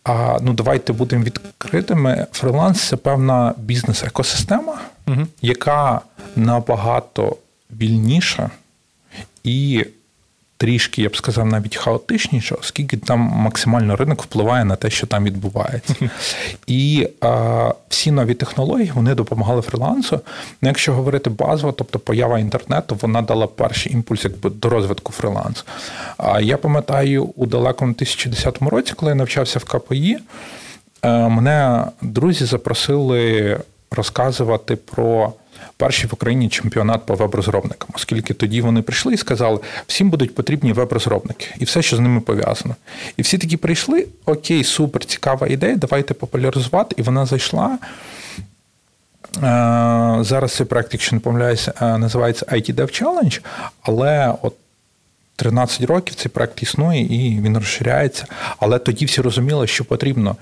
А 0.03 0.37
ну 0.41 0.53
давайте 0.53 0.93
будемо 0.93 1.23
відкритими. 1.23 2.25
Фриланс 2.31 2.81
це 2.81 2.95
певна 2.95 3.53
бізнес-екосистема, 3.57 4.79
угу. 5.07 5.27
яка 5.41 6.01
набагато 6.35 7.35
вільніша 7.71 8.49
і 9.43 9.85
трішки, 10.57 11.01
я 11.01 11.09
б 11.09 11.17
сказав, 11.17 11.45
навіть 11.45 11.75
хаотичніше, 11.75 12.55
оскільки 12.55 12.97
там 12.97 13.19
максимально 13.19 13.95
ринок 13.95 14.23
впливає 14.23 14.65
на 14.65 14.75
те, 14.75 14.89
що 14.89 15.07
там 15.07 15.23
відбувається. 15.23 15.95
І 16.67 17.09
а, 17.21 17.73
всі 17.89 18.11
нові 18.11 18.33
технології 18.33 18.91
вони 18.95 19.15
допомагали 19.15 19.61
фрилансу. 19.61 20.19
Ну, 20.61 20.69
Якщо 20.69 20.93
говорити 20.93 21.29
базово, 21.29 21.71
тобто 21.71 21.99
поява 21.99 22.39
інтернету, 22.39 22.97
вона 23.01 23.21
дала 23.21 23.47
перший 23.47 23.93
імпульс 23.93 24.23
якби, 24.23 24.49
до 24.49 24.69
розвитку 24.69 25.13
фрилансу. 25.13 25.63
А 26.17 26.41
я 26.41 26.57
пам'ятаю 26.57 27.23
у 27.23 27.45
далекому 27.45 27.93
2010 27.93 28.61
році, 28.61 28.93
коли 28.95 29.11
я 29.11 29.15
навчався 29.15 29.59
в 29.59 29.63
КПІ, 29.63 30.17
е, 31.03 31.09
мене 31.29 31.85
друзі 32.01 32.45
запросили 32.45 33.57
розказувати 33.91 34.75
про 34.75 35.33
перший 35.77 36.09
в 36.09 36.13
Україні 36.13 36.49
чемпіонат 36.49 37.05
по 37.05 37.15
веб-розробникам, 37.15 37.89
оскільки 37.93 38.33
тоді 38.33 38.61
вони 38.61 38.81
прийшли 38.81 39.13
і 39.13 39.17
сказали, 39.17 39.59
всім 39.87 40.09
будуть 40.09 40.35
потрібні 40.35 40.73
веб-розробники 40.73 41.47
і 41.59 41.65
все, 41.65 41.81
що 41.81 41.97
з 41.97 41.99
ними 41.99 42.21
пов'язано. 42.21 42.75
І 43.17 43.21
всі 43.21 43.37
такі 43.37 43.57
прийшли: 43.57 44.07
окей, 44.25 44.63
супер, 44.63 45.05
цікава 45.05 45.47
ідея, 45.47 45.75
давайте 45.75 46.13
популяризувати. 46.13 46.95
І 46.97 47.01
вона 47.01 47.25
зайшла. 47.25 47.77
Е, 49.37 49.39
зараз 50.23 50.51
цей 50.55 50.65
проект, 50.65 50.93
якщо 50.93 51.15
не 51.15 51.19
помиляюся, 51.19 51.73
е, 51.81 51.97
називається 51.97 52.45
IT 52.45 52.75
Dev 52.75 53.03
Challenge, 53.03 53.41
але 53.81 54.33
от 54.41 54.53
13 55.35 55.83
років 55.83 56.15
цей 56.15 56.31
проект 56.31 56.63
існує 56.63 57.01
і 57.01 57.41
він 57.41 57.57
розширяється. 57.57 58.25
Але 58.59 58.79
тоді 58.79 59.05
всі 59.05 59.21
розуміли, 59.21 59.67
що 59.67 59.85
потрібно 59.85 60.35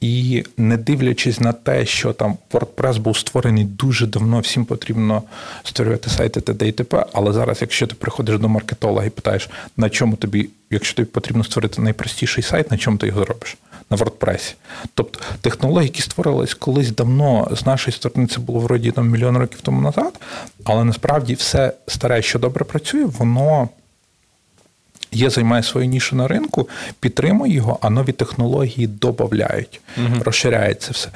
і 0.00 0.44
не 0.56 0.76
дивлячись 0.76 1.40
на 1.40 1.52
те, 1.52 1.86
що 1.86 2.12
там 2.12 2.36
WordPress 2.52 2.98
був 2.98 3.18
створений 3.18 3.64
дуже 3.64 4.06
давно, 4.06 4.40
всім 4.40 4.64
потрібно 4.64 5.22
створювати 5.64 6.10
сайти 6.10 6.40
т.д. 6.40 6.68
і 6.68 6.72
т.п., 6.72 7.06
Але 7.12 7.32
зараз, 7.32 7.58
якщо 7.60 7.86
ти 7.86 7.94
приходиш 7.94 8.38
до 8.38 8.48
маркетолога 8.48 9.06
і 9.06 9.10
питаєш, 9.10 9.50
на 9.76 9.90
чому 9.90 10.16
тобі, 10.16 10.48
якщо 10.70 10.94
тобі 10.94 11.06
потрібно 11.06 11.44
створити 11.44 11.82
найпростіший 11.82 12.44
сайт, 12.44 12.70
на 12.70 12.76
чому 12.76 12.98
ти 12.98 13.06
його 13.06 13.24
зробиш? 13.24 13.56
на 13.90 13.96
WordPress. 13.96 14.54
Тобто 14.94 15.20
технології, 15.40 15.88
які 15.88 16.02
створились 16.02 16.54
колись 16.54 16.90
давно, 16.90 17.48
з 17.56 17.66
нашої 17.66 17.94
сторони, 17.94 18.26
це 18.26 18.40
було 18.40 18.60
вроді 18.60 18.90
там 18.90 19.08
мільйон 19.08 19.36
років 19.36 19.60
тому 19.60 19.80
назад, 19.80 20.20
але 20.64 20.84
насправді 20.84 21.34
все 21.34 21.72
старе, 21.86 22.22
що 22.22 22.38
добре 22.38 22.64
працює, 22.64 23.04
воно. 23.04 23.68
Є, 25.12 25.30
займає 25.30 25.62
свою 25.62 25.86
нішу 25.86 26.16
на 26.16 26.28
ринку, 26.28 26.68
підтримує 27.00 27.54
його, 27.54 27.78
а 27.82 27.90
нові 27.90 28.12
технології 28.12 28.86
додають, 28.86 29.80
uh 29.98 30.22
розширяється 30.22 30.92
все. 30.92 31.08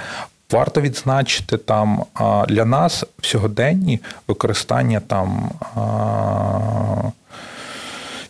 Варто 0.50 0.80
відзначити 0.80 1.56
там 1.56 2.04
для 2.48 2.64
нас 2.64 3.04
в 3.18 3.26
сьогоденні 3.26 4.00
використання 4.28 5.00
там 5.00 5.50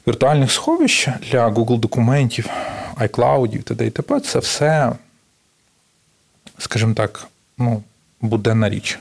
віртуальних 0.08 0.52
сховищ 0.52 1.08
для 1.30 1.48
Google 1.48 1.78
документів, 1.78 2.48
iCloud, 2.96 3.62
т.д. 3.62 3.86
і 3.86 3.90
т.п. 3.90 4.20
Це 4.20 4.38
все, 4.38 4.92
скажімо 6.58 6.94
так, 6.94 7.28
ну, 7.58 7.82
буденна 8.20 8.68
річ. 8.68 8.98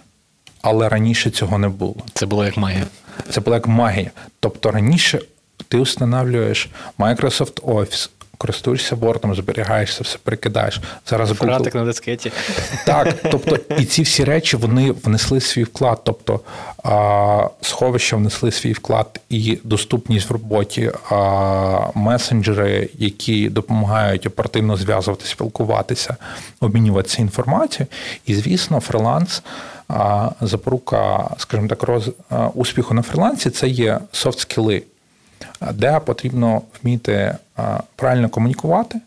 Але 0.61 0.89
раніше 0.89 1.29
цього 1.29 1.57
не 1.57 1.69
було. 1.69 1.95
Це 2.13 2.25
було 2.25 2.45
як 2.45 2.57
магія. 2.57 2.85
Це 3.29 3.41
було 3.41 3.55
як 3.55 3.67
магія. 3.67 4.11
Тобто 4.39 4.71
раніше 4.71 5.21
ти 5.67 5.81
встановлюєш 5.81 6.69
Microsoft 6.99 7.61
Office, 7.61 8.09
користуєшся 8.37 8.95
Word, 8.95 9.35
зберігаєшся, 9.35 10.03
все 10.03 10.17
перекидаєш. 10.23 10.81
Зараз 11.09 11.29
Фратик 11.29 11.75
на 11.75 11.85
дискеті. 11.85 12.31
Так, 12.85 13.15
тобто, 13.31 13.57
і 13.77 13.85
ці 13.85 14.01
всі 14.01 14.23
речі 14.23 14.57
вони 14.57 14.91
внесли 14.91 15.41
свій 15.41 15.63
вклад. 15.63 16.01
Тобто 16.03 16.39
сховища 17.61 18.15
внесли 18.15 18.51
свій 18.51 18.73
вклад 18.73 19.19
і 19.29 19.59
доступність 19.63 20.29
в 20.29 20.33
роботі, 20.33 20.91
месенджери, 21.95 22.89
які 22.93 23.49
допомагають 23.49 24.25
оперативно 24.25 24.77
зв'язуватися, 24.77 25.31
спілкуватися, 25.31 26.15
обмінюватися 26.59 27.21
інформацією. 27.21 27.87
І, 28.25 28.35
звісно, 28.35 28.79
фриланс. 28.79 29.43
Запорука, 30.41 31.29
скажімо 31.37 31.67
так, 31.67 31.83
роз 31.83 32.09
успіху 32.53 32.93
на 32.93 33.01
фрилансі 33.01 33.49
це 33.49 33.67
є 33.67 33.99
софт-скіли 34.11 34.83
де 35.73 35.99
потрібно 35.99 36.61
вміти 36.83 37.35
правильно 37.95 38.29
комунікувати, 38.29 39.01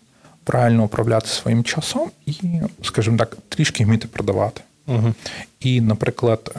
правильно 0.44 0.85
управляти 0.85 1.27
своїм 1.27 1.64
часом 1.64 2.11
і, 2.27 2.35
скажімо 2.83 3.16
так, 3.16 3.37
трішки 3.49 3.85
вміти 3.85 4.09
продавати. 4.09 4.61
Угу. 4.87 5.14
І, 5.61 5.81
наприклад, 5.81 6.55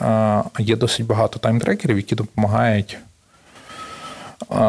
є 0.58 0.76
досить 0.76 1.06
багато 1.06 1.38
таймтрекерів, 1.38 1.96
які 1.96 2.14
допомагають. 2.14 2.98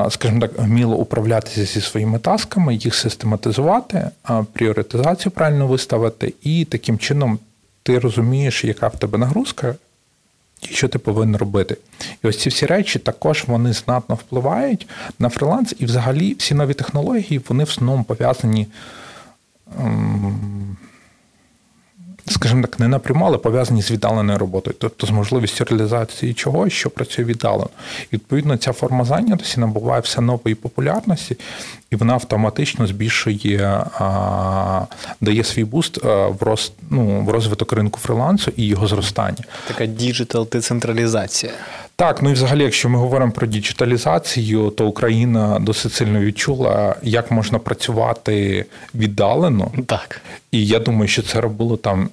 Скажімо 0.10 0.42
так, 0.42 0.60
вміло 0.60 0.96
управлятися 0.96 1.66
зі 1.66 1.82
своїми 1.82 2.20
тасками, 2.20 2.76
їх 2.76 2.96
систематизувати, 2.96 4.10
пріоритизацію 4.54 5.32
правильно 5.32 5.68
виставити, 5.68 6.34
і 6.42 6.66
таким 6.66 6.98
чином 6.98 7.40
ти 7.84 8.00
розумієш, 8.00 8.64
яка 8.64 8.88
в 8.88 9.00
тебе 9.00 9.18
нагрузка, 9.18 9.76
і 10.62 10.68
що 10.68 10.88
ти 10.88 11.00
повинен 11.00 11.36
робити. 11.36 11.78
І 12.24 12.28
ось 12.28 12.38
ці 12.38 12.50
всі 12.50 12.66
речі 12.66 13.00
також 13.00 13.44
вони 13.48 13.74
знатно 13.74 14.16
впливають 14.16 14.88
на 15.20 15.30
фриланс, 15.30 15.76
і 15.80 15.86
взагалі 15.86 16.36
всі 16.40 16.54
нові 16.54 16.74
технології 16.74 17.42
вони 17.50 17.64
в 17.64 17.68
основному 17.68 18.04
пов'язані. 18.04 18.68
Скажімо 22.30 22.62
так, 22.62 22.80
не 22.80 22.88
напряму, 22.88 23.26
але 23.26 23.38
пов'язані 23.38 23.82
з 23.82 23.92
віддаленою 23.92 24.40
роботою, 24.40 24.76
тобто 24.80 25.08
з 25.08 25.10
можливістю 25.10 25.66
реалізації 25.66 26.34
чогось, 26.34 26.74
що 26.74 26.90
працює 26.90 27.26
віддалено. 27.26 27.70
І 28.12 28.16
відповідно 28.16 28.58
ця 28.58 28.72
форма 28.74 29.06
зайнятості 29.06 29.60
набуває 29.60 30.02
все 30.02 30.22
нової 30.22 30.56
популярності, 30.56 31.38
і 31.92 31.96
вона 31.96 32.14
автоматично 32.14 32.88
збільшує, 32.88 33.86
дає 35.22 35.44
свій 35.44 35.64
буст 35.64 36.04
в 36.04 36.38
роз, 36.40 36.72
ну, 36.90 37.22
в 37.22 37.30
розвиток 37.30 37.74
ринку 37.74 38.00
фрилансу 38.00 38.52
і 38.56 38.68
його 38.68 38.88
зростання. 38.88 39.44
Така 39.68 39.86
digital 39.86 40.48
децентралізація. 40.52 41.52
Так, 42.00 42.22
ну 42.22 42.30
і 42.30 42.34
взагалі, 42.34 42.64
якщо 42.64 42.90
ми 42.90 43.00
говоримо 43.00 43.32
про 43.32 43.48
діджиталізацію, 43.48 44.70
то 44.70 44.88
Україна 44.88 45.60
досить 45.60 45.94
сильно 45.94 46.20
відчула, 46.20 46.96
як 47.02 47.32
можна 47.32 47.60
працювати 47.60 48.66
віддалено. 48.96 49.72
Так. 49.86 50.22
І 50.52 50.68
я 50.68 50.80
думаю, 50.80 51.08
що 51.08 51.22
це 51.22 51.42
робило 51.42 51.78
там 51.78 52.10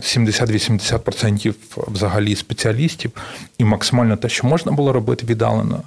70-80% 0.00 1.54
взагалі 1.74 2.36
спеціалістів, 2.36 3.10
і 3.58 3.64
максимально 3.64 4.16
те, 4.16 4.28
що 4.28 4.46
можна 4.46 4.72
було 4.72 4.92
робити 4.92 5.26
віддалено, 5.26 5.82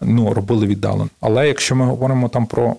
ну 0.00 0.34
робили 0.34 0.66
віддалено. 0.66 1.08
Але 1.20 1.48
якщо 1.48 1.76
ми 1.76 1.84
говоримо 1.84 2.28
там 2.28 2.46
про 2.46 2.76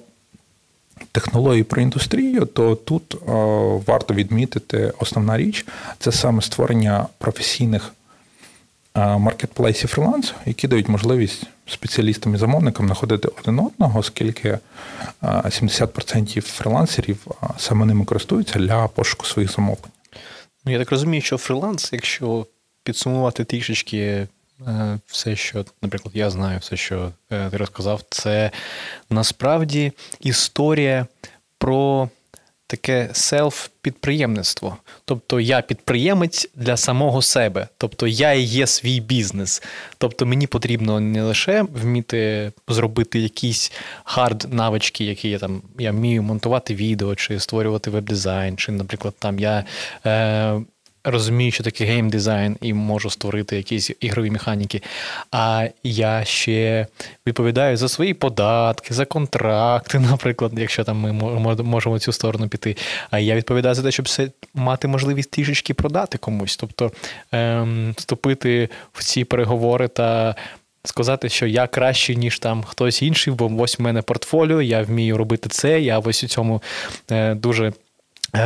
технології 1.11 1.63
про 1.63 1.81
індустрію, 1.81 2.45
то 2.45 2.75
тут 2.75 3.15
о, 3.15 3.31
е, 3.31 3.83
варто 3.87 4.13
відмітити 4.13 4.93
основна 4.99 5.37
річ 5.37 5.65
це 5.99 6.11
саме 6.11 6.41
створення 6.41 7.07
професійних 7.17 7.93
маркетплейсів 8.97 9.89
фрилансу, 9.89 10.33
які 10.45 10.67
дають 10.67 10.87
можливість 10.87 11.43
спеціалістам 11.67 12.35
і 12.35 12.37
замовникам 12.37 12.85
знаходити 12.85 13.27
один 13.41 13.59
одного, 13.59 13.99
оскільки 13.99 14.59
70% 15.21 16.37
е, 16.37 16.41
фрилансерів 16.41 17.27
саме 17.57 17.85
ними 17.85 18.05
користуються 18.05 18.59
для 18.59 18.87
пошуку 18.87 19.25
своїх 19.25 19.51
замовлень. 19.51 19.91
Ну, 20.65 20.71
я 20.71 20.79
так 20.79 20.91
розумію, 20.91 21.21
що 21.21 21.37
фриланс, 21.37 21.93
якщо 21.93 22.45
підсумувати 22.83 23.43
трішечки 23.43 24.27
е, 24.67 24.99
все, 25.05 25.35
що, 25.35 25.65
наприклад, 25.81 26.15
я 26.15 26.29
знаю, 26.29 26.59
все, 26.59 26.77
що 26.77 27.11
е, 27.31 27.49
ти 27.49 27.57
розказав, 27.57 28.01
це 28.09 28.51
насправді 29.09 29.91
історія 30.19 31.07
про 31.57 32.09
таке 32.67 33.09
self-підприємництво. 33.13 34.77
Тобто 35.05 35.39
я 35.39 35.61
підприємець 35.61 36.49
для 36.55 36.77
самого 36.77 37.21
себе, 37.21 37.67
тобто 37.77 38.07
я 38.07 38.33
і 38.33 38.41
є 38.41 38.67
свій 38.67 38.99
бізнес. 38.99 39.63
Тобто 39.97 40.25
мені 40.25 40.47
потрібно 40.47 40.99
не 40.99 41.23
лише 41.23 41.61
вміти 41.61 42.51
зробити 42.67 43.19
якісь 43.19 43.71
hard 44.03 44.47
навички, 44.53 45.05
які 45.05 45.29
я 45.29 45.39
там 45.39 45.61
я 45.79 45.91
вмію 45.91 46.23
монтувати 46.23 46.75
відео, 46.75 47.15
чи 47.15 47.39
створювати 47.39 47.89
веб-дизайн, 47.89 48.57
чи, 48.57 48.71
наприклад, 48.71 49.13
там 49.19 49.39
я. 49.39 49.65
Е, 50.05 50.61
розумію, 51.11 51.51
що 51.51 51.63
таке 51.63 51.85
геймдизайн 51.85 52.57
і 52.61 52.73
можу 52.73 53.09
створити 53.09 53.57
якісь 53.57 53.91
ігрові 53.99 54.31
механіки. 54.31 54.81
А 55.31 55.67
я 55.83 56.25
ще 56.25 56.87
відповідаю 57.27 57.77
за 57.77 57.89
свої 57.89 58.13
податки, 58.13 58.93
за 58.93 59.05
контракти, 59.05 59.99
наприклад, 60.11 60.51
якщо 60.57 60.83
там 60.83 60.97
ми 60.97 61.11
можемо 61.63 61.95
в 61.95 61.99
цю 61.99 62.11
сторону 62.11 62.47
піти. 62.47 62.77
А 63.11 63.19
я 63.19 63.35
відповідаю 63.35 63.75
за 63.75 63.83
те, 63.83 63.91
щоб 63.91 64.05
все 64.05 64.29
мати 64.53 64.87
можливість 64.87 65.31
трішечки 65.31 65.73
продати 65.73 66.17
комусь, 66.17 66.57
тобто 66.57 66.91
ем, 67.31 67.93
вступити 67.97 68.69
в 68.93 69.03
ці 69.03 69.23
переговори 69.23 69.87
та. 69.87 70.35
Сказати, 70.83 71.29
що 71.29 71.47
я 71.47 71.67
кращий, 71.67 72.15
ніж 72.15 72.39
там 72.39 72.63
хтось 72.63 73.01
інший, 73.01 73.33
бо 73.33 73.61
ось 73.61 73.79
в 73.79 73.81
мене 73.81 74.01
портфоліо, 74.01 74.61
я 74.61 74.83
вмію 74.83 75.17
робити 75.17 75.49
це. 75.49 75.81
Я 75.81 75.99
ось 75.99 76.23
у 76.23 76.27
цьому 76.27 76.61
е, 77.11 77.35
дуже 77.35 77.73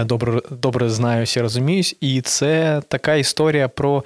добре 0.05 0.41
добре 0.51 0.89
знаюся, 0.89 1.41
розуміюсь. 1.41 1.95
І 2.01 2.21
це 2.21 2.81
така 2.87 3.15
історія 3.15 3.67
про 3.67 4.03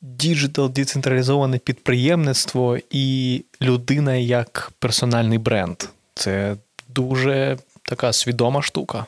digital 0.00 0.70
децентралізоване 0.70 1.58
підприємництво 1.58 2.78
і 2.90 3.44
людина 3.62 4.14
як 4.14 4.72
персональний 4.78 5.38
бренд. 5.38 5.76
Це 6.14 6.56
дуже 6.88 7.58
така 7.82 8.12
свідома 8.12 8.62
штука. 8.62 9.06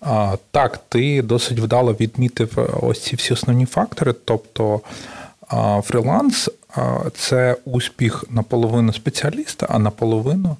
А, 0.00 0.36
Так, 0.50 0.80
ти 0.88 1.22
досить 1.22 1.58
вдало 1.58 1.92
відмітив 1.92 2.78
ось 2.82 3.02
ці 3.02 3.16
всі 3.16 3.32
основні 3.32 3.66
фактори. 3.66 4.14
Тобто 4.24 4.80
фріланс 5.82 6.50
це 7.14 7.56
успіх 7.64 8.24
наполовину 8.30 8.92
спеціаліста, 8.92 9.66
а 9.70 9.78
наполовину 9.78 10.56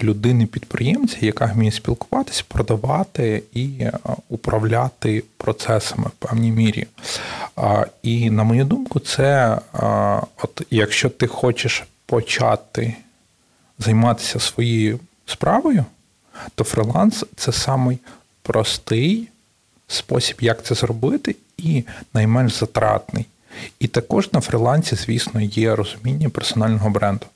людини-підприємця, 0.00 1.16
яка 1.20 1.46
вміє 1.46 1.72
спілкуватися, 1.72 2.44
продавати 2.48 3.42
і 3.52 3.68
е, 3.80 3.92
управляти 4.28 5.24
процесами 5.36 6.06
в 6.06 6.10
певній 6.10 6.50
мірі. 6.50 6.86
І 8.02 8.30
на 8.30 8.44
мою 8.44 8.64
думку, 8.64 9.00
це 9.00 9.58
от 10.42 10.62
якщо 10.70 11.08
ти 11.08 11.26
хочеш 11.26 11.84
почати 12.06 12.96
займатися 13.78 14.40
своєю 14.40 15.00
справою, 15.26 15.84
то 16.54 16.64
фриланс 16.64 17.24
це 17.36 17.52
самий 17.52 17.98
простий 18.42 19.28
спосіб, 19.88 20.36
як 20.40 20.62
це 20.62 20.74
зробити, 20.74 21.36
і 21.56 21.84
найменш 22.14 22.52
затратний. 22.52 23.26
І 23.80 23.88
також 23.88 24.32
на 24.32 24.40
фрилансі, 24.40 24.96
звісно, 24.96 25.40
є 25.40 25.76
розуміння 25.76 26.28
персонального 26.28 26.90
бренду 26.90 27.26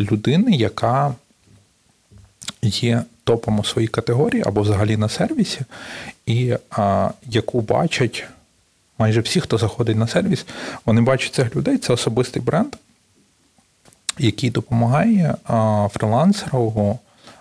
людини, 0.00 0.52
яка 0.52 1.14
є 2.62 3.02
топом 3.24 3.58
у 3.58 3.64
своїй 3.64 3.88
категорії 3.88 4.42
або 4.46 4.62
взагалі 4.62 4.96
на 4.96 5.08
сервісі, 5.08 5.60
і 6.26 6.56
а, 6.70 7.10
яку 7.26 7.60
бачать 7.60 8.24
майже 8.98 9.20
всі, 9.20 9.40
хто 9.40 9.58
заходить 9.58 9.96
на 9.96 10.06
сервіс, 10.06 10.46
вони 10.84 11.00
бачать 11.00 11.34
цих 11.34 11.56
людей. 11.56 11.78
Це 11.78 11.92
особистий 11.92 12.42
бренд, 12.42 12.76
який 14.18 14.50
допомагає 14.50 15.34
а, 15.44 15.88
фрилансеру 15.92 16.98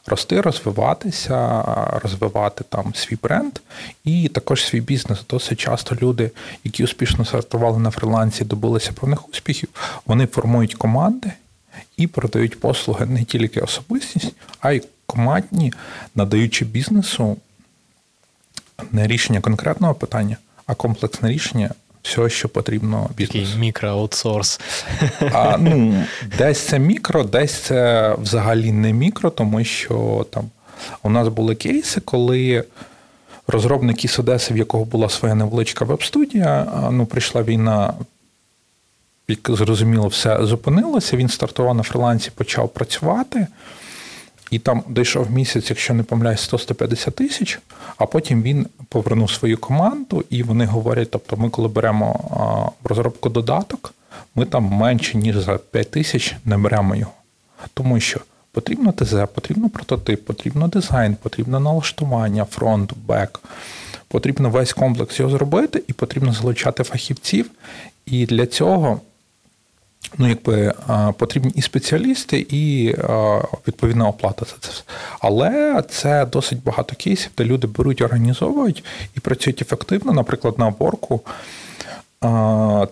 рости, 0.08 0.42
розвиватися, 0.42 1.64
розвивати 2.04 2.64
там 2.70 2.96
свій 2.96 3.18
бренд 3.24 3.60
і 4.04 4.28
також 4.28 4.66
свій 4.66 4.82
бізнес. 4.82 5.20
Досить 5.30 5.60
часто 5.60 5.98
люди, 6.02 6.32
які 6.64 6.84
успішно 6.84 7.26
стартували 7.26 7.80
на 7.80 7.92
фрилансі, 7.92 8.44
добилися 8.44 8.92
певних 8.94 9.30
успіхів, 9.30 9.70
вони 10.06 10.28
формують 10.28 10.76
команди 10.76 11.32
і 11.98 12.08
продають 12.08 12.60
послуги 12.60 13.06
не 13.06 13.24
тільки 13.24 13.62
особистість, 13.62 14.34
а 14.60 14.72
й 14.72 14.84
командні, 15.12 15.74
надаючи 16.16 16.66
бізнесу 16.66 17.38
не 18.92 19.08
рішення 19.08 19.42
конкретного 19.42 19.94
питання, 19.94 20.38
а 20.66 20.76
комплексне 20.76 21.30
рішення 21.30 21.70
всього, 22.04 22.30
що 22.30 22.50
потрібно 22.50 23.10
бізнесу. 23.18 23.46
Такий 23.46 23.60
мікроаутсорс. 23.60 24.60
А, 25.34 25.58
ну, 25.58 26.04
Десь 26.38 26.60
це 26.60 26.80
мікро, 26.80 27.24
десь 27.24 27.54
це 27.54 28.16
взагалі 28.22 28.72
не 28.72 28.94
мікро, 28.94 29.30
тому 29.30 29.64
що 29.64 30.26
там 30.30 30.50
у 31.04 31.10
нас 31.10 31.28
були 31.28 31.56
кейси, 31.56 32.02
коли 32.02 32.64
розробник 33.48 34.06
із 34.06 34.20
Одеси, 34.20 34.54
в 34.54 34.58
якого 34.58 34.86
була 34.86 35.10
своя 35.10 35.36
невеличка 35.36 35.86
веб-студія, 35.86 36.68
ну, 36.92 37.06
прийшла 37.06 37.44
війна. 37.44 37.94
Як 39.28 39.50
зрозуміло, 39.50 40.08
все 40.08 40.46
зупинилося. 40.46 41.18
Він 41.18 41.30
стартував 41.30 41.76
на 41.76 41.84
фрилансі, 41.84 42.32
почав 42.36 42.70
працювати. 42.70 43.48
І 44.52 44.60
там 44.60 44.84
дійшов 44.90 45.32
місяць, 45.32 45.70
якщо 45.70 45.94
не 45.94 46.04
помиляюсь, 46.04 46.54
100-150 46.54 47.12
тисяч, 47.12 47.60
а 47.98 48.06
потім 48.06 48.44
він 48.44 48.68
повернув 48.90 49.32
свою 49.32 49.58
команду, 49.58 50.24
і 50.30 50.44
вони 50.44 50.66
говорять: 50.66 51.12
тобто, 51.12 51.38
ми, 51.38 51.50
коли 51.50 51.68
беремо 51.68 52.12
в 52.84 52.88
розробку 52.88 53.30
додаток, 53.30 53.94
ми 54.36 54.46
там 54.46 54.64
менше, 54.64 55.18
ніж 55.18 55.38
за 55.38 55.58
5 55.58 55.92
тисяч 55.92 56.36
не 56.46 56.58
беремо 56.58 56.96
його. 56.96 57.12
Тому 57.74 58.00
що 58.00 58.20
потрібно 58.52 58.92
ТЗ, 58.92 59.14
потрібно 59.34 59.70
прототип, 59.70 60.26
потрібно 60.26 60.68
дизайн, 60.68 61.16
потрібно 61.16 61.60
налаштування, 61.60 62.46
фронт, 62.46 62.94
бек. 63.08 63.40
Потрібно 64.08 64.50
весь 64.50 64.74
комплекс 64.74 65.20
його 65.20 65.32
зробити, 65.32 65.84
і 65.88 65.94
потрібно 65.94 66.34
залучати 66.34 66.84
фахівців. 66.84 67.52
І 68.06 68.26
для 68.26 68.46
цього 68.46 69.02
ну, 70.18 70.30
якби 70.30 70.74
потрібні 71.18 71.52
і 71.56 71.62
спеціалісти, 71.62 72.46
і 72.50 72.96
відповідна 73.68 74.08
оплата 74.08 74.46
за 74.46 74.56
це. 74.60 74.82
Але 75.20 75.84
це 75.90 76.26
досить 76.26 76.64
багато 76.64 76.96
кейсів, 76.96 77.32
де 77.38 77.44
люди 77.44 77.68
беруть, 77.68 78.02
організовують 78.02 78.84
і 79.18 79.20
працюють 79.20 79.62
ефективно. 79.62 80.14
Наприклад, 80.14 80.60
на 80.60 80.74
ворку. 80.80 81.22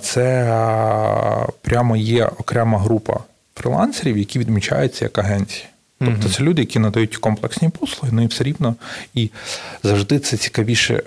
це 0.01 0.55
прямо 1.61 1.97
є 1.97 2.25
окрема 2.25 2.79
група 2.79 3.19
фрилансерів, 3.55 4.17
які 4.17 4.39
відмічаються 4.39 5.05
як 5.05 5.17
агенції. 5.17 5.65
Тобто 6.05 6.29
це 6.29 6.43
люди, 6.43 6.61
які 6.61 6.79
надають 6.79 7.17
комплексні 7.17 7.69
послуги, 7.69 8.13
ну 8.15 8.21
і 8.23 8.27
все 8.27 8.43
рівно. 8.43 8.75
І 9.13 9.29
завжди 9.83 10.19
це 10.19 10.37
цікавіше, 10.37 11.03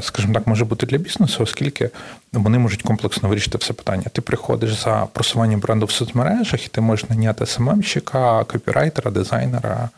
скажімо 0.00 0.34
так, 0.34 0.46
може 0.46 0.64
бути 0.64 0.86
для 0.86 0.98
бізнесу, 0.98 1.42
оскільки 1.42 1.90
вони 2.32 2.58
можуть 2.58 2.82
комплексно 2.82 3.28
вирішити 3.28 3.58
все 3.58 3.72
питання. 3.72 4.04
Ти 4.12 4.20
приходиш 4.20 4.72
за 4.72 5.06
просуванням 5.12 5.60
бренду 5.60 5.86
в 5.86 5.90
соцмережах, 5.90 6.66
і 6.66 6.68
ти 6.68 6.80
можеш 6.80 7.10
наняти 7.10 7.46
СММщика, 7.46 8.44
копірайтера, 8.44 9.10
дизайнера, 9.10 9.88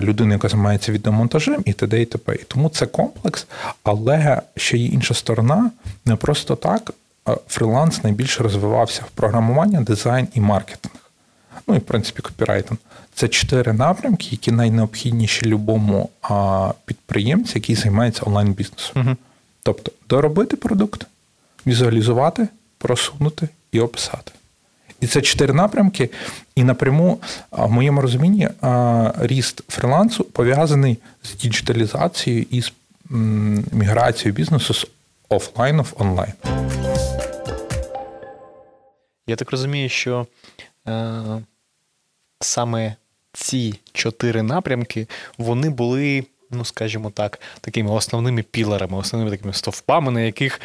людину, 0.00 0.32
яка 0.32 0.48
займається 0.48 0.92
відеомонтажем, 0.92 1.62
і 1.64 1.72
т.д. 1.72 2.02
і 2.02 2.04
т.п. 2.04 2.34
І 2.34 2.44
тому 2.48 2.68
це 2.68 2.86
комплекс, 2.86 3.46
але 3.82 4.40
ще 4.56 4.78
є 4.78 4.86
інша 4.86 5.14
сторона, 5.14 5.70
не 6.04 6.16
просто 6.16 6.56
так. 6.56 6.90
Фриланс 7.48 8.04
найбільше 8.04 8.42
розвивався 8.42 9.02
в 9.06 9.10
програмування, 9.10 9.80
дизайн 9.80 10.28
і 10.34 10.40
маркетинг 10.40 11.03
ну 11.66 11.74
і 11.74 11.78
в 11.78 11.82
принципі 11.82 12.22
копірайтинг. 12.22 12.80
Це 13.14 13.28
чотири 13.28 13.72
напрямки, 13.72 14.28
які 14.30 14.52
найнеобхідніші 14.52 15.46
любому 15.46 16.10
підприємцю, 16.84 17.52
який 17.54 17.74
займається 17.74 18.22
онлайн-бізнесом. 18.26 19.06
Угу. 19.06 19.16
Тобто 19.62 19.92
доробити 20.08 20.56
продукт, 20.56 21.06
візуалізувати, 21.66 22.48
просунути 22.78 23.48
і 23.72 23.80
описати. 23.80 24.32
І 25.00 25.06
це 25.06 25.22
чотири 25.22 25.54
напрямки, 25.54 26.10
і 26.54 26.64
напряму, 26.64 27.20
в 27.50 27.70
моєму 27.70 28.00
розумінні, 28.00 28.48
ріст 29.18 29.62
фрилансу 29.68 30.24
пов'язаний 30.24 30.98
з 31.22 31.34
діджиталізацією 31.34 32.46
і 32.50 32.62
з 32.62 32.72
міграцією 33.72 34.34
бізнесу 34.34 34.74
з 34.74 34.86
офлайну 35.28 35.82
в 35.82 35.92
онлайн. 35.98 36.32
Я 39.26 39.36
так 39.36 39.50
розумію, 39.50 39.88
що 39.88 40.26
саме 42.40 42.96
ці 43.32 43.74
чотири 43.92 44.42
напрямки 44.42 45.06
вони 45.38 45.70
були, 45.70 46.24
ну 46.50 46.64
скажімо 46.64 47.10
так, 47.10 47.40
такими 47.60 47.90
основними 47.90 48.42
пілерами, 48.42 48.98
основними 48.98 49.36
такими 49.36 49.52
стовпами, 49.52 50.10
на 50.10 50.20
яких 50.20 50.60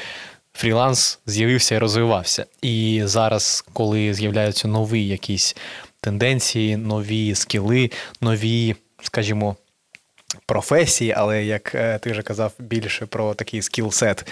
фріланс 0.53 1.19
з'явився 1.25 1.75
і 1.75 1.77
розвивався. 1.77 2.45
І 2.61 3.01
зараз, 3.05 3.65
коли 3.73 4.13
з'являються 4.13 4.67
нові 4.67 5.07
якісь 5.07 5.55
тенденції, 6.01 6.77
нові 6.77 7.35
скіли, 7.35 7.91
нові, 8.21 8.75
скажімо, 9.01 9.55
професії, 10.49 11.13
але 11.17 11.43
як 11.45 11.75
е, 11.75 11.99
ти 11.99 12.11
вже 12.11 12.21
казав 12.21 12.51
більше 12.59 13.05
про 13.05 13.33
такий 13.33 13.61
скілсет, 13.61 14.25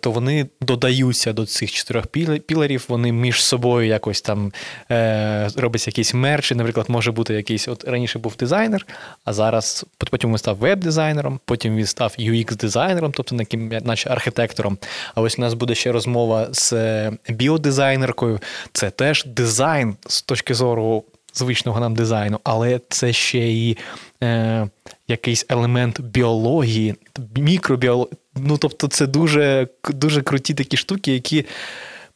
то 0.00 0.10
вони 0.10 0.46
додаються 0.60 1.32
до 1.32 1.46
цих 1.46 1.72
чотирьох 1.72 2.06
пілерів, 2.46 2.84
вони 2.88 3.12
між 3.12 3.44
собою 3.44 3.86
якось 3.86 4.22
там 4.22 4.52
е, 4.90 5.48
робиться 5.56 5.90
якісь 5.90 6.14
мерчі. 6.14 6.54
Наприклад, 6.54 6.86
може 6.88 7.12
бути 7.12 7.34
якийсь, 7.34 7.68
от 7.68 7.84
раніше 7.84 8.18
був 8.18 8.36
дизайнер, 8.36 8.86
а 9.24 9.32
зараз 9.32 9.86
потім 10.10 10.30
він 10.30 10.38
став 10.38 10.56
веб-дизайнером, 10.56 11.40
потім 11.44 11.76
він 11.76 11.86
став 11.86 12.14
UX-дизайнером, 12.18 13.12
тобто 13.14 13.36
наче 13.84 14.10
архітектором. 14.10 14.78
А 15.14 15.20
ось 15.20 15.38
у 15.38 15.42
нас 15.42 15.54
буде 15.54 15.74
ще 15.74 15.92
розмова 15.92 16.48
з 16.52 16.72
е, 16.72 17.12
біодизайнеркою. 17.28 18.40
Це 18.72 18.90
теж 18.90 19.24
дизайн 19.24 19.96
з 20.06 20.22
точки 20.22 20.54
зору 20.54 21.04
звичного 21.36 21.80
нам 21.80 21.94
дизайну, 21.94 22.40
але 22.44 22.80
це 22.88 23.12
ще 23.12 23.38
і 23.38 23.76
е, 24.22 24.68
якийсь 25.08 25.46
елемент 25.48 26.00
біології, 26.00 26.94
мікробіології. 27.36 28.16
Ну, 28.34 28.58
тобто, 28.58 28.88
це 28.88 29.06
дуже, 29.06 29.68
дуже 29.90 30.22
круті 30.22 30.54
такі 30.54 30.76
штуки, 30.76 31.12
які, 31.12 31.44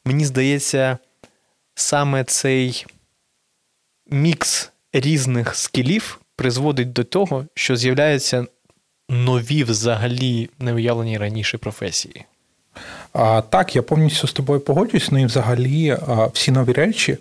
мені 0.05 0.25
здається, 0.25 0.99
саме 1.75 2.25
цей 2.25 2.87
мікс 4.11 4.71
різних 4.93 5.55
скілів 5.55 6.21
призводить 6.37 6.93
до 6.93 7.05
того, 7.05 7.47
що 7.55 7.77
з'являються 7.77 8.47
нові 9.09 9.65
взагалі 9.65 10.51
невиявлені 10.59 11.19
раніше 11.19 11.59
професії. 11.59 12.25
Так, 13.51 13.77
я 13.77 13.83
повністю 13.83 14.27
з 14.27 14.33
тобою 14.33 14.61
погоджуюсь. 14.61 15.11
Ну 15.11 15.19
і 15.19 15.27
взагалі 15.27 15.97
всі 16.33 16.51
нові 16.51 16.73
речі 16.73 17.19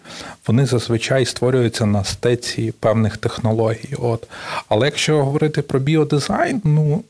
вони 0.47 0.65
зазвичай 0.65 1.25
створюються 1.25 1.85
на 1.85 2.03
стеці 2.03 2.73
певних 2.79 3.17
технологій. 3.17 3.95
От. 3.97 4.27
Але 4.67 4.85
якщо 4.85 5.25
говорити 5.25 5.61
про 5.61 5.79
біодизайн, 5.79 6.61
ну 6.63 7.03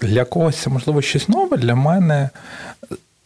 для 0.00 0.24
когось 0.24 0.56
це 0.56 0.70
можливо 0.70 1.02
щось 1.02 1.28
нове. 1.28 1.56
Для 1.56 1.74
мене 1.74 2.30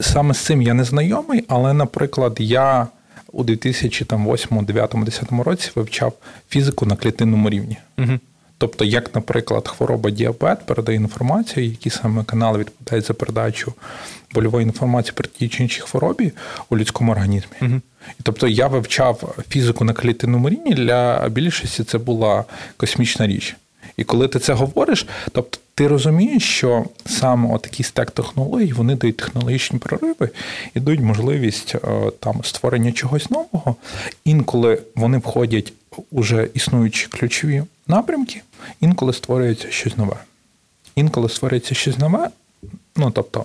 саме 0.01 0.35
з 0.35 0.39
цим 0.39 0.63
я 0.63 0.75
не 0.75 0.85
знайомий, 0.85 1.45
але, 1.49 1.73
наприклад, 1.73 2.37
я 2.39 2.87
у 3.33 3.45
2008, 3.45 4.65
9, 4.65 4.95
10 5.05 5.33
році 5.33 5.71
вивчав 5.75 6.13
фізику 6.49 6.87
на 6.87 6.97
клітинному 6.97 7.51
рівні. 7.51 7.77
Угу. 7.99 8.19
Тобто, 8.63 8.85
як, 8.85 9.15
наприклад, 9.15 9.69
хвороба 9.69 10.11
діабет 10.11 10.67
передає 10.67 10.97
інформацію, 10.97 11.67
які 11.67 11.91
саме 11.91 12.25
канали 12.25 12.59
відповідають 12.59 13.07
за 13.07 13.15
передачу 13.15 13.73
больової 14.35 14.67
інформації 14.67 15.13
про 15.17 15.29
ті 15.29 15.49
чи 15.49 15.63
інші 15.63 15.81
хворобі 15.81 16.33
у 16.71 16.77
людському 16.77 17.13
організмі. 17.13 17.57
Угу. 17.63 17.81
І 18.21 18.23
тобто 18.23 18.49
я 18.49 18.67
вивчав 18.67 19.35
фізику 19.49 19.85
на 19.85 19.93
клітинному 19.93 20.51
рівні, 20.51 20.75
для 20.75 21.29
більшості 21.29 21.85
це 21.85 21.99
була 21.99 22.45
космічна 22.77 23.27
річ. 23.27 23.57
І 23.97 24.05
коли 24.05 24.29
ти 24.29 24.39
це 24.39 24.53
говориш, 24.53 25.07
тобто 25.33 25.59
ти 25.75 25.89
розумієш, 25.89 26.43
що 26.43 26.85
саме 27.07 27.59
такий 27.59 27.85
стек 27.85 28.11
технологій 28.11 28.73
вони 28.73 28.95
дають 28.95 29.17
технологічні 29.17 29.79
прориви 29.79 30.31
і 30.75 30.81
дають 30.81 31.01
можливість 31.01 31.75
е, 31.75 31.79
там 32.21 32.45
створення 32.45 32.93
чогось 32.93 33.31
нового. 33.31 33.77
Інколи 34.25 34.83
вони 34.95 35.19
входять 35.19 35.73
уже 36.11 36.49
існуючі 36.55 37.07
ключові 37.09 37.63
напрямки, 37.93 38.43
інколи 38.81 39.13
створюється 39.13 39.71
щось 39.71 39.97
нове. 39.97 40.17
Інколи 40.97 41.29
створюється 41.29 41.75
щось 41.75 41.99
нове, 41.99 42.29
ну 42.97 43.11
тобто, 43.11 43.45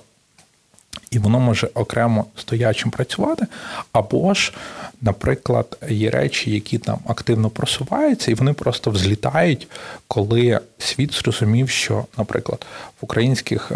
і 1.12 1.20
воно 1.20 1.40
може 1.40 1.70
окремо 1.74 2.26
стоячим 2.36 2.92
працювати, 2.92 3.46
або 3.92 4.34
ж, 4.34 4.54
наприклад, 5.02 5.78
є 5.90 6.10
речі, 6.10 6.52
які 6.52 6.78
там 6.78 7.00
активно 7.08 7.50
просуваються, 7.50 8.32
і 8.32 8.34
вони 8.34 8.54
просто 8.54 8.92
взлітають, 8.92 9.68
коли 10.08 10.60
світ 10.78 11.14
зрозумів, 11.14 11.70
що, 11.70 12.06
наприклад, 12.18 12.66
в 13.02 13.06
українських 13.06 13.72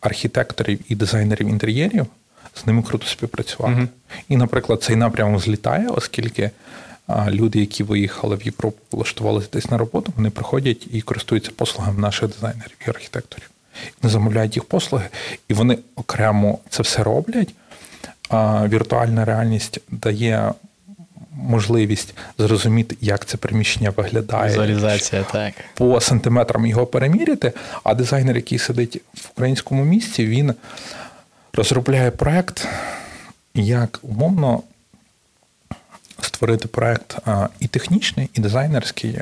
архітекторів 0.00 0.80
і 0.88 0.94
дизайнерів 0.94 1.48
інтер'єрів 1.48 2.06
з 2.54 2.66
ними 2.66 2.82
круто 2.82 3.06
співпрацювати. 3.06 3.74
Mm-hmm. 3.74 3.88
І, 4.28 4.36
наприклад, 4.36 4.82
цей 4.82 4.96
напрямок 4.96 5.40
злітає, 5.40 5.88
оскільки 5.88 6.50
люди, 7.08 7.60
які 7.60 7.82
виїхали 7.82 8.36
в 8.36 8.42
Європу, 8.42 8.78
влаштувалися 8.90 9.48
десь 9.52 9.70
на 9.70 9.78
роботу, 9.78 10.12
вони 10.16 10.30
приходять 10.30 10.86
і 10.92 11.00
користуються 11.00 11.50
послугами 11.56 12.00
наших 12.00 12.28
дизайнерів 12.28 12.76
і 12.86 12.90
архітекторів. 12.90 13.50
Вони 14.02 14.12
замовляють 14.12 14.56
їх 14.56 14.64
послуги, 14.64 15.08
і 15.48 15.54
вони 15.54 15.78
окремо 15.96 16.58
це 16.70 16.82
все 16.82 17.02
роблять. 17.02 17.48
А 18.28 18.68
Віртуальна 18.68 19.24
реальність 19.24 19.80
дає 19.90 20.52
можливість 21.32 22.14
зрозуміти, 22.38 22.96
як 23.00 23.24
це 23.24 23.36
приміщення 23.36 23.90
виглядає. 23.90 24.50
Візуалізація, 24.50 25.22
так. 25.32 25.54
По 25.74 26.00
сантиметрам 26.00 26.66
його 26.66 26.86
переміряти, 26.86 27.52
а 27.84 27.94
дизайнер, 27.94 28.36
який 28.36 28.58
сидить 28.58 29.02
в 29.14 29.28
українському 29.32 29.84
місті, 29.84 30.26
він 30.26 30.54
розробляє 31.52 32.10
проект, 32.10 32.68
як 33.54 34.00
умовно 34.02 34.62
створити 36.34 36.68
проект 36.68 37.18
і 37.60 37.66
технічний, 37.66 38.30
і 38.34 38.40
дизайнерський 38.40 39.18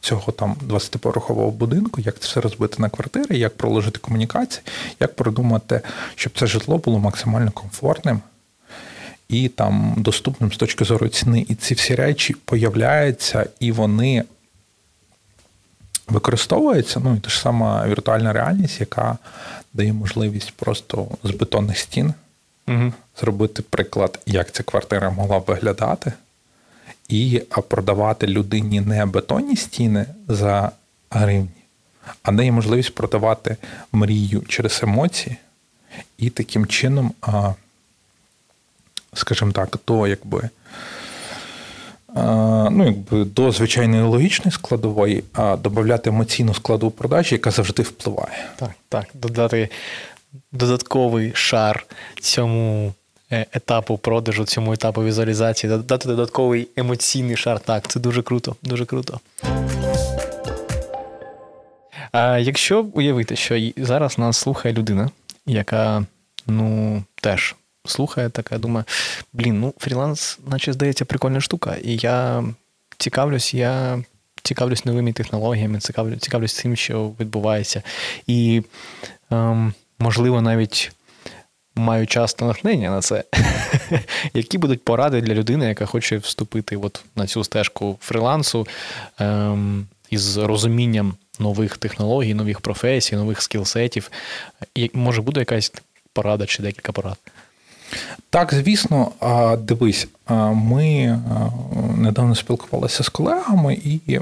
цього 0.00 0.32
там 0.32 0.56
20-поверхового 0.68 1.50
будинку, 1.50 2.00
як 2.00 2.18
це 2.18 2.26
все 2.26 2.40
розбити 2.40 2.82
на 2.82 2.88
квартири, 2.88 3.36
як 3.36 3.56
проложити 3.56 3.98
комунікації, 3.98 4.62
як 5.00 5.16
продумати, 5.16 5.80
щоб 6.14 6.32
це 6.38 6.46
житло 6.46 6.78
було 6.78 6.98
максимально 6.98 7.50
комфортним 7.50 8.20
і 9.28 9.48
там 9.48 9.94
доступним 9.96 10.52
з 10.52 10.56
точки 10.56 10.84
зору 10.84 11.08
ціни. 11.08 11.46
І 11.48 11.54
ці 11.54 11.74
всі 11.74 11.94
речі 11.94 12.36
появляються, 12.44 13.46
і 13.60 13.72
вони 13.72 14.24
використовуються. 16.08 17.00
Ну 17.04 17.16
і 17.16 17.20
та 17.20 17.30
ж 17.30 17.40
сама 17.40 17.86
віртуальна 17.88 18.32
реальність, 18.32 18.80
яка 18.80 19.18
дає 19.72 19.92
можливість 19.92 20.52
просто 20.52 21.08
з 21.24 21.30
бетонних 21.30 21.78
стін 21.78 22.14
угу. 22.68 22.92
зробити 23.20 23.62
приклад, 23.62 24.18
як 24.26 24.52
ця 24.52 24.62
квартира 24.62 25.10
могла 25.10 25.40
б 25.40 25.44
виглядати, 25.46 26.12
і 27.08 27.42
продавати 27.68 28.26
людині 28.26 28.80
не 28.80 29.06
бетонні 29.06 29.56
стіни 29.56 30.06
за 30.28 30.70
гривні, 31.10 31.48
а 32.22 32.32
дає 32.32 32.52
можливість 32.52 32.94
продавати 32.94 33.56
мрію 33.92 34.42
через 34.48 34.80
емоції, 34.82 35.36
і 36.18 36.30
таким 36.30 36.66
чином 36.66 37.12
скажімо 39.14 39.52
так, 39.52 39.78
до 39.86 40.06
якби. 40.06 40.48
Ну, 42.70 42.84
якби 42.86 43.24
до 43.24 43.52
звичайної 43.52 44.02
логічної 44.02 44.52
складової, 44.52 45.24
а 45.32 45.56
додати 45.56 46.10
емоційну 46.10 46.54
складову 46.54 46.90
продажі, 46.90 47.34
яка 47.34 47.50
завжди 47.50 47.82
впливає. 47.82 48.50
Так, 48.56 48.70
так, 48.88 49.06
додати 49.14 49.68
додатковий 50.52 51.32
шар 51.34 51.86
цьому 52.20 52.94
етапу 53.30 53.98
продажу, 53.98 54.44
цьому 54.44 54.72
етапу 54.72 55.04
візуалізації, 55.04 55.70
додати 55.70 56.08
додатковий 56.08 56.68
емоційний 56.76 57.36
шар. 57.36 57.60
Так, 57.60 57.88
це 57.88 58.00
дуже 58.00 58.22
круто, 58.22 58.56
дуже 58.62 58.86
круто. 58.86 59.20
А 62.12 62.38
Якщо 62.38 62.82
уявити, 62.82 63.36
що 63.36 63.70
зараз 63.76 64.18
нас 64.18 64.36
слухає 64.36 64.74
людина, 64.74 65.10
яка 65.46 66.04
ну 66.46 67.02
теж 67.14 67.54
слухає, 67.86 68.30
така 68.30 68.58
думає, 68.58 68.84
блін, 69.32 69.60
ну 69.60 69.74
фріланс, 69.78 70.38
наче 70.46 70.72
здається, 70.72 71.04
прикольна 71.04 71.40
штука. 71.40 71.76
І 71.82 71.96
я 71.96 72.44
цікавлюсь, 72.98 73.54
я 73.54 74.02
цікавлюсь 74.42 74.84
новими 74.84 75.12
технологіями, 75.12 75.78
цікавлюсь, 75.78 76.20
цікавлюсь 76.20 76.62
тим, 76.62 76.76
що 76.76 77.12
відбувається. 77.20 77.82
І, 78.26 78.62
ем, 79.30 79.74
можливо, 79.98 80.40
навіть. 80.40 80.92
Маю 81.76 82.06
часто 82.06 82.46
натхнення 82.46 82.90
на 82.90 83.00
це. 83.00 83.24
Які 84.34 84.58
будуть 84.58 84.84
поради 84.84 85.20
для 85.20 85.34
людини, 85.34 85.66
яка 85.66 85.86
хоче 85.86 86.16
вступити 86.16 86.76
от 86.76 87.04
на 87.16 87.26
цю 87.26 87.44
стежку 87.44 87.98
фрілансу 88.00 88.66
ем, 89.18 89.86
із 90.10 90.36
розумінням 90.36 91.14
нових 91.38 91.76
технологій, 91.76 92.34
нових 92.34 92.60
професій, 92.60 93.16
нових 93.16 93.42
скілсетів? 93.42 94.10
Може 94.92 95.22
буде 95.22 95.40
якась 95.40 95.72
порада 96.12 96.46
чи 96.46 96.62
декілька 96.62 96.92
порад? 96.92 97.18
Так, 98.30 98.54
звісно, 98.54 99.12
дивись, 99.58 100.08
ми 100.52 101.18
недавно 101.96 102.34
спілкувалися 102.34 103.02
з 103.02 103.08
колегами, 103.08 103.74
і, 103.74 104.20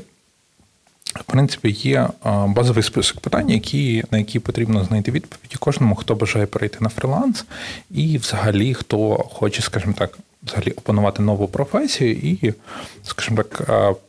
в 1.15 1.23
принципі, 1.23 1.71
є 1.71 2.09
базовий 2.47 2.83
список 2.83 3.21
питань, 3.21 3.51
які, 3.51 4.05
на 4.11 4.19
які 4.19 4.39
потрібно 4.39 4.85
знайти 4.85 5.11
відповіді 5.11 5.57
кожному, 5.59 5.95
хто 5.95 6.15
бажає 6.15 6.47
перейти 6.47 6.77
на 6.81 6.89
фриланс, 6.89 7.45
і 7.91 8.19
взагалі 8.19 8.75
хто 8.75 9.15
хоче, 9.33 9.63
скажімо 9.63 9.95
так, 9.99 10.19
взагалі 10.43 10.71
опанувати 10.71 11.23
нову 11.23 11.49
професію 11.49 12.13
і, 12.13 12.55
скажімо 13.05 13.37
так, 13.43 13.63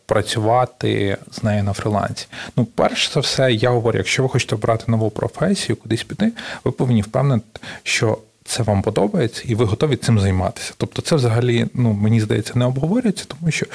працювати 0.05 1.17
з 1.31 1.43
нею 1.43 1.63
на 1.63 1.73
фрилансі. 1.73 2.27
Ну, 2.55 2.65
перш 2.65 3.13
за 3.13 3.19
все, 3.19 3.53
я 3.53 3.69
говорю, 3.69 3.97
якщо 3.97 4.23
ви 4.23 4.29
хочете 4.29 4.55
обрати 4.55 4.83
нову 4.87 5.09
професію, 5.09 5.75
кудись 5.75 6.03
піти, 6.03 6.31
ви 6.63 6.71
повинні 6.71 7.01
впевнити, 7.01 7.59
що 7.83 8.17
це 8.45 8.63
вам 8.63 8.81
подобається, 8.81 9.43
і 9.45 9.55
ви 9.55 9.65
готові 9.65 9.95
цим 9.95 10.19
займатися. 10.19 10.73
Тобто, 10.77 11.01
це 11.01 11.15
взагалі, 11.15 11.67
ну, 11.73 11.93
мені 11.93 12.21
здається, 12.21 12.53
не 12.55 12.65
обговорюється, 12.65 13.25
тому 13.27 13.51
що 13.51 13.65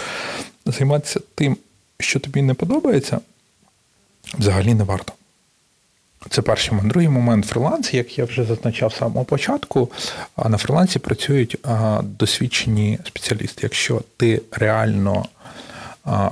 займатися 0.66 1.20
тим, 1.34 1.56
що 2.00 2.20
тобі 2.20 2.42
не 2.42 2.54
подобається, 2.54 3.20
взагалі 4.38 4.74
не 4.74 4.84
варто. 4.84 5.12
Це 6.30 6.42
перший 6.42 6.70
момент. 6.70 6.90
Другий 6.90 7.08
момент 7.08 7.46
фриланс, 7.46 7.94
як 7.94 8.18
я 8.18 8.24
вже 8.24 8.44
зазначав 8.44 8.92
з 8.92 8.96
самого 8.96 9.24
початку, 9.24 9.90
на 10.48 10.58
фрилансі 10.58 10.98
працюють 10.98 11.56
досвідчені 12.02 12.98
спеціалісти. 13.06 13.60
Якщо 13.62 14.02
ти 14.16 14.42
реально 14.50 15.26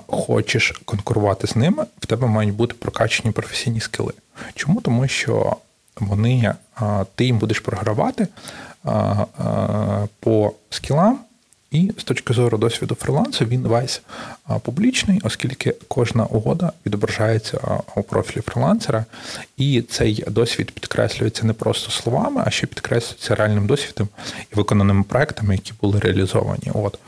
хочеш 0.07 0.71
конкурувати 0.85 1.47
з 1.47 1.57
ними, 1.57 1.87
в 1.99 2.07
тебе 2.07 2.27
мають 2.27 2.55
бути 2.55 2.75
прокачені 2.75 3.33
професійні 3.33 3.81
скили. 3.81 4.13
Чому? 4.55 4.81
Тому 4.81 5.09
що 5.09 5.57
вони, 5.97 6.55
ти 7.15 7.25
їм 7.25 7.39
будеш 7.39 7.61
програвати 7.61 8.29
по 10.21 10.53
скілам, 10.71 11.21
і 11.77 11.93
з 11.99 12.05
точки 12.05 12.35
зору 12.35 12.59
досвіду 12.59 12.95
фрилансу 12.95 13.45
він 13.45 13.63
весь 13.63 14.03
публічний, 14.63 15.21
оскільки 15.25 15.75
кожна 15.89 16.25
угода 16.25 16.73
відображається 16.87 17.59
у 17.97 18.03
профілі 18.03 18.43
фрилансера, 18.43 19.05
і 19.57 19.83
цей 19.83 20.25
досвід 20.29 20.71
підкреслюється 20.71 21.47
не 21.47 21.53
просто 21.53 21.91
словами, 21.91 22.43
а 22.47 22.51
ще 22.51 22.67
підкреслюється 22.67 23.35
реальним 23.35 23.67
досвідом 23.67 24.09
і 24.53 24.57
виконаними 24.57 25.03
проектами, 25.03 25.55
які 25.55 25.73
були 25.83 26.01
реалізовані. 26.01 26.71
От. 26.75 26.99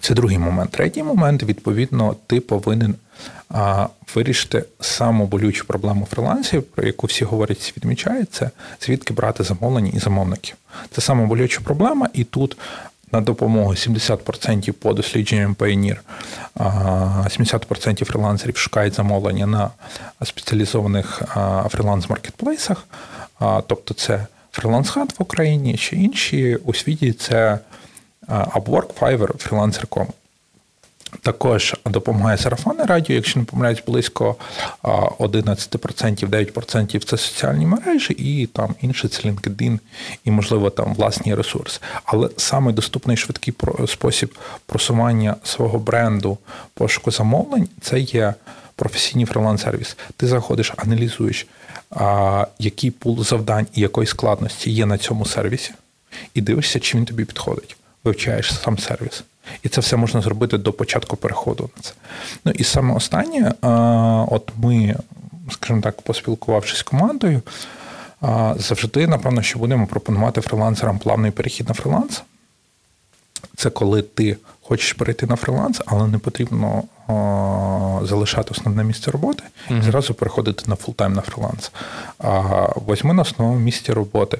Це 0.00 0.14
другий 0.14 0.38
момент. 0.38 0.70
Третій 0.70 1.02
момент, 1.02 1.42
відповідно, 1.42 2.16
ти 2.26 2.40
повинен 2.40 2.94
а, 3.48 3.86
вирішити 4.14 4.64
саму 4.80 5.26
болючу 5.26 5.66
проблему 5.66 6.08
фрилансів, 6.10 6.62
про 6.62 6.86
яку 6.86 7.06
всі 7.06 7.24
говорять, 7.24 7.74
відмічають, 7.76 8.30
це 8.32 8.50
звідки 8.80 9.14
брати 9.14 9.44
замовлення 9.44 9.90
і 9.94 9.98
замовників. 9.98 10.56
Це 10.90 11.00
сама 11.00 11.26
болюча 11.26 11.60
проблема, 11.64 12.08
і 12.12 12.24
тут. 12.24 12.56
На 13.12 13.20
допомогу 13.20 13.70
70% 13.70 14.72
по 14.72 14.92
дослідженням 14.92 15.54
Pioneer, 15.54 15.96
70% 16.56 18.04
фрилансерів 18.04 18.56
шукають 18.56 18.94
замовлення 18.94 19.46
на 19.46 19.70
спеціалізованих 20.24 21.22
фриланс-маркетплейсах, 21.70 22.76
тобто 23.66 23.94
це 23.94 24.26
фріланс-хат 24.52 25.18
в 25.18 25.22
Україні 25.22 25.76
чи 25.76 25.96
інші 25.96 26.56
у 26.56 26.74
світі 26.74 27.12
це 27.12 27.58
Upwork, 28.28 28.94
Fiverr, 29.00 29.48
Freelancer.com. 29.48 30.06
Також 31.22 31.74
допомагає 31.86 32.38
сарафанне 32.38 32.84
радіо, 32.84 33.16
якщо 33.16 33.40
не 33.40 33.44
помиляюсь, 33.46 33.82
близько 33.86 34.36
11%, 34.82 36.28
9% 36.28 37.04
це 37.04 37.16
соціальні 37.16 37.66
мережі, 37.66 38.12
і 38.12 38.46
там 38.46 38.74
інше 38.80 39.08
це 39.08 39.28
LinkedIn 39.28 39.78
і, 40.24 40.30
можливо, 40.30 40.70
там 40.70 40.94
власні 40.94 41.34
ресурси. 41.34 41.80
Але 42.04 42.28
саме 42.36 42.72
доступний 42.72 43.16
швидкий 43.16 43.54
спосіб 43.86 44.34
просування 44.66 45.36
свого 45.44 45.78
бренду 45.78 46.38
пошуку 46.74 47.10
замовлень 47.10 47.68
це 47.80 48.00
є 48.00 48.34
професійний 48.76 49.26
фриланс-сервіс. 49.26 49.96
Ти 50.16 50.26
заходиш, 50.26 50.72
аналізуєш, 50.76 51.46
який 52.58 52.90
пул 52.90 53.24
завдань 53.24 53.66
і 53.74 53.80
якої 53.80 54.06
складності 54.06 54.70
є 54.70 54.86
на 54.86 54.98
цьому 54.98 55.26
сервісі, 55.26 55.72
і 56.34 56.40
дивишся, 56.40 56.80
чи 56.80 56.98
він 56.98 57.04
тобі 57.04 57.24
підходить 57.24 57.76
вивчаєш 58.04 58.54
сам 58.54 58.78
сервіс. 58.78 59.24
І 59.62 59.68
це 59.68 59.80
все 59.80 59.96
можна 59.96 60.20
зробити 60.20 60.58
до 60.58 60.72
початку 60.72 61.16
переходу 61.16 61.70
на 61.76 61.82
це. 61.82 61.92
Ну 62.44 62.52
і 62.52 62.64
саме 62.64 62.94
останнє, 62.94 63.54
от 64.30 64.50
ми, 64.56 64.96
скажімо 65.50 65.80
так, 65.80 66.02
поспілкувавшись 66.02 66.78
з 66.78 66.82
командою, 66.82 67.42
завжди, 68.56 69.06
напевно, 69.06 69.42
що 69.42 69.58
будемо 69.58 69.86
пропонувати 69.86 70.40
фрилансерам 70.40 70.98
плавний 70.98 71.30
перехід 71.30 71.68
на 71.68 71.74
фриланс. 71.74 72.22
Це 73.56 73.70
коли 73.70 74.02
ти 74.02 74.36
хочеш 74.62 74.92
перейти 74.92 75.26
на 75.26 75.36
фриланс, 75.36 75.82
але 75.86 76.06
не 76.06 76.18
потрібно 76.18 76.82
залишати 78.06 78.50
основне 78.50 78.84
місце 78.84 79.10
роботи 79.10 79.42
і 79.68 79.72
mm-hmm. 79.72 79.82
зразу 79.82 80.14
переходити 80.14 80.64
на 80.66 80.76
full-time 80.76 81.12
на 81.12 81.20
фриланс. 81.20 81.72
А 82.18 82.38
Возьми 82.76 83.14
на 83.14 83.22
основному 83.22 83.60
місці 83.60 83.92
роботи. 83.92 84.38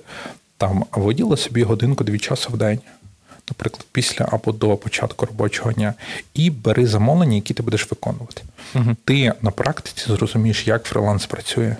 Там 0.57 0.85
виділи 0.93 1.37
собі 1.37 1.63
годинку-дві 1.63 2.19
часу 2.19 2.51
в 2.53 2.57
день 2.57 2.79
наприклад, 3.51 3.87
після 3.93 4.29
або 4.33 4.53
до 4.53 4.77
початку 4.77 5.27
робочого 5.27 5.73
дня, 5.73 5.95
і 6.35 6.51
бери 6.51 6.87
замовлення, 6.87 7.35
які 7.35 7.55
ти 7.55 7.63
будеш 7.63 7.91
виконувати. 7.91 8.43
Угу. 8.75 8.97
Ти 9.05 9.33
на 9.43 9.51
практиці 9.51 10.05
зрозумієш, 10.07 10.67
як 10.67 10.85
фриланс 10.85 11.27
працює. 11.27 11.77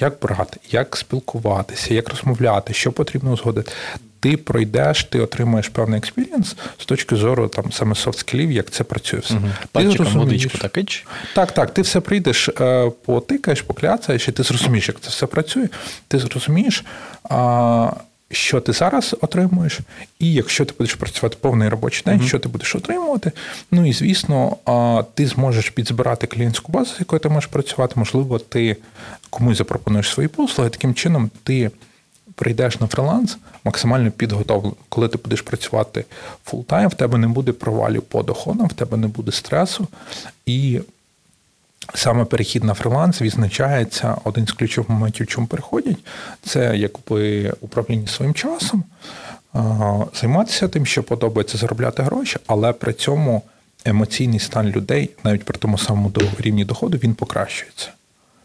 Як 0.00 0.20
брати, 0.22 0.60
як 0.70 0.96
спілкуватися, 0.96 1.94
як 1.94 2.08
розмовляти, 2.08 2.74
що 2.74 2.92
потрібно 2.92 3.32
узгодити. 3.32 3.72
Ти 4.20 4.36
пройдеш, 4.36 5.04
ти 5.04 5.20
отримаєш 5.20 5.68
певний 5.68 5.98
experience 5.98 6.56
з 6.78 6.84
точки 6.84 7.16
зору 7.16 7.48
там 7.48 7.72
саме 7.72 7.94
soft 7.94 8.14
скілів, 8.14 8.50
як 8.50 8.70
це 8.70 8.84
працює 8.84 9.20
все. 9.20 9.34
Угу. 9.34 9.48
Пальчиком 9.72 10.06
водичку 10.14 10.58
такич? 10.58 11.06
Так, 11.34 11.52
так. 11.52 11.74
Ти 11.74 11.82
все 11.82 12.00
прийдеш, 12.00 12.48
е, 12.48 12.90
потикаєш, 13.04 13.62
покляцаєш, 13.62 14.28
і 14.28 14.32
ти 14.32 14.42
зрозумієш, 14.42 14.88
як 14.88 15.00
це 15.00 15.08
все 15.08 15.26
працює. 15.26 15.68
Ти 16.08 16.18
зрозумієш, 16.18 16.84
що 18.30 18.60
ти 18.60 18.72
зараз 18.72 19.16
отримуєш, 19.20 19.80
і 20.18 20.32
якщо 20.32 20.64
ти 20.64 20.74
будеш 20.78 20.94
працювати 20.94 21.36
повний 21.40 21.68
робочий 21.68 22.02
день, 22.06 22.20
mm-hmm. 22.20 22.28
що 22.28 22.38
ти 22.38 22.48
будеш 22.48 22.74
отримувати. 22.74 23.32
Ну 23.70 23.86
і 23.86 23.92
звісно, 23.92 24.56
ти 25.14 25.26
зможеш 25.26 25.70
підзбирати 25.70 26.26
клієнтську 26.26 26.72
базу, 26.72 26.94
з 26.94 27.00
якою 27.00 27.20
ти 27.20 27.28
можеш 27.28 27.46
працювати. 27.46 27.94
Можливо, 27.96 28.38
ти 28.38 28.76
комусь 29.30 29.58
запропонуєш 29.58 30.08
свої 30.08 30.28
послуги. 30.28 30.70
Таким 30.70 30.94
чином, 30.94 31.30
ти 31.44 31.70
прийдеш 32.34 32.80
на 32.80 32.86
фриланс 32.86 33.38
максимально 33.64 34.10
підготовлений. 34.10 34.76
Коли 34.88 35.08
ти 35.08 35.18
будеш 35.18 35.40
працювати 35.40 36.04
full-time, 36.44 36.88
в 36.88 36.94
тебе 36.94 37.18
не 37.18 37.28
буде 37.28 37.52
провалів 37.52 38.02
по 38.02 38.22
доходам, 38.22 38.66
в 38.66 38.72
тебе 38.72 38.96
не 38.96 39.06
буде 39.06 39.32
стресу. 39.32 39.86
І 40.46 40.80
Саме 41.94 42.24
перехід 42.24 42.64
на 42.64 42.74
фриланс 42.74 43.22
відзначається 43.22 44.16
один 44.24 44.46
з 44.46 44.52
ключових 44.52 44.90
моментів, 44.90 45.26
чому 45.26 45.46
переходять, 45.46 45.96
це 46.42 46.76
якби 46.76 47.52
управління 47.60 48.06
своїм 48.06 48.34
часом, 48.34 48.84
займатися 50.14 50.68
тим, 50.68 50.86
що 50.86 51.02
подобається 51.02 51.58
заробляти 51.58 52.02
гроші, 52.02 52.38
але 52.46 52.72
при 52.72 52.92
цьому 52.92 53.42
емоційний 53.84 54.40
стан 54.40 54.68
людей, 54.68 55.10
навіть 55.24 55.44
при 55.44 55.58
тому 55.58 55.78
самому 55.78 56.12
рівні 56.38 56.64
доходу, 56.64 56.98
він 56.98 57.14
покращується. 57.14 57.88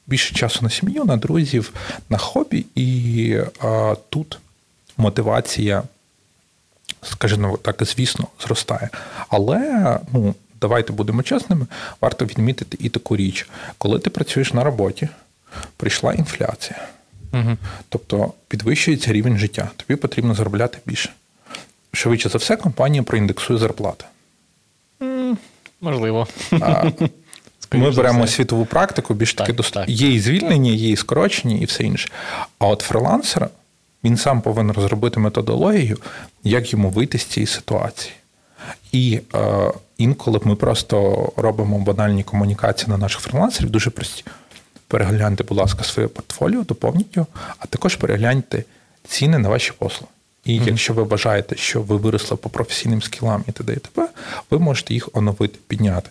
Більше 0.08 0.36
часу 0.36 0.60
на 0.62 0.70
сім'ю, 0.70 1.06
на 1.06 1.18
друзів, 1.18 1.74
на 2.10 2.18
хобі, 2.18 2.66
і 2.76 3.38
тут 4.10 4.39
мотивація, 4.98 5.84
скажімо 7.02 7.58
так, 7.58 7.84
звісно, 7.86 8.28
зростає. 8.39 8.89
Але 9.30 10.00
ну, 10.14 10.36
давайте 10.62 10.93
будемо 10.93 11.24
чесними, 11.24 11.66
варто 12.01 12.26
відмітити 12.26 12.78
і 12.80 12.89
таку 12.89 13.18
річ, 13.18 13.49
коли 13.78 13.99
ти 13.99 14.09
працюєш 14.09 14.53
на 14.53 14.64
роботі, 14.64 15.09
прийшла 15.78 16.14
інфляція. 16.14 16.88
Угу. 17.34 17.57
Тобто 17.89 18.34
підвищується 18.47 19.14
рівень 19.14 19.38
життя, 19.38 19.70
тобі 19.76 19.95
потрібно 19.95 20.34
заробляти 20.34 20.78
більше. 20.86 21.09
Швидше 21.93 22.30
за 22.30 22.38
все, 22.38 22.55
компанія 22.55 23.03
проіндексує 23.03 23.59
зарплати. 23.59 24.05
Можливо. 25.82 26.28
А, 26.51 26.91
Ми 27.74 27.91
беремо 27.91 28.28
світову 28.28 28.66
практику, 28.66 29.14
більш 29.14 29.34
таки 29.34 29.53
доступ. 29.53 29.84
Є 29.88 30.14
і 30.14 30.20
звільнення, 30.20 30.72
є 30.72 30.89
і 30.89 30.95
скорочення, 30.95 31.55
і 31.55 31.66
все 31.66 31.84
інше. 31.84 32.09
А 32.59 32.68
от 32.68 32.82
фрилансер, 32.82 33.49
він 34.03 34.18
сам 34.18 34.41
повинен 34.41 34.76
розробити 34.76 35.20
методологію, 35.20 35.97
як 36.43 36.74
йому 36.74 36.89
вийти 36.89 37.18
з 37.18 37.26
цієї 37.26 37.47
ситуації. 37.47 38.14
І 38.91 39.20
е, 39.36 39.72
інколи 40.02 40.39
ми 40.43 40.56
просто 40.56 41.30
робимо 41.36 41.80
банальні 41.80 42.24
комунікації 42.24 42.89
на 42.89 42.97
наших 42.97 43.22
фрилансерів, 43.22 43.70
дуже 43.70 43.89
прості. 43.89 44.24
Перегляньте, 44.88 45.43
будь 45.43 45.58
ласка, 45.58 45.84
своє 45.84 46.08
портфоліо, 46.08 46.64
доповніть 46.64 47.16
його, 47.16 47.28
а 47.60 47.66
також 47.66 47.95
перегляньте 47.95 48.64
ціни 49.08 49.38
на 49.38 49.49
ваші 49.49 49.72
послуги. 49.80 50.12
І 50.45 50.60
mm-hmm. 50.60 50.68
якщо 50.68 50.93
ви 50.93 51.04
бажаєте, 51.04 51.56
що 51.56 51.82
ви 51.82 51.97
виросли 51.97 52.38
по 52.38 52.49
професійним 52.49 53.02
скілам 53.02 53.43
і 53.47 53.52
т.д. 53.52 53.74
і 53.74 53.76
т.п., 53.76 54.08
ви 54.52 54.60
можете 54.60 54.93
їх 54.93 55.10
оновити, 55.14 55.60
підняти. 55.68 56.10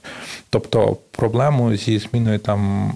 Тобто 0.50 0.96
проблему 1.10 1.76
зі 1.76 1.98
зміною 1.98 2.38
там 2.38 2.92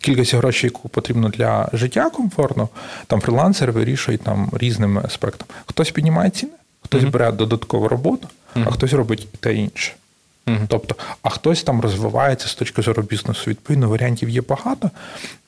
кількості 0.00 0.36
грошей, 0.36 0.70
яку 0.74 0.88
потрібно 0.88 1.28
для 1.28 1.68
життя 1.72 2.10
комфортно, 2.10 2.68
там 3.06 3.20
фрилансер 3.20 3.72
вирішує 3.72 4.18
там 4.18 4.50
різними 4.52 5.02
аспектами. 5.04 5.48
Хтось 5.66 5.90
піднімає 5.90 6.30
ціни, 6.30 6.52
хтось 6.84 7.02
mm-hmm. 7.02 7.10
бере 7.10 7.32
додаткову 7.32 7.88
роботу, 7.88 8.28
mm-hmm. 8.28 8.64
а 8.68 8.70
хтось 8.70 8.92
робить 8.92 9.28
те 9.40 9.54
інше. 9.54 9.92
Тобто, 10.68 10.94
а 11.22 11.28
хтось 11.28 11.62
там 11.62 11.80
розвивається 11.80 12.48
з 12.48 12.54
точки 12.54 12.82
зору 12.82 13.02
бізнесу. 13.02 13.50
Відповідно, 13.50 13.88
варіантів 13.88 14.28
є 14.28 14.40
багато, 14.40 14.90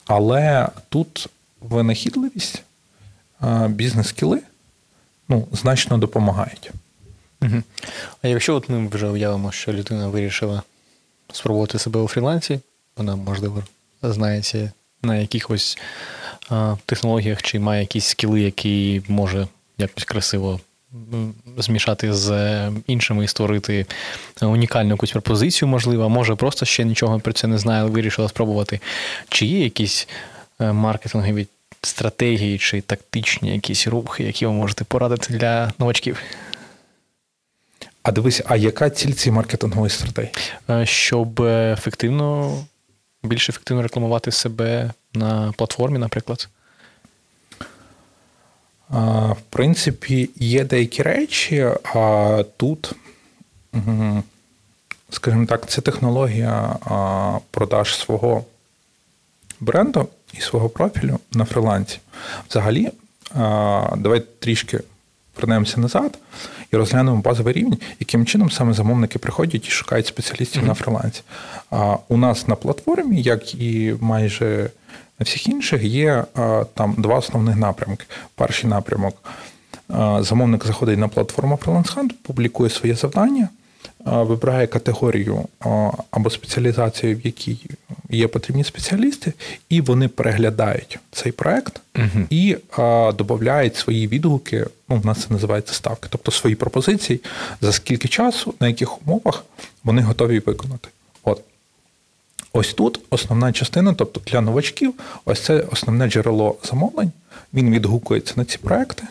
але 0.06 0.68
тут 0.88 1.28
винахідливість, 1.60 2.62
бізнес-скіли 3.68 4.40
ну, 5.28 5.48
значно 5.52 5.98
допомагають. 5.98 6.70
Угу. 7.42 7.62
А 8.22 8.28
якщо 8.28 8.54
от 8.54 8.68
ми 8.68 8.88
вже 8.88 9.08
уявимо, 9.08 9.52
що 9.52 9.72
людина 9.72 10.08
вирішила 10.08 10.62
спробувати 11.32 11.78
себе 11.78 12.00
у 12.00 12.08
фрілансі, 12.08 12.60
вона, 12.96 13.16
можливо, 13.16 13.62
знається 14.02 14.72
на 15.02 15.16
якихось 15.16 15.78
а, 16.50 16.76
технологіях 16.86 17.42
чи 17.42 17.58
має 17.58 17.80
якісь 17.80 18.06
скіли, 18.06 18.40
які 18.40 19.02
може 19.08 19.48
якось 19.78 20.04
красиво 20.04 20.60
змішати 21.58 22.12
з 22.14 22.70
іншими 22.86 23.24
і 23.24 23.28
створити 23.28 23.86
унікальну 24.42 24.90
якусь 24.90 25.10
пропозицію, 25.10 25.68
можливо, 25.68 26.08
може 26.08 26.34
просто 26.34 26.66
ще 26.66 26.84
нічого 26.84 27.20
про 27.20 27.32
це 27.32 27.46
не 27.46 27.58
знає, 27.58 27.82
але 27.82 27.90
вирішила 27.90 28.28
спробувати. 28.28 28.80
Чи 29.28 29.46
є 29.46 29.64
якісь 29.64 30.08
е, 30.60 30.72
маркетингові 30.72 31.46
стратегії 31.82 32.58
чи 32.58 32.80
тактичні 32.80 33.52
якісь 33.54 33.86
рухи, 33.86 34.24
які 34.24 34.46
ви 34.46 34.52
можете 34.52 34.84
порадити 34.84 35.34
для 35.34 35.72
новачків? 35.78 36.22
А 38.02 38.12
дивись, 38.12 38.42
а 38.46 38.56
яка 38.56 38.90
ціль 38.90 39.12
цієї 39.12 39.36
маркетингової 39.36 39.90
стратегії? 39.90 40.32
Е, 40.70 40.86
щоб 40.86 41.40
ефективно, 41.42 42.56
більш 43.22 43.48
ефективно 43.48 43.82
рекламувати 43.82 44.32
себе 44.32 44.90
на 45.14 45.52
платформі, 45.56 45.98
наприклад. 45.98 46.48
В 48.90 49.40
принципі, 49.50 50.30
є 50.36 50.64
деякі 50.64 51.02
речі, 51.02 51.70
а 51.94 52.44
тут, 52.56 52.92
скажімо 55.10 55.46
так, 55.46 55.68
це 55.68 55.80
технологія 55.80 56.76
продаж 57.50 57.94
свого 57.94 58.44
бренду 59.60 60.08
і 60.32 60.40
свого 60.40 60.68
профілю 60.68 61.18
на 61.32 61.44
фрилансі. 61.44 61.98
Взагалі, 62.48 62.90
давайте 63.96 64.26
трішки 64.38 64.80
вернемося 65.36 65.80
назад 65.80 66.18
і 66.72 66.76
розглянемо 66.76 67.16
базовий 67.16 67.54
рівень, 67.54 67.78
яким 68.00 68.26
чином 68.26 68.50
саме 68.50 68.72
замовники 68.72 69.18
приходять 69.18 69.66
і 69.66 69.70
шукають 69.70 70.06
спеціалістів 70.06 70.62
mm-hmm. 70.62 70.66
на 70.66 70.74
фрилансі. 70.74 71.22
У 72.08 72.16
нас 72.16 72.48
на 72.48 72.54
платформі, 72.54 73.22
як 73.22 73.54
і 73.54 73.94
майже 74.00 74.70
на 75.18 75.24
всіх 75.24 75.46
інших 75.46 75.82
є 75.82 76.24
там 76.74 76.94
два 76.98 77.18
основних 77.18 77.56
напрямки. 77.56 78.04
Перший 78.34 78.70
напрямок 78.70 79.14
замовник 80.20 80.66
заходить 80.66 80.98
на 80.98 81.08
платформу 81.08 81.58
Freelance 81.64 81.94
Hunt, 81.94 82.10
публікує 82.22 82.70
своє 82.70 82.94
завдання, 82.94 83.48
вибирає 84.04 84.66
категорію 84.66 85.44
або 86.10 86.30
спеціалізацію, 86.30 87.16
в 87.16 87.26
якій 87.26 87.58
є 88.10 88.28
потрібні 88.28 88.64
спеціалісти, 88.64 89.32
і 89.68 89.80
вони 89.80 90.08
переглядають 90.08 90.98
цей 91.12 91.32
проект 91.32 91.80
uh 91.94 92.26
і 92.30 92.56
додають 93.18 93.76
свої 93.76 94.08
відгуки. 94.08 94.66
Ну, 94.88 94.96
в 94.96 95.06
нас 95.06 95.22
це 95.22 95.26
називається 95.30 95.74
ставки, 95.74 96.08
тобто 96.10 96.30
свої 96.30 96.56
пропозиції, 96.56 97.20
за 97.60 97.72
скільки 97.72 98.08
часу, 98.08 98.54
на 98.60 98.68
яких 98.68 99.06
умовах 99.06 99.44
вони 99.84 100.02
готові 100.02 100.38
виконати. 100.38 100.88
От. 101.24 101.40
Ось 102.58 102.74
тут 102.74 103.00
основна 103.10 103.52
частина, 103.52 103.94
тобто 103.94 104.20
для 104.26 104.40
новачків, 104.40 104.94
ось 105.24 105.40
це 105.40 105.60
основне 105.60 106.10
джерело 106.10 106.56
замовлень. 106.64 107.12
Він 107.54 107.70
відгукується 107.70 108.34
на 108.36 108.44
ці 108.44 108.58
проекти, 108.58 109.02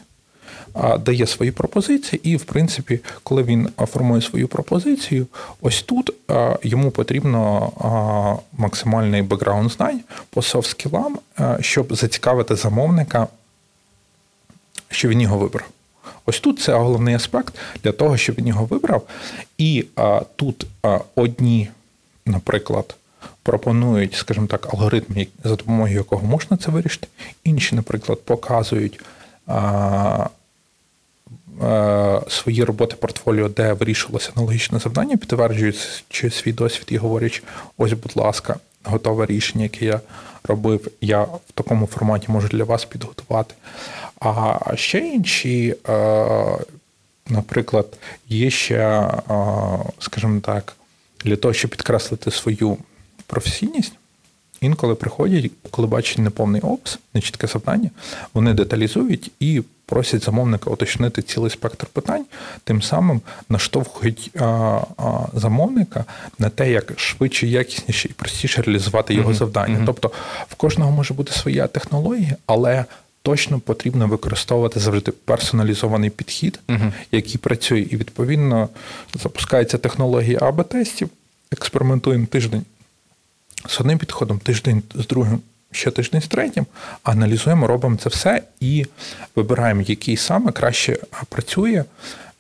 дає 1.00 1.28
свої 1.28 1.52
пропозиції, 1.52 2.20
і, 2.24 2.36
в 2.36 2.44
принципі, 2.44 3.00
коли 3.24 3.44
він 3.44 3.70
формує 3.78 4.22
свою 4.22 4.48
пропозицію, 4.48 5.28
ось 5.62 5.82
тут 5.82 6.14
йому 6.64 6.92
потрібно 6.92 8.42
максимальний 8.58 9.22
бекграунд 9.22 9.72
знань 9.72 10.02
по 10.30 10.42
софт-скілам, 10.42 11.16
щоб 11.60 11.96
зацікавити 11.96 12.56
замовника, 12.56 13.28
що 14.90 15.08
він 15.08 15.22
його 15.22 15.38
вибрав. 15.38 15.68
Ось 16.26 16.40
тут 16.40 16.60
це 16.60 16.74
головний 16.74 17.16
аспект 17.16 17.56
для 17.84 17.92
того, 17.92 18.18
щоб 18.18 18.36
він 18.36 18.48
його 18.48 18.66
вибрав. 18.66 19.08
І 19.58 19.86
а, 19.96 20.22
тут 20.36 20.68
а, 20.82 21.00
одні, 21.16 21.70
наприклад, 22.26 22.96
пропонують, 23.48 24.14
скажімо 24.14 24.48
так, 24.48 24.74
алгоритм, 24.74 25.26
за 25.44 25.56
допомогою 25.56 25.94
якого 25.94 26.28
можна 26.28 26.58
це 26.58 26.72
вирішити. 26.72 27.08
Інші, 27.44 27.76
наприклад, 27.76 28.22
показують 28.26 29.00
а, 29.48 30.28
а, 31.62 32.22
свої 32.28 32.64
роботи 32.64 32.96
портфоліо, 32.96 33.50
де 33.50 33.74
вирішувалося 33.74 34.32
аналогічне 34.36 34.80
завдання, 34.80 35.18
підтверджуючи 35.18 36.30
свій 36.30 36.54
досвід 36.54 36.88
і 36.90 36.98
говорять, 36.98 37.44
ось, 37.78 37.94
будь 37.94 38.18
ласка, 38.18 38.56
готове 38.84 39.26
рішення, 39.26 39.64
яке 39.64 39.86
я 39.86 40.02
робив, 40.44 40.88
я 41.02 41.22
в 41.22 41.52
такому 41.54 41.88
форматі 41.88 42.26
можу 42.32 42.48
для 42.48 42.64
вас 42.64 42.86
підготувати. 42.86 43.54
А 44.20 44.60
ще 44.76 45.00
інші 45.00 45.76
наприклад, 47.30 47.98
є 48.30 48.50
ще, 48.50 49.12
скажімо 50.00 50.40
так, 50.40 50.76
для 51.26 51.36
того, 51.36 51.54
щоб 51.54 51.72
підкреслити 51.72 52.32
свою 52.32 52.78
професійність. 53.28 53.94
Інколи 54.62 54.96
приходять, 54.96 55.52
коли 55.72 55.88
бачать 55.88 56.18
неповний 56.18 56.62
опис, 56.62 57.00
нечітке 57.14 57.48
завдання, 57.48 57.90
вони 58.34 58.54
деталізують 58.54 59.32
і 59.40 59.62
просять 59.86 60.24
замовника 60.24 60.70
уточнити 60.70 61.22
цілий 61.22 61.52
спектр 61.52 61.86
питань, 61.86 62.26
тим 62.64 62.82
самим 62.82 63.22
наштовхують 63.50 64.32
а, 64.40 64.44
а, 64.98 65.28
замовника 65.34 66.06
на 66.40 66.50
те, 66.50 66.72
як 66.72 66.94
швидше, 67.00 67.48
якісніше 67.48 68.08
і 68.08 68.14
простіше 68.14 68.62
реалізувати 68.62 69.14
його 69.14 69.32
uh-huh. 69.32 69.36
завдання. 69.36 69.80
Uh-huh. 69.80 69.86
Тобто 69.86 70.12
в 70.50 70.56
кожного 70.56 70.92
може 70.92 71.14
бути 71.14 71.32
своя 71.32 71.68
технологія, 71.68 72.36
але 72.46 72.86
точно 73.22 73.60
потрібно 73.60 74.08
використовувати 74.08 74.80
завжди 74.80 75.12
персоналізований 75.12 76.10
підхід, 76.10 76.60
uh-huh. 76.68 76.92
який 77.12 77.38
працює, 77.38 77.80
і 77.80 77.98
відповідно 77.98 78.70
запускається 79.24 79.78
технологія 79.78 80.40
АБ-тестів, 80.40 81.10
експериментуємо 81.52 82.26
тиждень 82.26 82.66
з 83.68 83.80
одним 83.80 83.98
підходом, 83.98 84.40
тиждень 84.40 84.84
з 84.96 85.08
другим, 85.08 85.42
ще 85.72 85.92
тиждень 85.92 86.22
з 86.22 86.28
третім, 86.28 86.66
аналізуємо, 87.04 87.68
робимо 87.68 87.98
це 87.98 88.10
все 88.10 88.44
і 88.60 88.86
вибираємо, 89.36 89.82
який 89.82 90.18
саме 90.18 90.52
краще 90.52 90.98
працює. 91.30 91.84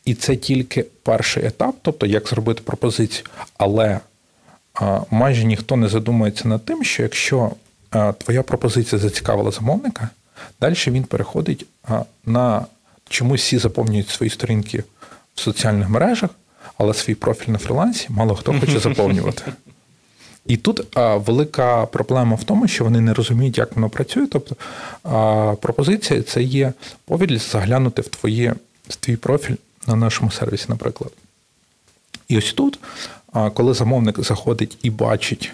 І 0.06 0.14
це 0.14 0.36
тільки 0.36 0.86
перший 1.04 1.46
етап, 1.46 1.76
тобто 1.82 2.06
як 2.06 2.28
зробити 2.28 2.62
пропозицію. 2.66 3.26
Але 3.58 4.00
майже 5.12 5.44
ніхто 5.44 5.76
не 5.76 5.88
задумується 5.88 6.48
над 6.48 6.66
тим, 6.66 6.84
що 6.84 7.04
якщо 7.04 7.52
твоя 8.18 8.44
пропозиція 8.44 9.00
зацікавила 9.02 9.52
замовника, 9.52 10.10
далі 10.62 10.76
він 10.88 11.04
переходить 11.04 11.66
на 12.26 12.66
чомусь 13.10 13.42
всі 13.42 13.58
заповнюють 13.58 14.10
свої 14.10 14.30
сторінки 14.30 14.84
в 15.36 15.42
соціальних 15.42 15.90
мережах, 15.90 16.30
але 16.78 16.94
свій 16.94 17.16
профіль 17.16 17.52
на 17.52 17.58
фрілансі 17.58 18.08
мало 18.10 18.36
хто 18.36 18.60
хоче 18.60 18.80
заповнювати. 18.80 19.44
І 20.48 20.58
тут 20.58 20.98
а, 20.98 21.16
велика 21.16 21.86
проблема 21.86 22.36
в 22.36 22.44
тому, 22.44 22.68
що 22.68 22.84
вони 22.84 23.02
не 23.02 23.14
розуміють, 23.14 23.58
як 23.58 23.76
воно 23.76 23.90
працює. 23.90 24.28
Тобто 24.28 24.56
а, 25.04 25.56
пропозиція 25.62 26.22
це 26.22 26.44
є 26.44 26.74
повід 27.06 27.42
заглянути 27.42 28.02
в 28.02 28.08
твоє, 28.08 28.54
в 28.90 28.96
твій 28.96 29.16
профіль 29.16 29.56
на 29.88 29.96
нашому 29.96 30.32
сервісі, 30.32 30.66
наприклад. 30.70 31.12
І 32.28 32.38
ось 32.38 32.54
тут, 32.54 32.80
а, 33.34 33.50
коли 33.50 33.74
замовник 33.74 34.24
заходить 34.24 34.78
і 34.82 34.90
бачить, 34.90 35.52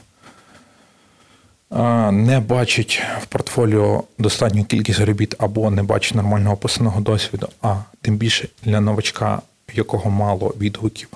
не 2.11 2.43
бачить 2.47 3.03
в 3.21 3.25
портфоліо 3.25 4.03
достатню 4.17 4.65
кількість 4.65 4.99
робіт 4.99 5.35
або 5.37 5.71
не 5.71 5.83
бачить 5.83 6.15
нормального 6.15 6.53
описаного 6.53 7.01
досвіду, 7.01 7.47
а 7.61 7.75
тим 8.01 8.17
більше 8.17 8.47
для 8.63 8.81
новачка, 8.81 9.41
якого 9.73 10.09
мало 10.09 10.53
відгуків 10.59 11.09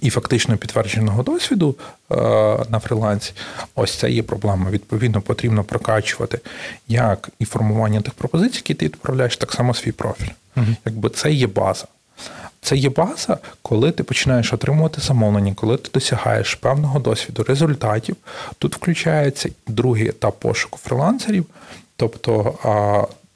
і 0.00 0.10
фактично 0.10 0.56
підтвердженого 0.56 1.22
досвіду 1.22 1.74
е, 2.10 2.14
на 2.68 2.78
фрилансі, 2.78 3.32
ось 3.74 3.94
це 3.94 4.10
є 4.10 4.22
проблема. 4.22 4.70
Відповідно, 4.70 5.20
потрібно 5.20 5.64
прокачувати 5.64 6.40
як 6.88 7.28
і 7.38 7.44
формування 7.44 8.00
тих 8.00 8.14
пропозицій, 8.14 8.56
які 8.56 8.74
ти 8.74 8.84
відправляєш, 8.84 9.36
так 9.36 9.52
само 9.52 9.74
свій 9.74 9.92
профіль. 9.92 10.32
Угу. 10.56 10.66
Якби 10.84 11.10
це 11.10 11.32
є 11.32 11.46
база. 11.46 11.84
Це 12.60 12.76
є 12.76 12.90
база, 12.90 13.38
коли 13.62 13.92
ти 13.92 14.02
починаєш 14.02 14.52
отримувати 14.52 15.00
замовлення, 15.00 15.54
коли 15.54 15.76
ти 15.76 15.90
досягаєш 15.94 16.54
певного 16.54 16.98
досвіду, 16.98 17.42
результатів. 17.42 18.16
Тут 18.58 18.76
включається 18.76 19.48
другий 19.66 20.08
етап 20.08 20.40
пошуку 20.40 20.78
фрилансерів, 20.82 21.46
тобто 21.96 22.58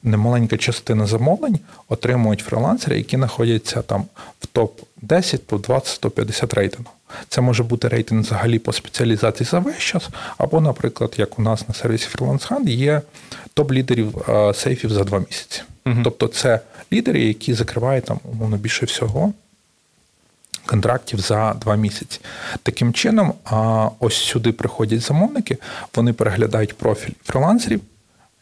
немаленька 0.03 0.57
частина 0.57 1.07
замовлень 1.07 1.59
отримують 1.89 2.41
фрилансери, 2.41 2.97
які 2.97 3.17
знаходяться 3.17 3.83
там 3.83 4.05
в 4.41 4.47
топ-10, 4.59 5.39
топ-20, 5.49 6.01
топ-50 6.03 6.55
рейтингу. 6.55 6.91
Це 7.29 7.41
може 7.41 7.63
бути 7.63 7.89
рейтинг 7.89 8.23
взагалі 8.23 8.59
по 8.59 8.73
спеціалізації 8.73 9.47
за 9.51 9.59
весь 9.59 9.79
час, 9.79 10.09
або, 10.39 10.61
наприклад, 10.61 11.15
як 11.17 11.39
у 11.39 11.43
нас 11.43 11.69
на 11.69 11.75
сервісі 11.75 12.09
FreelanceHand 12.17 12.69
є 12.69 13.03
топ-лідерів 13.55 14.55
сейфів 14.55 14.91
за 14.93 15.05
два 15.05 15.19
місяці. 15.19 15.63
Угу. 15.87 15.97
Тобто 16.05 16.29
це 16.29 16.61
лідери, 16.93 17.23
які 17.23 17.55
закривають 17.55 18.05
там 18.05 18.21
умовно 18.25 18.57
більше 18.57 18.87
всього. 18.87 19.33
Контрактів 20.67 21.21
за 21.21 21.55
два 21.55 21.77
місяці. 21.77 22.21
Таким 22.63 22.93
чином, 22.93 23.35
ось 23.99 24.17
сюди 24.17 24.53
приходять 24.53 25.01
замовники, 25.01 25.59
вони 25.95 26.13
переглядають 26.13 26.77
профіль 26.77 27.13
фрилансерів, 27.25 27.81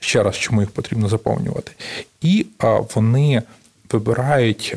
ще 0.01 0.22
раз, 0.22 0.36
чому 0.36 0.61
їх 0.61 0.70
потрібно 0.70 1.09
заповнювати. 1.09 1.72
І 2.20 2.46
вони 2.94 3.42
вибирають, 3.92 4.76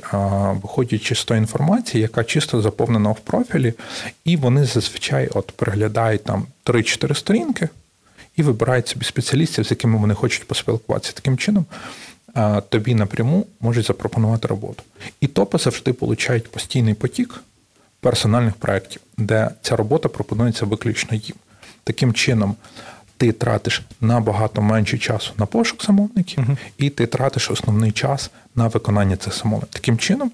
виходячи 0.51 1.15
з 1.15 1.25
тої 1.25 1.37
інформації, 1.37 2.01
яка 2.01 2.23
чисто 2.23 2.61
заповнена 2.61 3.11
в 3.11 3.19
профілі, 3.19 3.73
і 4.25 4.37
вони 4.37 4.65
зазвичай 4.65 5.27
от 5.33 5.51
переглядають 5.51 6.23
там 6.23 6.45
3-4 6.65 7.15
сторінки 7.15 7.69
і 8.35 8.43
вибирають 8.43 8.87
собі 8.87 9.05
спеціалістів, 9.05 9.65
з 9.65 9.71
якими 9.71 9.97
вони 9.97 10.13
хочуть 10.13 10.47
поспілкуватися. 10.47 11.13
Таким 11.13 11.37
чином. 11.37 11.65
Тобі 12.69 12.95
напряму 12.95 13.47
можуть 13.59 13.85
запропонувати 13.87 14.47
роботу. 14.47 14.83
І 15.21 15.27
топи 15.27 15.57
завжди 15.57 15.93
получають 15.93 16.51
постійний 16.51 16.93
потік 16.93 17.43
персональних 17.99 18.53
проєктів, 18.53 19.01
де 19.17 19.49
ця 19.61 19.75
робота 19.75 20.09
пропонується 20.09 20.65
виключно 20.65 21.17
їм. 21.17 21.35
Таким 21.83 22.13
чином, 22.13 22.55
ти 23.17 23.31
тратиш 23.31 23.81
набагато 24.01 24.61
менше 24.61 24.97
часу 24.97 25.31
на 25.37 25.45
пошук 25.45 25.83
замовників, 25.85 26.39
uh 26.39 26.57
і 26.77 26.89
ти 26.89 27.07
тратиш 27.07 27.51
основний 27.51 27.91
час 27.91 28.31
на 28.55 28.67
виконання 28.67 29.17
цих 29.17 29.37
замовлень. 29.37 29.69
Таким 29.69 29.97
чином, 29.97 30.31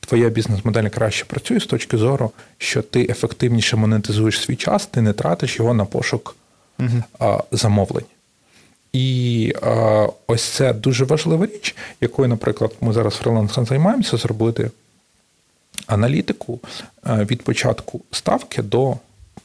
твоя 0.00 0.28
бізнес-модель 0.28 0.88
краще 0.88 1.24
працює 1.24 1.60
з 1.60 1.66
точки 1.66 1.98
зору, 1.98 2.30
що 2.58 2.82
ти 2.82 3.06
ефективніше 3.10 3.76
монетизуєш 3.76 4.40
свій 4.40 4.56
час, 4.56 4.86
ти 4.86 5.02
не 5.02 5.12
тратиш 5.12 5.58
його 5.58 5.74
на 5.74 5.84
пошук 5.84 6.36
uh 6.78 7.02
а, 7.18 7.38
замовлень. 7.52 8.04
І 8.92 9.54
а, 9.62 10.06
ось 10.26 10.44
це 10.44 10.72
дуже 10.72 11.04
важлива 11.04 11.46
річ, 11.46 11.76
якою, 12.00 12.28
наприклад, 12.28 12.72
ми 12.80 12.92
зараз 12.92 13.14
фрилансом 13.14 13.66
займаємося, 13.66 14.16
зробити 14.16 14.70
аналітику 15.86 16.60
від 17.06 17.42
початку 17.42 18.00
ставки 18.10 18.62
до 18.62 18.96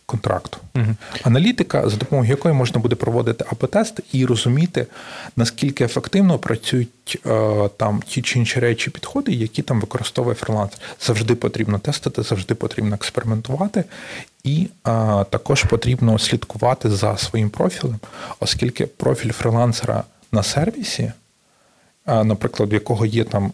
контракту. 0.07 0.57
Угу. 0.75 0.95
Аналітика, 1.23 1.89
за 1.89 1.97
допомогою 1.97 2.29
якої 2.29 2.53
можна 2.53 2.79
буде 2.79 2.95
проводити 2.95 3.45
АП-тести 3.49 4.03
і 4.11 4.25
розуміти, 4.25 4.87
наскільки 5.35 5.83
ефективно 5.83 6.39
працюють 6.39 7.17
е, 7.25 7.69
там 7.77 8.01
ті 8.07 8.21
чи 8.21 8.39
інші 8.39 8.59
речі, 8.59 8.89
підходи, 8.89 9.31
які 9.31 9.61
там 9.61 9.81
використовує 9.81 10.35
фриланс. 10.35 10.71
Завжди 11.01 11.35
потрібно 11.35 11.79
тестити, 11.79 12.23
завжди 12.23 12.55
потрібно 12.55 12.95
експериментувати, 12.95 13.83
і 14.43 14.67
е, 14.67 14.69
також 15.29 15.63
потрібно 15.63 16.19
слідкувати 16.19 16.89
за 16.89 17.17
своїм 17.17 17.49
профілем, 17.49 17.99
оскільки 18.39 18.85
профіль 18.85 19.31
фрилансера 19.31 20.03
на 20.31 20.43
сервісі, 20.43 21.11
е, 22.07 22.23
наприклад, 22.23 22.71
в 22.71 22.73
якого 22.73 23.05
є 23.05 23.23
там 23.23 23.51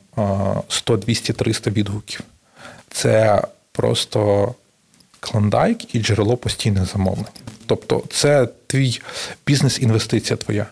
100, 0.68 0.98
200, 0.98 1.34
300 1.34 1.72
відгуків, 1.72 2.22
це 2.90 3.42
просто 3.72 4.54
клондайк 5.24 5.96
і 5.96 6.00
джерело 6.00 6.38
постійних 6.38 6.86
замовлень. 6.86 7.26
Тобто, 7.66 8.04
це 8.10 8.48
твій 8.68 9.02
бізнес-інвестиція 9.48 10.38
твоя. 10.38 10.66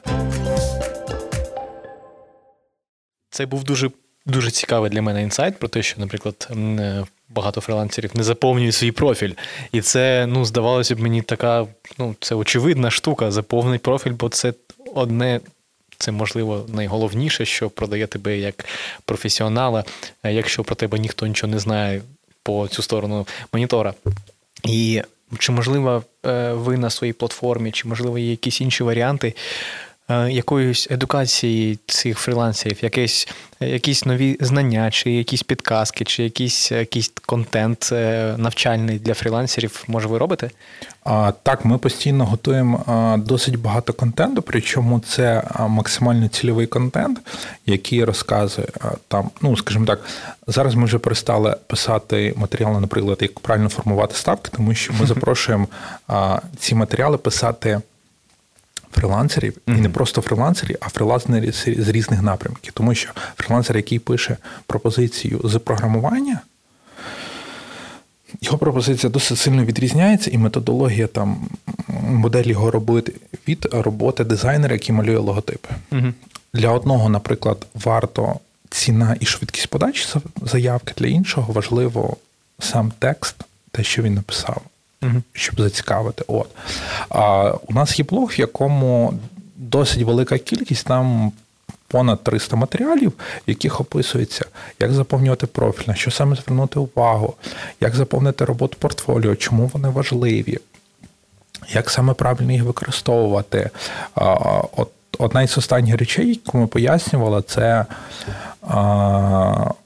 Це 3.30 3.46
був 3.46 3.64
дуже 3.64 3.90
дуже 4.26 4.52
цікавий 4.52 4.90
для 4.90 5.02
мене 5.02 5.24
інсайт 5.24 5.60
про 5.60 5.68
те, 5.68 5.84
що, 5.84 6.00
наприклад, 6.00 6.48
е, 6.52 7.04
багато 7.30 7.62
фрилансерів 7.62 8.12
не 8.14 8.24
заповнюють 8.24 8.76
свій 8.76 8.92
профіль. 8.92 9.34
І 9.72 9.82
це, 9.82 10.26
ну, 10.28 10.46
здавалося 10.46 10.96
б, 10.96 11.00
мені 11.00 11.22
така, 11.22 11.68
ну, 11.98 12.16
це 12.20 12.36
очевидна 12.36 12.92
штука, 12.92 13.32
заповнить 13.32 13.82
профіль, 13.82 14.12
бо 14.12 14.30
це 14.30 14.54
одне. 14.96 15.40
Це, 15.98 16.12
можливо, 16.12 16.66
найголовніше, 16.68 17.46
що 17.46 17.70
продає 17.70 18.08
тебе 18.08 18.38
як 18.38 18.66
професіонала, 19.06 19.84
якщо 20.24 20.64
про 20.64 20.76
тебе 20.76 21.00
ніхто 21.00 21.28
нічого 21.28 21.54
не 21.54 21.60
знає 21.60 22.02
по 22.44 22.68
цю 22.68 22.82
сторону 22.82 23.28
монітора. 23.54 23.94
І 24.64 25.02
чи 25.40 25.52
можливо 25.52 26.04
е, 26.26 26.54
ви 26.54 26.78
на 26.78 26.90
своїй 26.90 27.14
платформі, 27.14 27.72
чи 27.72 27.88
можливо 27.88 28.18
є 28.18 28.32
якісь 28.32 28.62
інші 28.62 28.84
варіанти 28.84 29.34
якоїсь 30.30 30.88
едукації 30.92 31.80
цих 31.88 32.20
фрілансерів, 32.20 32.84
якісь 32.84 33.28
якісь 33.60 34.06
нові 34.06 34.38
знання, 34.40 34.92
чи 34.92 35.12
якісь 35.12 35.44
підказки, 35.44 36.06
чи 36.06 36.24
якийсь 36.24 36.72
якийсь 36.72 37.12
контент 37.26 37.90
е, 37.92 38.36
навчальний 38.38 39.00
для 39.00 39.14
фрілансерів, 39.14 39.84
може, 39.88 40.08
ви 40.08 40.18
робите? 40.18 40.50
А, 41.04 41.34
Так, 41.44 41.66
ми 41.66 41.78
постійно 41.78 42.26
готуємо 42.26 43.16
досить 43.26 43.60
багато 43.60 43.94
контенту, 43.94 44.42
причому 44.42 45.00
це 45.00 45.44
максимально 45.68 46.28
цільовий 46.28 46.68
контент, 46.68 47.20
який 47.66 48.04
розказує 48.04 48.68
там, 49.08 49.30
ну 49.42 49.58
скажімо 49.58 49.86
так, 49.86 50.02
зараз 50.48 50.76
ми 50.76 50.86
вже 50.86 50.98
перестали 50.98 51.56
писати 51.68 52.34
матеріали, 52.38 52.80
наприклад, 52.80 53.18
як 53.22 53.40
правильно 53.40 53.70
формувати 53.70 54.16
ставки, 54.16 54.52
тому 54.56 54.74
що 54.74 54.94
ми 54.94 55.06
запрошуємо 55.08 55.68
ці 56.60 56.76
матеріали 56.76 57.18
писати 57.18 57.82
фрилансерів, 58.94 59.54
mm-hmm. 59.54 59.78
і 59.78 59.82
не 59.82 59.90
просто 59.90 60.22
фрилансерів, 60.22 60.78
а 60.80 60.90
фрилансери 60.90 61.52
з 61.52 61.88
різних 61.88 62.22
напрямків. 62.22 62.74
Тому 62.74 62.96
що 62.96 63.10
фрилансер, 63.38 63.78
який 63.78 64.00
пише 64.00 64.38
пропозицію 64.68 65.42
з 65.44 65.60
програмування, 65.60 66.42
його 68.42 68.58
пропозиція 68.58 69.10
досить 69.10 69.38
сильно 69.38 69.66
відрізняється, 69.66 70.32
і 70.32 70.38
методологія 70.38 71.08
там 71.08 71.50
моделі 71.88 72.50
його 72.50 72.72
робити 72.72 73.14
від 73.48 73.68
роботи 73.72 74.24
дизайнера, 74.24 74.74
який 74.74 74.96
малює 74.96 75.18
логотипи. 75.18 75.70
Mm-hmm. 75.92 76.14
Для 76.54 76.70
одного, 76.70 77.10
наприклад, 77.10 77.66
варто 77.74 78.40
ціна 78.70 79.18
і 79.20 79.26
швидкість 79.26 79.68
подачі 79.68 80.08
заявки, 80.42 80.94
для 80.98 81.08
іншого 81.08 81.54
важливо 81.54 82.18
сам 82.60 82.92
текст, 83.00 83.36
те, 83.72 83.84
що 83.84 84.02
він 84.02 84.14
написав 84.14 84.62
щоб 85.34 85.62
зацікавити. 85.62 86.24
От. 86.28 86.50
А 87.10 87.54
у 87.68 87.74
нас 87.74 88.00
є 88.00 88.06
блог, 88.10 88.30
в 88.30 88.40
якому 88.40 89.14
досить 89.56 90.04
велика 90.04 90.38
кількість, 90.38 90.88
там 90.88 91.32
понад 91.88 92.24
300 92.24 92.56
матеріалів, 92.56 93.10
в 93.48 93.50
яких 93.50 93.82
описується, 93.82 94.46
як 94.80 94.92
заповнювати 94.92 95.48
профіль, 95.48 95.88
на 95.88 95.96
що 95.96 96.12
саме 96.12 96.36
звернути 96.36 96.80
увагу, 96.80 97.34
як 97.82 97.96
заповнити 97.96 98.46
роботу 98.46 98.78
портфоліо, 98.80 99.36
чому 99.36 99.72
вони 99.74 99.90
важливі, 99.90 100.60
як 101.70 101.90
саме 101.90 102.14
правильно 102.14 102.52
їх 102.52 102.64
використовувати. 102.64 103.70
Одна 105.20 105.42
із 105.42 105.58
останніх 105.58 105.96
речей, 105.98 106.42
яку 106.46 106.58
ми 106.58 106.68
пояснювали, 106.68 107.42
це 107.42 107.86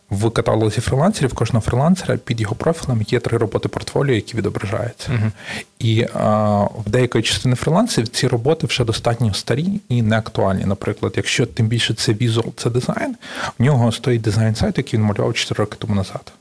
в 0.10 0.30
каталозі 0.30 0.82
фрилансерів 0.82 1.34
кожного 1.34 1.62
фрилансера 1.62 2.18
під 2.18 2.42
його 2.42 2.56
профілем 2.56 3.02
є 3.02 3.20
три 3.20 3.38
роботи 3.38 3.70
портфоліо, 3.70 4.16
які 4.16 4.38
відображаються. 4.38 5.12
Uh-huh. 5.12 5.32
І 5.80 6.08
а, 6.14 6.64
в 6.64 6.90
деякої 6.90 7.24
частини 7.24 7.56
фрилансерів 7.56 8.08
ці 8.08 8.28
роботи 8.28 8.68
вже 8.68 8.84
достатньо 8.84 9.34
старі 9.34 9.80
і 9.90 10.02
не 10.02 10.18
актуальні. 10.18 10.66
Наприклад, 10.66 11.14
якщо 11.16 11.46
тим 11.46 11.68
більше 11.68 11.94
це 11.94 12.14
візуал, 12.14 12.54
це 12.56 12.70
дизайн, 12.70 13.16
в 13.60 13.64
нього 13.64 13.92
стоїть 13.92 14.22
дизайн 14.22 14.56
сайт, 14.56 14.78
який 14.78 15.00
він 15.00 15.06
малював 15.06 15.34
4 15.34 15.58
роки 15.58 15.76
тому 15.80 15.96
назад. 15.96 16.34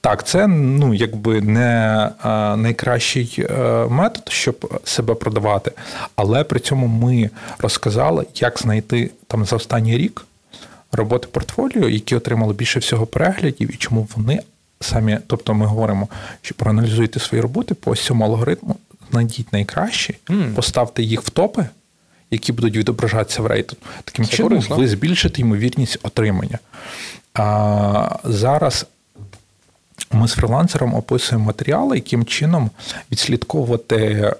Так, 0.00 0.26
це 0.26 0.46
ну, 0.46 0.94
якби 0.94 1.40
не 1.40 2.10
а, 2.22 2.56
найкращий 2.56 3.46
а, 3.48 3.52
е, 3.52 3.88
метод, 3.88 4.22
щоб 4.28 4.80
себе 4.84 5.14
продавати, 5.14 5.72
але 6.16 6.44
при 6.44 6.60
цьому 6.60 6.86
ми 6.86 7.30
розказали, 7.58 8.26
як 8.34 8.58
знайти 8.58 9.10
там 9.26 9.44
за 9.44 9.56
останній 9.56 9.98
рік 9.98 10.24
роботи 10.94 11.28
портфоліо, 11.30 11.88
які 11.88 12.16
отримали 12.16 12.54
більше 12.54 12.78
всього 12.78 13.06
переглядів, 13.06 13.74
і 13.74 13.76
чому 13.76 14.08
вони 14.16 14.40
самі, 14.80 15.18
тобто 15.26 15.54
ми 15.54 15.66
говоримо, 15.66 16.08
що 16.42 16.54
проаналізуйте 16.54 17.20
свої 17.20 17.42
роботи 17.42 17.74
по 17.74 17.96
цьому 17.96 18.24
алгоритму, 18.24 18.76
знайдіть 19.10 19.52
найкращі, 19.52 20.14
mm. 20.26 20.54
поставте 20.54 21.02
їх 21.02 21.22
в 21.22 21.30
топи, 21.30 21.66
які 22.30 22.52
будуть 22.52 22.76
відображатися 22.76 23.42
в 23.42 23.46
рейтингу. 23.46 23.82
Таким 24.04 24.24
Це 24.24 24.30
чином, 24.30 24.50
корисно. 24.50 24.76
ви 24.76 24.88
збільшите 24.88 25.40
ймовірність 25.40 25.98
отримання. 26.02 26.58
А 27.34 28.18
Зараз 28.24 28.86
ми 30.12 30.28
з 30.28 30.32
фрилансером 30.32 30.94
описуємо 30.94 31.46
матеріали, 31.46 31.96
яким 31.96 32.24
чином 32.24 32.70
відслідковувати, 33.12 34.32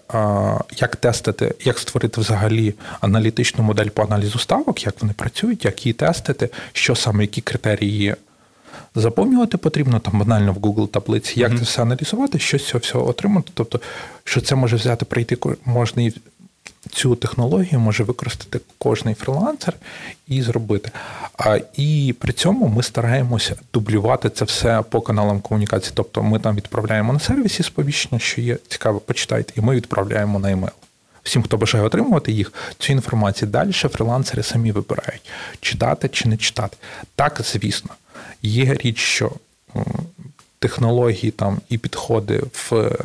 як 0.77 0.97
тестити, 0.97 1.55
як 1.65 1.79
створити 1.79 2.21
взагалі 2.21 2.75
аналітичну 3.01 3.65
модель 3.65 3.89
по 3.89 4.03
аналізу 4.03 4.39
ставок, 4.39 4.87
як 4.87 4.95
вони 5.01 5.13
працюють, 5.13 5.65
як 5.65 5.87
її 5.87 5.93
тестити, 5.93 6.49
що 6.73 6.97
саме, 6.97 7.23
які 7.23 7.41
критерії 7.41 8.15
заповнювати 8.95 9.57
потрібно, 9.59 9.99
там 9.99 10.19
банально 10.19 10.53
в 10.53 10.57
Google 10.57 10.89
таблиці, 10.89 11.41
як 11.41 11.53
mm-hmm. 11.53 11.59
це 11.59 11.65
все 11.65 11.83
аналізувати, 11.83 12.39
що 12.39 12.59
з 12.59 12.67
цього 12.67 12.81
всього 12.81 13.09
отримати. 13.09 13.51
Тобто, 13.55 13.81
що 14.25 14.41
це 14.41 14.55
може 14.55 14.77
взяти, 14.77 15.05
прийти 15.05 15.39
можна 15.65 16.03
і 16.03 16.13
цю 16.91 17.17
технологію 17.17 17.81
може 17.81 18.05
використати 18.05 18.61
кожний 18.79 19.15
фрилансер 19.15 19.75
і 20.29 20.43
зробити. 20.43 20.91
А 21.39 21.59
і 21.77 22.15
при 22.19 22.33
цьому 22.33 22.69
ми 22.69 22.83
стараємося 22.83 23.57
дублювати 23.73 24.31
це 24.31 24.45
все 24.45 24.83
по 24.83 25.01
каналам 25.01 25.41
комунікації. 25.41 25.93
Тобто 25.95 26.23
ми 26.23 26.39
там 26.39 26.57
відправляємо 26.57 27.13
на 27.13 27.21
сервісі 27.21 27.63
сповіщення, 27.63 28.19
що 28.19 28.41
є 28.41 28.59
цікаво, 28.69 29.01
почитайте, 29.01 29.53
і 29.57 29.61
ми 29.61 29.77
відправляємо 29.77 30.39
на 30.39 30.51
емейл. 30.51 30.73
Всім, 31.23 31.43
хто 31.43 31.57
бажає 31.57 31.85
отримувати 31.85 32.33
їх, 32.33 32.53
цю 32.79 32.93
інформацію 32.93 33.51
далі 33.51 33.73
фрилансери 33.73 34.43
самі 34.43 34.73
вибирають, 34.73 35.31
читати 35.61 36.09
чи 36.09 36.29
не 36.29 36.37
читати. 36.37 36.77
Так, 37.15 37.41
звісно, 37.45 37.91
є 38.43 38.75
річ, 38.75 38.99
що 38.99 39.33
технології 40.65 41.31
там 41.31 41.61
і 41.69 41.79
підходи 41.79 42.43
в, 42.53 42.75
е, 42.75 42.97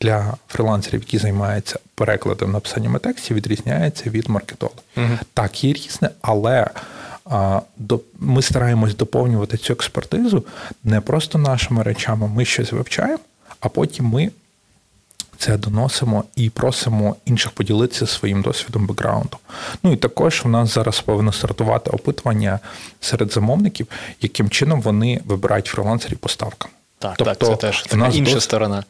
для 0.00 0.34
фрилансерів, 0.48 1.00
які 1.00 1.18
займаються 1.18 1.78
перекладом 1.94 2.52
написаннями 2.52 2.98
текстів, 2.98 3.36
відрізняються 3.36 4.10
від 4.10 4.28
маркетолога. 4.28 4.78
Угу. 4.96 5.18
Так, 5.34 5.64
є 5.64 5.72
різне, 5.72 6.10
але 6.20 6.66
а, 7.24 7.60
до, 7.76 8.00
ми 8.18 8.42
стараємось 8.42 8.96
доповнювати 8.96 9.56
цю 9.56 9.72
експертизу 9.72 10.44
не 10.84 11.00
просто 11.00 11.38
нашими 11.38 11.82
речами, 11.82 12.28
ми 12.28 12.44
щось 12.44 12.72
вивчаємо, 12.72 13.18
а 13.60 13.68
потім 13.68 14.06
ми. 14.06 14.30
Це 15.38 15.56
доносимо 15.56 16.24
і 16.36 16.50
просимо 16.50 17.16
інших 17.24 17.52
поділитися 17.52 18.06
своїм 18.06 18.42
досвідом 18.42 18.86
бекграундом. 18.86 19.40
Ну 19.82 19.92
і 19.92 19.96
також 19.96 20.42
в 20.44 20.48
нас 20.48 20.74
зараз 20.74 21.00
повинно 21.00 21.32
стартувати 21.32 21.90
опитування 21.90 22.58
серед 23.00 23.32
замовників, 23.32 23.86
яким 24.20 24.50
чином 24.50 24.80
вони 24.80 25.20
вибирають 25.26 25.66
фрилансерів 25.66 26.18
по 26.18 26.28
ставкам. 26.28 26.70
Так, 26.98 27.14
тобто, 27.16 27.34
так, 27.34 27.48
це 27.48 27.56
теж 27.56 27.82
така 27.82 27.96
нас 27.96 28.16
інша 28.16 28.34
дос... 28.34 28.44
сторона. 28.44 28.84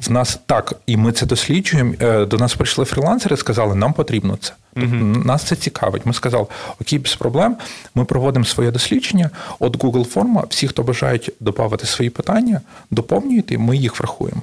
В 0.00 0.10
нас 0.10 0.38
так, 0.46 0.72
і 0.86 0.96
ми 0.96 1.12
це 1.12 1.26
досліджуємо. 1.26 1.94
Е, 2.00 2.24
до 2.24 2.36
нас 2.36 2.54
прийшли 2.54 2.84
фрілансери, 2.84 3.36
сказали, 3.36 3.74
нам 3.74 3.92
потрібно 3.92 4.36
це. 4.40 4.52
Тобто, 4.74 4.88
uh 4.88 5.26
Нас 5.26 5.42
це 5.42 5.56
цікавить. 5.56 6.06
Ми 6.06 6.12
сказали, 6.12 6.46
окей, 6.80 6.98
без 6.98 7.14
проблем. 7.14 7.56
Ми 7.94 8.04
проводимо 8.04 8.44
своє 8.44 8.70
дослідження. 8.70 9.30
От 9.58 9.78
Google 9.78 10.04
форма, 10.04 10.44
всі, 10.48 10.68
хто 10.68 10.82
бажають 10.82 11.32
додати 11.40 11.86
свої 11.86 12.10
питання, 12.10 12.60
доповнюйте, 12.90 13.58
ми 13.58 13.76
їх 13.76 13.98
врахуємо. 13.98 14.42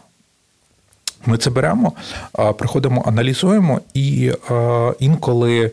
Ми 1.25 1.37
це 1.37 1.49
беремо, 1.49 1.93
приходимо, 2.57 3.03
аналізуємо, 3.07 3.81
і 3.93 4.31
інколи 4.99 5.71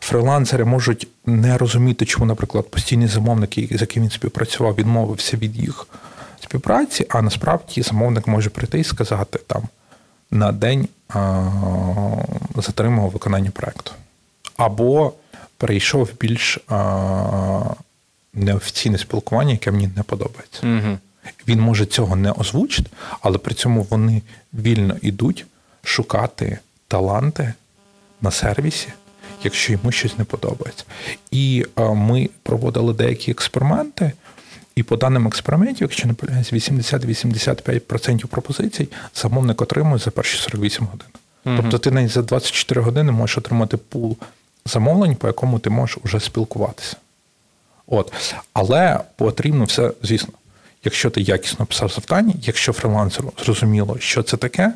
фрилансери 0.00 0.64
можуть 0.64 1.08
не 1.26 1.58
розуміти, 1.58 2.06
чому, 2.06 2.26
наприклад, 2.26 2.70
постійний 2.70 3.08
замовник, 3.08 3.50
з 3.54 3.80
яким 3.80 4.02
він 4.02 4.10
співпрацював, 4.10 4.74
відмовився 4.74 5.36
від 5.36 5.56
їх 5.56 5.86
співпраці, 6.44 7.06
а 7.08 7.22
насправді 7.22 7.82
замовник 7.82 8.26
може 8.26 8.50
прийти 8.50 8.80
і 8.80 8.84
сказати 8.84 9.40
там 9.46 9.62
на 10.30 10.52
день 10.52 10.88
затримав 12.56 13.10
виконання 13.10 13.50
проєкту. 13.50 13.92
Або 14.56 15.12
перейшов 15.56 16.04
в 16.04 16.18
більш 16.20 16.58
неофіційне 18.34 18.98
спілкування, 18.98 19.52
яке 19.52 19.70
мені 19.70 19.90
не 19.96 20.02
подобається. 20.02 20.60
Угу. 20.62 20.98
Він 21.48 21.60
може 21.60 21.86
цього 21.86 22.16
не 22.16 22.32
озвучити, 22.32 22.90
але 23.20 23.38
при 23.38 23.54
цьому 23.54 23.82
вони 23.82 24.22
вільно 24.54 24.96
йдуть 25.02 25.46
шукати 25.82 26.58
таланти 26.88 27.52
на 28.20 28.30
сервісі, 28.30 28.88
якщо 29.42 29.72
йому 29.72 29.92
щось 29.92 30.18
не 30.18 30.24
подобається. 30.24 30.84
І 31.30 31.66
ми 31.78 32.30
проводили 32.42 32.92
деякі 32.92 33.30
експерименти. 33.30 34.12
І 34.76 34.82
по 34.82 34.96
даним 34.96 35.26
експериментів, 35.26 35.82
якщо 35.82 36.08
не 36.08 36.14
помиляюсь, 36.14 36.52
80-85% 36.52 38.26
пропозицій 38.26 38.88
замовник 39.14 39.62
отримує 39.62 39.98
за 39.98 40.10
перші 40.10 40.38
48 40.38 40.86
годин. 40.86 41.06
Угу. 41.44 41.56
Тобто 41.56 41.78
ти 41.78 41.90
навіть 41.90 42.10
за 42.10 42.22
24 42.22 42.80
години 42.80 43.12
можеш 43.12 43.38
отримати 43.38 43.76
пул 43.76 44.16
замовлень, 44.66 45.16
по 45.16 45.26
якому 45.26 45.58
ти 45.58 45.70
можеш 45.70 45.98
вже 46.04 46.20
спілкуватися. 46.20 46.96
От. 47.86 48.12
Але 48.52 49.00
потрібно 49.16 49.64
все, 49.64 49.92
звісно, 50.02 50.32
якщо 50.84 51.10
ти 51.10 51.20
якісно 51.20 51.66
писав 51.66 51.88
завдання, 51.88 52.34
якщо 52.42 52.72
фрилансеру 52.72 53.32
зрозуміло, 53.44 53.96
що 53.98 54.22
це 54.22 54.36
таке, 54.36 54.72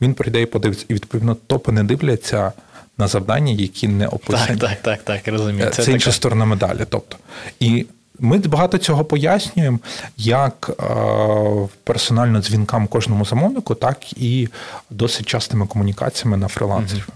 він 0.00 0.14
прийде 0.14 0.42
і 0.42 0.46
подивиться. 0.46 0.84
І 0.88 0.94
відповідно 0.94 1.34
топи 1.34 1.72
не 1.72 1.84
дивляться 1.84 2.52
на 2.98 3.08
завдання, 3.08 3.52
які 3.52 3.88
не 3.88 4.06
описані. 4.06 4.60
Так, 4.60 4.70
так, 4.70 5.02
так, 5.04 5.22
так, 5.24 5.34
розумію. 5.34 5.70
Це, 5.70 5.84
це 5.84 5.92
інша 5.92 6.12
сторона 6.12 6.44
медалі. 6.44 6.86
Тобто. 6.88 7.16
І 7.60 7.86
ми 8.18 8.38
багато 8.38 8.78
цього 8.78 9.04
пояснюємо, 9.04 9.78
як 10.16 10.70
е, 10.70 11.68
персонально 11.84 12.40
дзвінкам 12.40 12.86
кожному 12.86 13.24
замовнику, 13.24 13.74
так 13.74 14.12
і 14.12 14.48
досить 14.90 15.26
частими 15.26 15.66
комунікаціями 15.66 16.36
на 16.36 16.48
фрилансерів. 16.48 17.08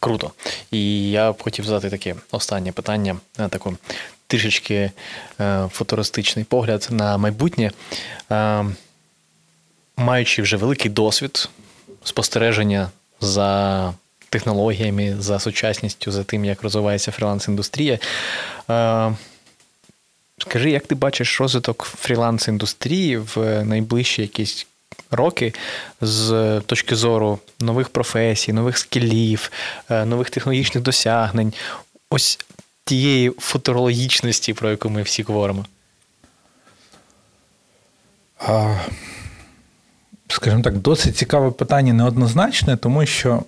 Круто. 0.00 0.30
І 0.70 1.10
я 1.10 1.32
б 1.32 1.42
хотів 1.42 1.64
задати 1.64 1.90
таке 1.90 2.14
останнє 2.30 2.72
питання, 2.72 3.16
е, 3.38 3.48
таку 3.48 3.76
трішечки 4.26 4.90
е, 5.40 5.68
футуристичний 5.72 6.44
погляд 6.44 6.88
на 6.90 7.16
майбутнє. 7.16 7.70
Маючи 9.96 10.42
вже 10.42 10.56
великий 10.56 10.90
досвід 10.90 11.48
спостереження 12.04 12.90
за 13.20 13.94
технологіями, 14.30 15.16
за 15.18 15.38
сучасністю, 15.38 16.12
за 16.12 16.24
тим, 16.24 16.44
як 16.44 16.62
розвивається 16.62 17.10
фріланс-індустрія. 17.10 17.98
Скажи, 20.42 20.70
як 20.70 20.86
ти 20.86 20.94
бачиш 20.94 21.40
розвиток 21.40 21.96
фріланс-індустрії 22.02 23.18
в 23.34 23.64
найближчі 23.64 24.22
якісь 24.22 24.66
роки 25.10 25.54
з 26.00 26.60
точки 26.66 26.96
зору 26.96 27.38
нових 27.60 27.88
професій, 27.88 28.52
нових 28.52 28.78
скілів, 28.78 29.50
е, 29.90 30.04
нових 30.04 30.30
технологічних 30.30 30.84
досягнень, 30.84 31.52
ось 32.10 32.38
тієї 32.84 33.30
футурологічності, 33.30 34.54
про 34.54 34.70
яку 34.70 34.90
ми 34.90 35.02
всі 35.02 35.22
говоримо? 35.22 35.66
Скажімо 40.28 40.62
так, 40.62 40.76
досить 40.76 41.16
цікаве 41.16 41.50
питання 41.50 41.92
неоднозначне, 41.92 42.76
тому 42.76 43.06
що 43.06 43.42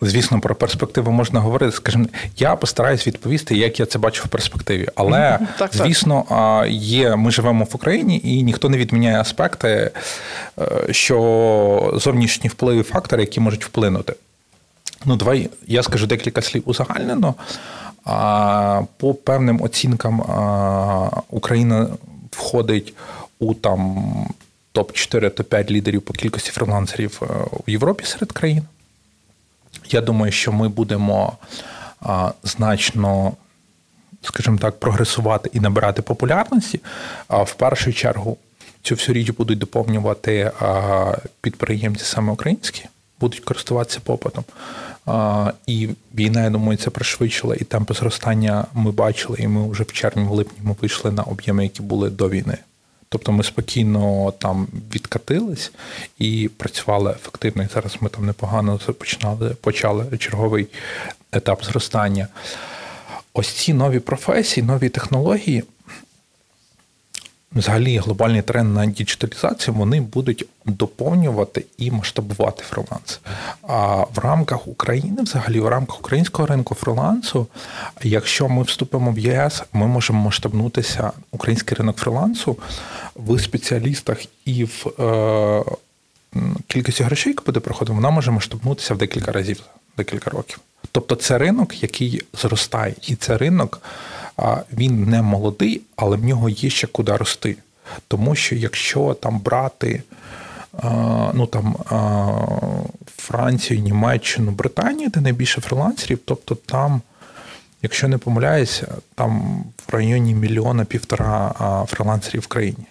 звісно, 0.00 0.40
про 0.40 0.54
перспективу 0.54 1.10
можна 1.10 1.40
говорити. 1.40 1.72
Скажімо, 1.72 2.06
я 2.36 2.56
постараюсь 2.56 3.06
відповісти, 3.06 3.56
як 3.56 3.80
я 3.80 3.86
це 3.86 3.98
бачу 3.98 4.24
в 4.24 4.28
перспективі. 4.28 4.88
Але, 4.94 5.38
так, 5.58 5.70
звісно, 5.74 6.24
є, 6.70 7.16
ми 7.16 7.30
живемо 7.30 7.64
в 7.64 7.70
Україні, 7.72 8.20
і 8.24 8.42
ніхто 8.42 8.68
не 8.68 8.78
відміняє 8.78 9.20
аспекти, 9.20 9.90
е, 10.58 10.92
що 10.92 11.94
зовнішні 11.94 12.48
впливи, 12.48 12.82
фактори, 12.82 13.22
які 13.22 13.40
можуть 13.40 13.64
вплинути. 13.64 14.14
Ну, 15.04 15.16
давай 15.16 15.50
я 15.66 15.82
скажу 15.82 16.06
декілька 16.06 16.42
слів 16.42 16.62
узагальнено. 16.66 17.34
По 18.96 19.14
певним 19.14 19.62
оцінкам 19.62 20.20
Україна 21.30 21.86
входить 22.30 22.94
у 23.38 23.54
там 23.54 24.04
топ-4, 24.74 25.30
топ-5 25.30 25.70
лідерів 25.70 26.02
по 26.02 26.12
кількості 26.12 26.50
фрилансерів 26.50 27.22
е, 27.22 27.26
в 27.66 27.70
Європі 27.70 28.04
серед 28.04 28.32
країн. 28.32 28.62
Я 29.90 30.00
думаю, 30.00 30.32
що 30.32 30.52
ми 30.52 30.68
будемо 30.68 31.32
значно, 32.42 33.32
скажімо 34.22 34.58
так, 34.58 34.80
прогресувати 34.80 35.50
і 35.52 35.60
набирати 35.60 36.02
популярності. 36.02 36.80
В 37.28 37.54
першу 37.54 37.92
чергу 37.92 38.36
цю 38.82 38.94
всю 38.94 39.14
річ 39.14 39.30
будуть 39.30 39.58
доповнювати 39.58 40.52
підприємці 41.40 42.04
саме 42.04 42.32
українські, 42.32 42.84
будуть 43.20 43.40
користуватися 43.40 44.00
попитом. 44.04 44.44
А, 45.06 45.52
і 45.66 45.88
війна, 46.14 46.44
я 46.44 46.50
думаю, 46.50 46.78
це 46.78 46.90
пришвидшила, 46.90 47.54
і 47.54 47.64
темпи 47.64 47.94
зростання 47.94 48.64
ми 48.74 48.90
бачили, 48.90 49.38
і 49.40 49.48
ми 49.48 49.70
вже 49.70 49.82
в 49.82 49.92
червні, 49.92 50.24
в 50.24 50.30
липні 50.30 50.58
ми 50.62 50.74
вийшли 50.80 51.12
на 51.12 51.22
об'єми, 51.22 51.62
які 51.62 51.82
були 51.82 52.10
до 52.10 52.28
війни. 52.28 52.58
Тобто 53.12 53.32
ми 53.32 53.44
спокійно 53.44 54.32
там 54.38 54.68
відкатились 54.94 55.72
і 56.18 56.50
працювали 56.56 57.10
ефективно. 57.10 57.62
І 57.62 57.68
зараз 57.74 57.96
ми 58.00 58.08
там 58.08 58.26
непогано 58.26 58.80
починали, 58.98 59.50
почали 59.50 60.18
черговий 60.18 60.66
етап 61.32 61.64
зростання. 61.64 62.28
Ось 63.32 63.48
ці 63.48 63.74
нові 63.74 63.98
професії, 63.98 64.66
нові 64.66 64.88
технології 64.88 65.64
взагалі 67.52 67.98
глобальний 67.98 68.42
тренд 68.42 68.74
на 68.74 68.86
діджиталізацію, 68.86 69.74
вони 69.74 70.00
будуть 70.00 70.46
доповнювати 70.64 71.64
і 71.78 71.90
масштабувати 71.90 72.64
фриланс. 72.64 73.20
А 73.62 73.96
в 73.96 74.18
рамках 74.18 74.68
України, 74.68 75.22
взагалі, 75.22 75.60
в 75.60 75.68
рамках 75.68 76.00
українського 76.00 76.46
ринку 76.46 76.74
фрилансу, 76.74 77.46
якщо 78.02 78.48
ми 78.48 78.62
вступимо 78.62 79.12
в 79.12 79.18
ЄС, 79.18 79.62
ми 79.72 79.86
можемо 79.86 80.24
масштабнутися 80.24 81.12
український 81.30 81.76
ринок 81.76 81.96
фрилансу 81.96 82.56
в 83.16 83.40
спеціалістах 83.40 84.24
і 84.44 84.64
в 84.64 85.02
е, 85.02 85.64
кількості 86.66 87.02
грошей, 87.02 87.32
яка 87.32 87.42
буде 87.46 87.60
проходити, 87.60 87.92
вона 87.92 88.10
може 88.10 88.30
масштабнутися 88.30 88.94
в 88.94 88.98
декілька 88.98 89.32
разів, 89.32 89.62
декілька 90.04 90.30
років. 90.30 90.58
Тобто 90.92 91.14
це 91.14 91.38
ринок, 91.38 91.82
який 91.82 92.22
зростає, 92.34 92.94
і 93.08 93.14
це 93.14 93.38
ринок 93.38 93.82
він 94.72 95.04
не 95.04 95.22
молодий, 95.22 95.82
але 95.96 96.16
в 96.16 96.24
нього 96.24 96.48
є 96.48 96.70
ще 96.70 96.86
куди 96.86 97.16
рости. 97.16 97.56
Тому 98.08 98.34
що 98.34 98.54
якщо 98.54 99.14
там 99.14 99.38
брати 99.38 100.02
ну 101.34 101.46
там 101.46 101.76
Францію, 103.16 103.80
Німеччину, 103.80 104.50
Британію, 104.50 105.08
де 105.08 105.20
найбільше 105.20 105.60
фрилансерів, 105.60 106.18
тобто 106.24 106.54
там, 106.54 107.00
якщо 107.82 108.08
не 108.08 108.18
помиляюся, 108.18 108.86
там 109.14 109.64
в 109.88 109.94
районі 109.94 110.34
мільйона 110.34 110.84
півтора 110.84 111.54
фрилансерів 111.88 112.40
в 112.40 112.46
країні. 112.46 112.86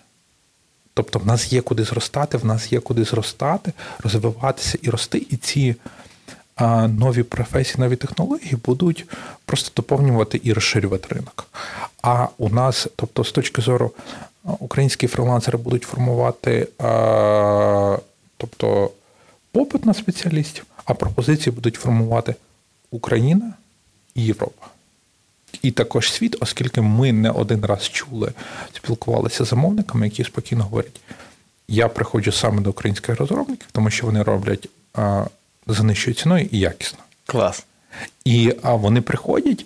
Тобто 0.94 1.20
в 1.20 1.26
нас 1.26 1.54
є 1.54 1.62
куди 1.62 1.84
зростати, 1.84 2.38
в 2.38 2.46
нас 2.46 2.72
є 2.72 2.80
куди 2.80 3.04
зростати, 3.04 3.74
розвиватися 4.04 4.78
і 4.82 4.90
рости, 4.90 5.26
і 5.30 5.38
ці 5.38 5.76
нові 6.88 7.24
професії, 7.24 7.76
нові 7.78 7.96
технології 7.96 8.56
будуть 8.66 9.06
просто 9.46 9.72
доповнювати 9.76 10.42
і 10.44 10.54
розширювати 10.54 11.16
ринок. 11.16 11.48
А 12.02 12.28
у 12.38 12.50
нас, 12.50 12.88
тобто, 12.96 13.24
з 13.24 13.32
точки 13.32 13.62
зору 13.62 13.92
українські 14.44 15.08
фрилансери 15.08 15.58
будуть 15.58 15.84
формувати, 15.84 16.68
тобто 18.38 18.92
попит 19.52 19.86
на 19.86 19.94
спеціалістів, 19.94 20.66
а 20.86 20.94
пропозиції 20.94 21.56
будуть 21.56 21.76
формувати 21.76 22.36
Україна 22.92 23.54
і 24.16 24.24
Європа. 24.24 24.68
І 25.62 25.72
також 25.72 26.14
світ, 26.14 26.36
оскільки 26.40 26.82
ми 26.82 27.12
не 27.12 27.32
один 27.32 27.66
раз 27.66 27.90
чули, 27.90 28.32
спілкувалися 28.76 29.46
з 29.46 29.48
замовниками, 29.48 30.08
які 30.08 30.24
спокійно 30.24 30.64
говорять: 30.64 31.02
я 31.68 31.88
приходжу 31.88 32.32
саме 32.32 32.62
до 32.62 32.70
українських 32.70 33.20
розробників, 33.20 33.68
тому 33.72 33.90
що 33.90 34.06
вони 34.06 34.24
роблять 34.24 34.70
за 35.70 35.84
нижчою 35.84 36.16
ціною 36.16 36.50
і 36.52 36.60
якісно. 36.60 37.00
Клас. 37.26 37.64
І 38.26 38.54
а 38.64 38.74
вони 38.74 39.02
приходять 39.02 39.66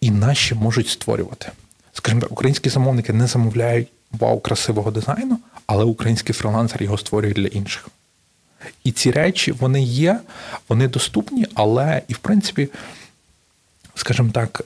і 0.00 0.10
наші 0.10 0.54
можуть 0.54 0.88
створювати. 0.88 1.50
Скажімо 1.92 2.20
так, 2.20 2.32
українські 2.32 2.70
замовники 2.70 3.12
не 3.12 3.26
замовляють 3.26 3.88
вау 4.12 4.40
красивого 4.40 4.90
дизайну, 4.90 5.38
але 5.66 5.84
український 5.84 6.34
фрилансер 6.34 6.82
його 6.82 6.98
створює 6.98 7.32
для 7.32 7.46
інших. 7.46 7.88
І 8.84 8.92
ці 8.92 9.10
речі 9.10 9.52
вони 9.52 9.82
є, 9.82 10.20
вони 10.68 10.88
доступні, 10.88 11.46
але 11.54 12.02
і 12.08 12.12
в 12.12 12.18
принципі, 12.18 12.68
скажімо 13.94 14.30
так, 14.30 14.60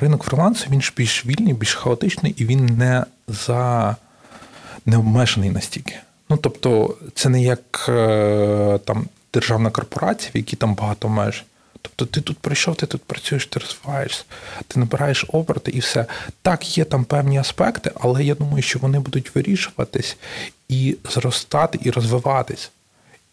ринок 0.00 0.24
фрилансу 0.24 0.66
він 0.70 0.82
ж 0.82 0.92
більш 0.96 1.26
вільний, 1.26 1.52
більш 1.52 1.74
хаотичний, 1.74 2.34
і 2.36 2.44
він 2.44 2.66
не 2.66 3.04
за 3.28 3.96
не 4.86 4.96
обмежений 4.96 5.50
настільки. 5.50 5.94
Ну 6.28 6.36
тобто, 6.36 6.96
це 7.14 7.28
не 7.28 7.42
як 7.42 7.86
е, 7.88 8.78
там 8.84 9.06
державна 9.34 9.70
корпорація, 9.70 10.30
в 10.34 10.36
якій 10.36 10.56
там 10.56 10.74
багато 10.74 11.08
меж. 11.08 11.44
Тобто 11.82 12.06
ти 12.06 12.20
тут 12.20 12.38
прийшов, 12.38 12.76
ти 12.76 12.86
тут 12.86 13.02
працюєш, 13.02 13.46
ти 13.46 13.60
розвиваєшся, 13.60 14.24
ти 14.68 14.80
набираєш 14.80 15.24
оберти 15.28 15.70
і 15.70 15.78
все. 15.78 16.06
Так, 16.42 16.78
є 16.78 16.84
там 16.84 17.04
певні 17.04 17.38
аспекти, 17.38 17.90
але 18.00 18.24
я 18.24 18.34
думаю, 18.34 18.62
що 18.62 18.78
вони 18.78 18.98
будуть 18.98 19.34
вирішуватись 19.34 20.16
і 20.68 20.96
зростати, 21.10 21.78
і 21.82 21.90
розвиватись. 21.90 22.70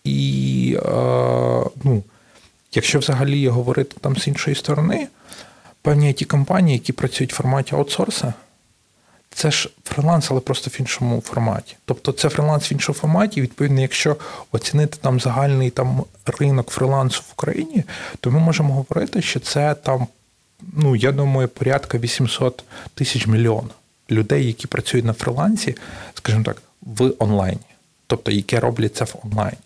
І 0.04 0.78
е, 0.80 0.90
ну, 1.84 2.04
якщо 2.74 3.00
взагалі 3.00 3.48
говорити 3.48 3.96
там 4.02 4.18
з 4.18 4.28
іншої 4.28 4.56
сторони, 4.56 5.08
певні 5.82 6.14
ті 6.14 6.26
компанії, 6.26 6.78
які 6.78 6.94
працюють 6.94 7.34
в 7.34 7.36
форматі 7.36 7.76
аутсорса, 7.76 8.34
це 9.38 9.52
ж 9.52 9.70
фриланс, 9.84 10.32
але 10.32 10.40
просто 10.40 10.70
в 10.70 10.76
іншому 10.80 11.22
форматі. 11.22 11.76
Тобто 11.86 12.12
це 12.12 12.30
фриланс 12.30 12.72
в 12.72 12.74
іншому 12.74 12.96
форматі. 12.96 13.42
Відповідно, 13.42 13.82
якщо 13.82 14.18
оцінити 14.52 14.98
там 15.02 15.20
загальний 15.20 15.70
там 15.70 16.04
ринок 16.26 16.70
фрилансу 16.70 17.22
в 17.22 17.32
Україні, 17.34 17.84
то 18.20 18.32
ми 18.32 18.40
можемо 18.40 18.74
говорити, 18.74 19.22
що 19.22 19.40
це 19.40 19.76
там, 19.76 20.08
ну 20.74 20.96
я 20.96 21.12
думаю, 21.12 21.48
порядка 21.48 21.98
800 21.98 22.64
тисяч 22.94 23.28
мільйонів 23.28 23.72
людей, 24.12 24.48
які 24.48 24.68
працюють 24.68 25.06
на 25.06 25.14
фрилансі, 25.14 25.76
скажімо 26.14 26.44
так, 26.44 26.62
в 26.82 27.14
онлайні, 27.20 27.68
тобто 28.08 28.32
які 28.32 28.60
роблять 28.60 28.96
це 28.96 29.06
в 29.06 29.16
онлайні. 29.24 29.58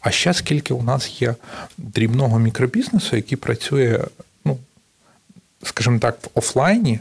А 0.00 0.10
ще 0.10 0.34
скільки 0.34 0.74
у 0.74 0.82
нас 0.82 1.22
є 1.22 1.34
дрібного 1.78 2.38
мікробізнесу, 2.38 3.16
який 3.16 3.38
працює, 3.38 4.04
ну 4.44 4.58
скажімо 5.62 5.98
так, 5.98 6.18
в 6.22 6.28
офлайні 6.34 7.00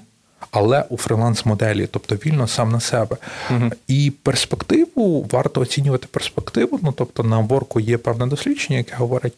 але 0.52 0.84
у 0.90 0.98
фриланс-моделі, 0.98 1.88
тобто 1.92 2.16
вільно 2.16 2.48
сам 2.48 2.72
на 2.72 2.80
себе. 2.80 3.18
Угу. 3.52 3.72
І 3.88 4.12
перспективу 4.24 5.28
варто 5.32 5.62
оцінювати 5.62 6.08
перспективу. 6.12 6.80
Ну 6.84 6.92
тобто 6.92 7.24
на 7.24 7.40
Ворку 7.40 7.80
є 7.80 7.98
певне 7.98 8.28
дослідження, 8.28 8.78
яке 8.78 8.96
говорить, 8.96 9.34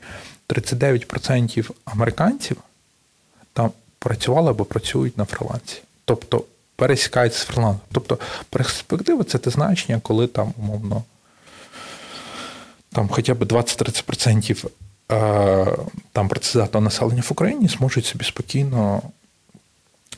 39% 0.50 1.70
американців 1.86 2.58
там 3.54 3.72
працювали 4.00 4.50
або 4.50 4.66
працюють 4.66 5.18
на 5.18 5.26
фрилансі. 5.26 5.82
Тобто 6.06 6.44
пересікаються 6.76 7.40
з 7.40 7.44
фрилансом. 7.44 7.82
Тобто 7.92 8.20
перспектива 8.50 9.24
це 9.24 9.38
те 9.38 9.50
значення, 9.50 10.00
коли 10.04 10.28
там 10.28 10.54
умовно 10.58 11.04
там 12.94 13.10
хоча 13.10 13.34
б 13.34 13.44
20-30% 13.44 14.68
е, 15.12 15.78
там 16.12 16.28
працездатного 16.28 16.84
населення 16.84 17.22
в 17.22 17.32
Україні 17.32 17.68
зможуть 17.68 18.06
собі 18.06 18.26
спокійно 18.26 19.02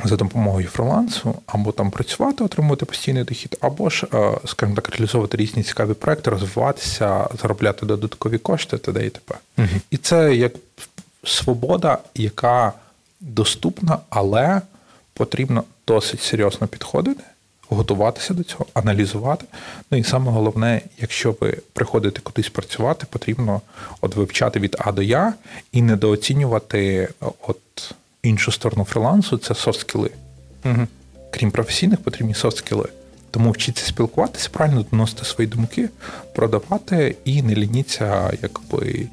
за 0.06 0.16
допомогою 0.16 0.68
фрилансу, 0.68 1.36
або 1.46 1.72
там 1.72 1.92
працювати, 1.92 2.44
отримувати 2.44 2.86
постійний 2.86 3.24
дохід, 3.24 3.58
або 3.62 3.90
ж, 3.90 4.08
е, 4.14 4.38
скажімо 4.46 4.76
так, 4.76 4.90
реалізовувати 4.90 5.38
різні 5.38 5.64
цікаві 5.64 5.94
проекти, 5.94 6.30
розвиватися, 6.30 7.28
заробляти 7.42 7.86
додаткові 7.86 8.38
кошти 8.38 8.78
т.д. 8.78 9.06
і 9.06 9.10
т.п. 9.10 9.36
Угу. 9.58 9.68
І 9.92 9.98
це 9.98 10.36
як 10.36 10.54
свобода, 11.24 11.98
яка 12.16 12.74
доступна, 13.20 13.98
але 14.10 14.62
потрібно 15.14 15.64
досить 15.88 16.22
серйозно 16.22 16.68
підходити, 16.68 17.24
готуватися 17.70 18.34
до 18.34 18.44
цього, 18.44 18.66
аналізувати. 18.74 19.46
Ну 19.92 19.98
і 19.98 20.04
саме 20.04 20.32
головне, 20.32 20.82
якщо 21.00 21.36
ви 21.42 21.58
приходите 21.74 22.22
кудись 22.22 22.50
працювати, 22.50 23.08
потрібно 23.10 23.62
от 24.02 24.16
вивчати 24.16 24.60
від 24.60 24.76
А 24.80 24.92
до 24.92 25.02
Я 25.02 25.34
і 25.72 25.82
недооцінювати 25.82 27.10
от 27.48 27.94
іншу 28.24 28.52
сторону 28.52 28.84
фрилансу 28.84 29.38
це 29.38 29.54
софт-скіли. 29.54 30.10
Угу. 30.66 30.88
Крім 31.32 31.52
професійних, 31.52 32.00
потрібні 32.00 32.34
софт-скіли. 32.34 32.90
Тому 33.32 33.52
вчіться 33.52 33.86
спілкуватися, 33.86 34.50
правильно 34.52 34.86
доносити 34.92 35.26
свої 35.26 35.48
думки, 35.48 35.90
продавати 36.36 37.16
і 37.26 37.42
не 37.42 37.56
лініться, 37.56 38.32
якби 38.42 39.08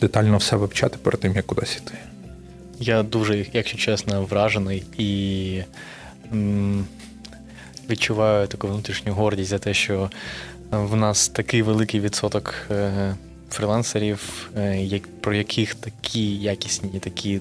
детально 0.00 0.36
все 0.36 0.56
вивчати 0.56 0.98
перед 1.02 1.20
тим, 1.20 1.34
як 1.36 1.46
кудись 1.46 1.76
йти. 1.76 1.94
Я 2.78 3.02
дуже, 3.02 3.46
якщо 3.52 3.78
чесно, 3.78 4.22
вражений 4.22 4.84
і 4.98 5.62
м, 6.32 6.86
відчуваю 7.90 8.46
таку 8.46 8.68
внутрішню 8.68 9.12
гордість 9.12 9.50
за 9.50 9.58
те, 9.58 9.74
що 9.74 10.10
в 10.70 10.96
нас 10.96 11.28
такий 11.28 11.62
великий 11.62 12.00
відсоток 12.00 12.54
е, 12.70 13.14
фрилансерів, 13.50 14.50
е, 14.56 15.00
про 15.20 15.34
яких 15.34 15.74
такі 15.74 16.36
якісні, 16.36 17.00
такі 17.00 17.40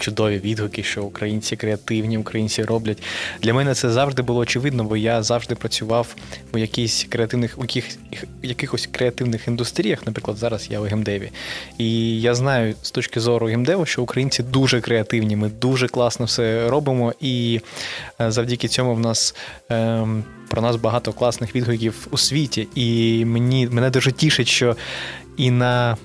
чудові 0.00 0.38
відгуки, 0.38 0.82
що 0.82 1.02
українці 1.02 1.56
креативні, 1.56 2.18
українці 2.18 2.62
роблять. 2.64 3.02
Для 3.42 3.54
мене 3.54 3.74
це 3.74 3.90
завжди 3.90 4.22
було 4.22 4.40
очевидно, 4.40 4.84
бо 4.84 4.96
я 4.96 5.22
завжди 5.22 5.54
працював 5.54 6.14
у 6.52 6.58
якихось 6.58 7.06
креативних 7.08 7.58
у 7.58 7.62
яких, 7.62 7.98
якихось 8.42 8.88
креативних 8.92 9.48
індустріях. 9.48 10.06
Наприклад, 10.06 10.36
зараз 10.36 10.68
я 10.70 10.80
у 10.80 10.82
геймдеві. 10.82 11.30
І 11.78 12.20
я 12.20 12.34
знаю 12.34 12.74
з 12.82 12.90
точки 12.90 13.20
зору 13.20 13.46
геймдеву, 13.46 13.86
що 13.86 14.02
українці 14.02 14.42
дуже 14.42 14.80
креативні. 14.80 15.36
Ми 15.36 15.48
дуже 15.48 15.88
класно 15.88 16.26
все 16.26 16.68
робимо, 16.68 17.14
і 17.20 17.60
е, 18.20 18.30
завдяки 18.30 18.68
цьому 18.68 18.94
в 18.94 19.00
нас. 19.00 19.34
Ем, 19.68 20.24
про 20.50 20.62
нас 20.62 20.76
багато 20.76 21.12
класних 21.12 21.54
відгуків 21.54 22.08
у 22.10 22.18
світі, 22.18 22.68
і 22.74 23.24
мені 23.24 23.68
мене 23.68 23.90
дуже 23.90 24.12
тішить, 24.12 24.48
що 24.48 24.76
і 25.36 25.50
на 25.50 25.96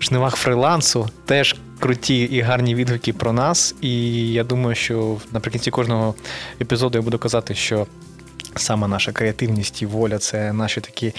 жнивах 0.00 0.36
фрилансу 0.36 1.08
теж 1.24 1.56
круті 1.80 2.22
і 2.22 2.40
гарні 2.40 2.74
відгуки 2.74 3.12
про 3.12 3.32
нас. 3.32 3.74
І 3.80 4.12
я 4.32 4.44
думаю, 4.44 4.74
що 4.74 5.16
наприкінці 5.32 5.70
кожного 5.70 6.14
епізоду 6.60 6.98
я 6.98 7.02
буду 7.02 7.18
казати, 7.18 7.54
що. 7.54 7.86
Саме 8.56 8.88
наша 8.88 9.12
креативність 9.12 9.82
і 9.82 9.86
воля 9.86 10.18
це 10.18 10.52
наші 10.52 10.80
такі 10.80 11.12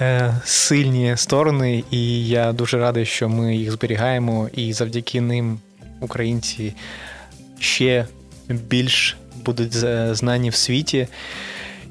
е, 0.00 0.34
сильні 0.44 1.16
сторони, 1.16 1.84
і 1.90 2.28
я 2.28 2.52
дуже 2.52 2.78
радий, 2.78 3.06
що 3.06 3.28
ми 3.28 3.56
їх 3.56 3.72
зберігаємо, 3.72 4.48
і 4.54 4.72
завдяки 4.72 5.20
ним 5.20 5.58
українці 6.00 6.74
ще 7.58 8.06
більш 8.48 9.16
будуть 9.44 9.72
знані 10.16 10.50
в 10.50 10.54
світі. 10.54 11.08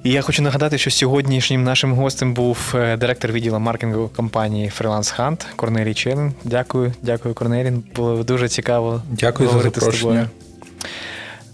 І 0.04 0.12
я 0.12 0.22
хочу 0.22 0.41
нагадати, 0.41 0.78
що 0.78 0.91
сьогоднішнім 0.91 1.64
нашим 1.64 1.93
гостем 1.93 2.34
був 2.34 2.74
е, 2.76 2.97
директор 2.97 3.32
відділу 3.32 3.60
маркетингу 3.60 4.10
компанії 4.16 4.72
Freelance 4.80 5.20
Hunt 5.20 5.45
Корнелій 5.56 5.93
Челин. 5.93 6.34
Дякую, 6.43 6.93
дякую, 7.02 7.36
Корнелій. 7.36 7.72
Було 7.95 8.24
дуже 8.24 8.50
цікаво. 8.50 9.02
Дякую 9.10 9.50
за 9.50 9.60
запрошення. 9.60 9.91
з 9.91 10.02
тобою. 10.02 10.30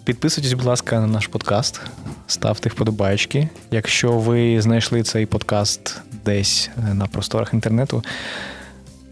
Підписуйтесь, 0.04 0.54
будь 0.54 0.66
ласка, 0.66 1.00
на 1.00 1.08
наш 1.08 1.28
подкаст, 1.28 1.82
ставте 2.28 2.70
вподобайки. 2.70 3.50
Якщо 3.72 4.12
ви 4.12 4.62
знайшли 4.62 5.04
цей 5.04 5.26
подкаст 5.26 5.98
десь 6.26 6.70
е, 6.78 6.94
на 6.94 7.08
просторах 7.08 7.54
інтернету, 7.54 8.04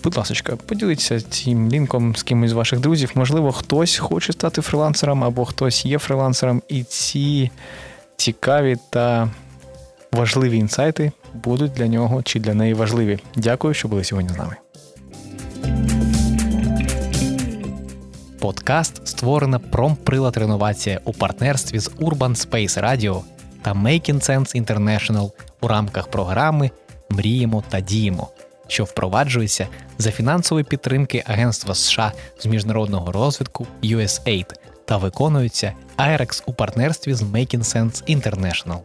будь 0.04 0.18
ласка, 0.18 0.56
поділіться 0.56 1.22
цим 1.22 1.72
лінком 1.72 2.16
з 2.16 2.24
кимось 2.24 2.50
з 2.50 2.54
ваших 2.54 2.80
друзів. 2.80 3.12
Можливо, 3.16 3.52
хтось 3.52 3.98
хоче 3.98 4.34
стати 4.34 4.62
фрилансером 4.62 5.24
або 5.24 5.46
хтось 5.46 5.86
є 5.86 6.00
фрилансером, 6.00 6.62
і 6.70 6.84
ці 6.84 7.52
цікаві 8.18 8.78
та 8.90 9.30
важливі 10.12 10.58
інсайти 10.58 11.12
будуть 11.34 11.74
для 11.74 11.88
нього 11.88 12.24
чи 12.24 12.40
для 12.40 12.54
неї 12.54 12.74
важливі. 12.74 13.20
Дякую, 13.36 13.74
що 13.74 13.88
були 13.88 14.04
сьогодні 14.04 14.34
з 14.34 14.38
нами. 14.38 14.56
Подкаст 18.40 19.08
створена 19.08 19.60
промприлад 19.60 20.38
реновація 20.38 21.00
у 21.06 21.14
партнерстві 21.14 21.80
з 21.80 21.92
Urban 21.92 22.36
Space 22.48 22.84
Radio 22.84 23.22
та 23.62 23.74
Making 23.74 24.30
Sense 24.30 24.66
International 24.66 25.32
у 25.62 25.68
рамках 25.68 26.08
програми 26.08 26.72
Мріємо 27.10 27.64
та 27.70 27.80
діємо, 27.80 28.30
що 28.68 28.84
впроваджується 28.84 29.68
за 29.98 30.12
фінансової 30.12 30.66
підтримки 30.66 31.24
Агентства 31.26 31.76
США 31.76 32.12
з 32.40 32.46
міжнародного 32.46 33.12
розвитку 33.12 33.68
USAID 33.84 34.46
та 34.86 34.98
виконуються 34.98 35.74
IREX 35.98 36.44
у 36.46 36.54
партнерстві 36.54 37.14
з 37.14 37.22
Making 37.22 37.64
Sense 37.64 38.18
International. 38.18 38.80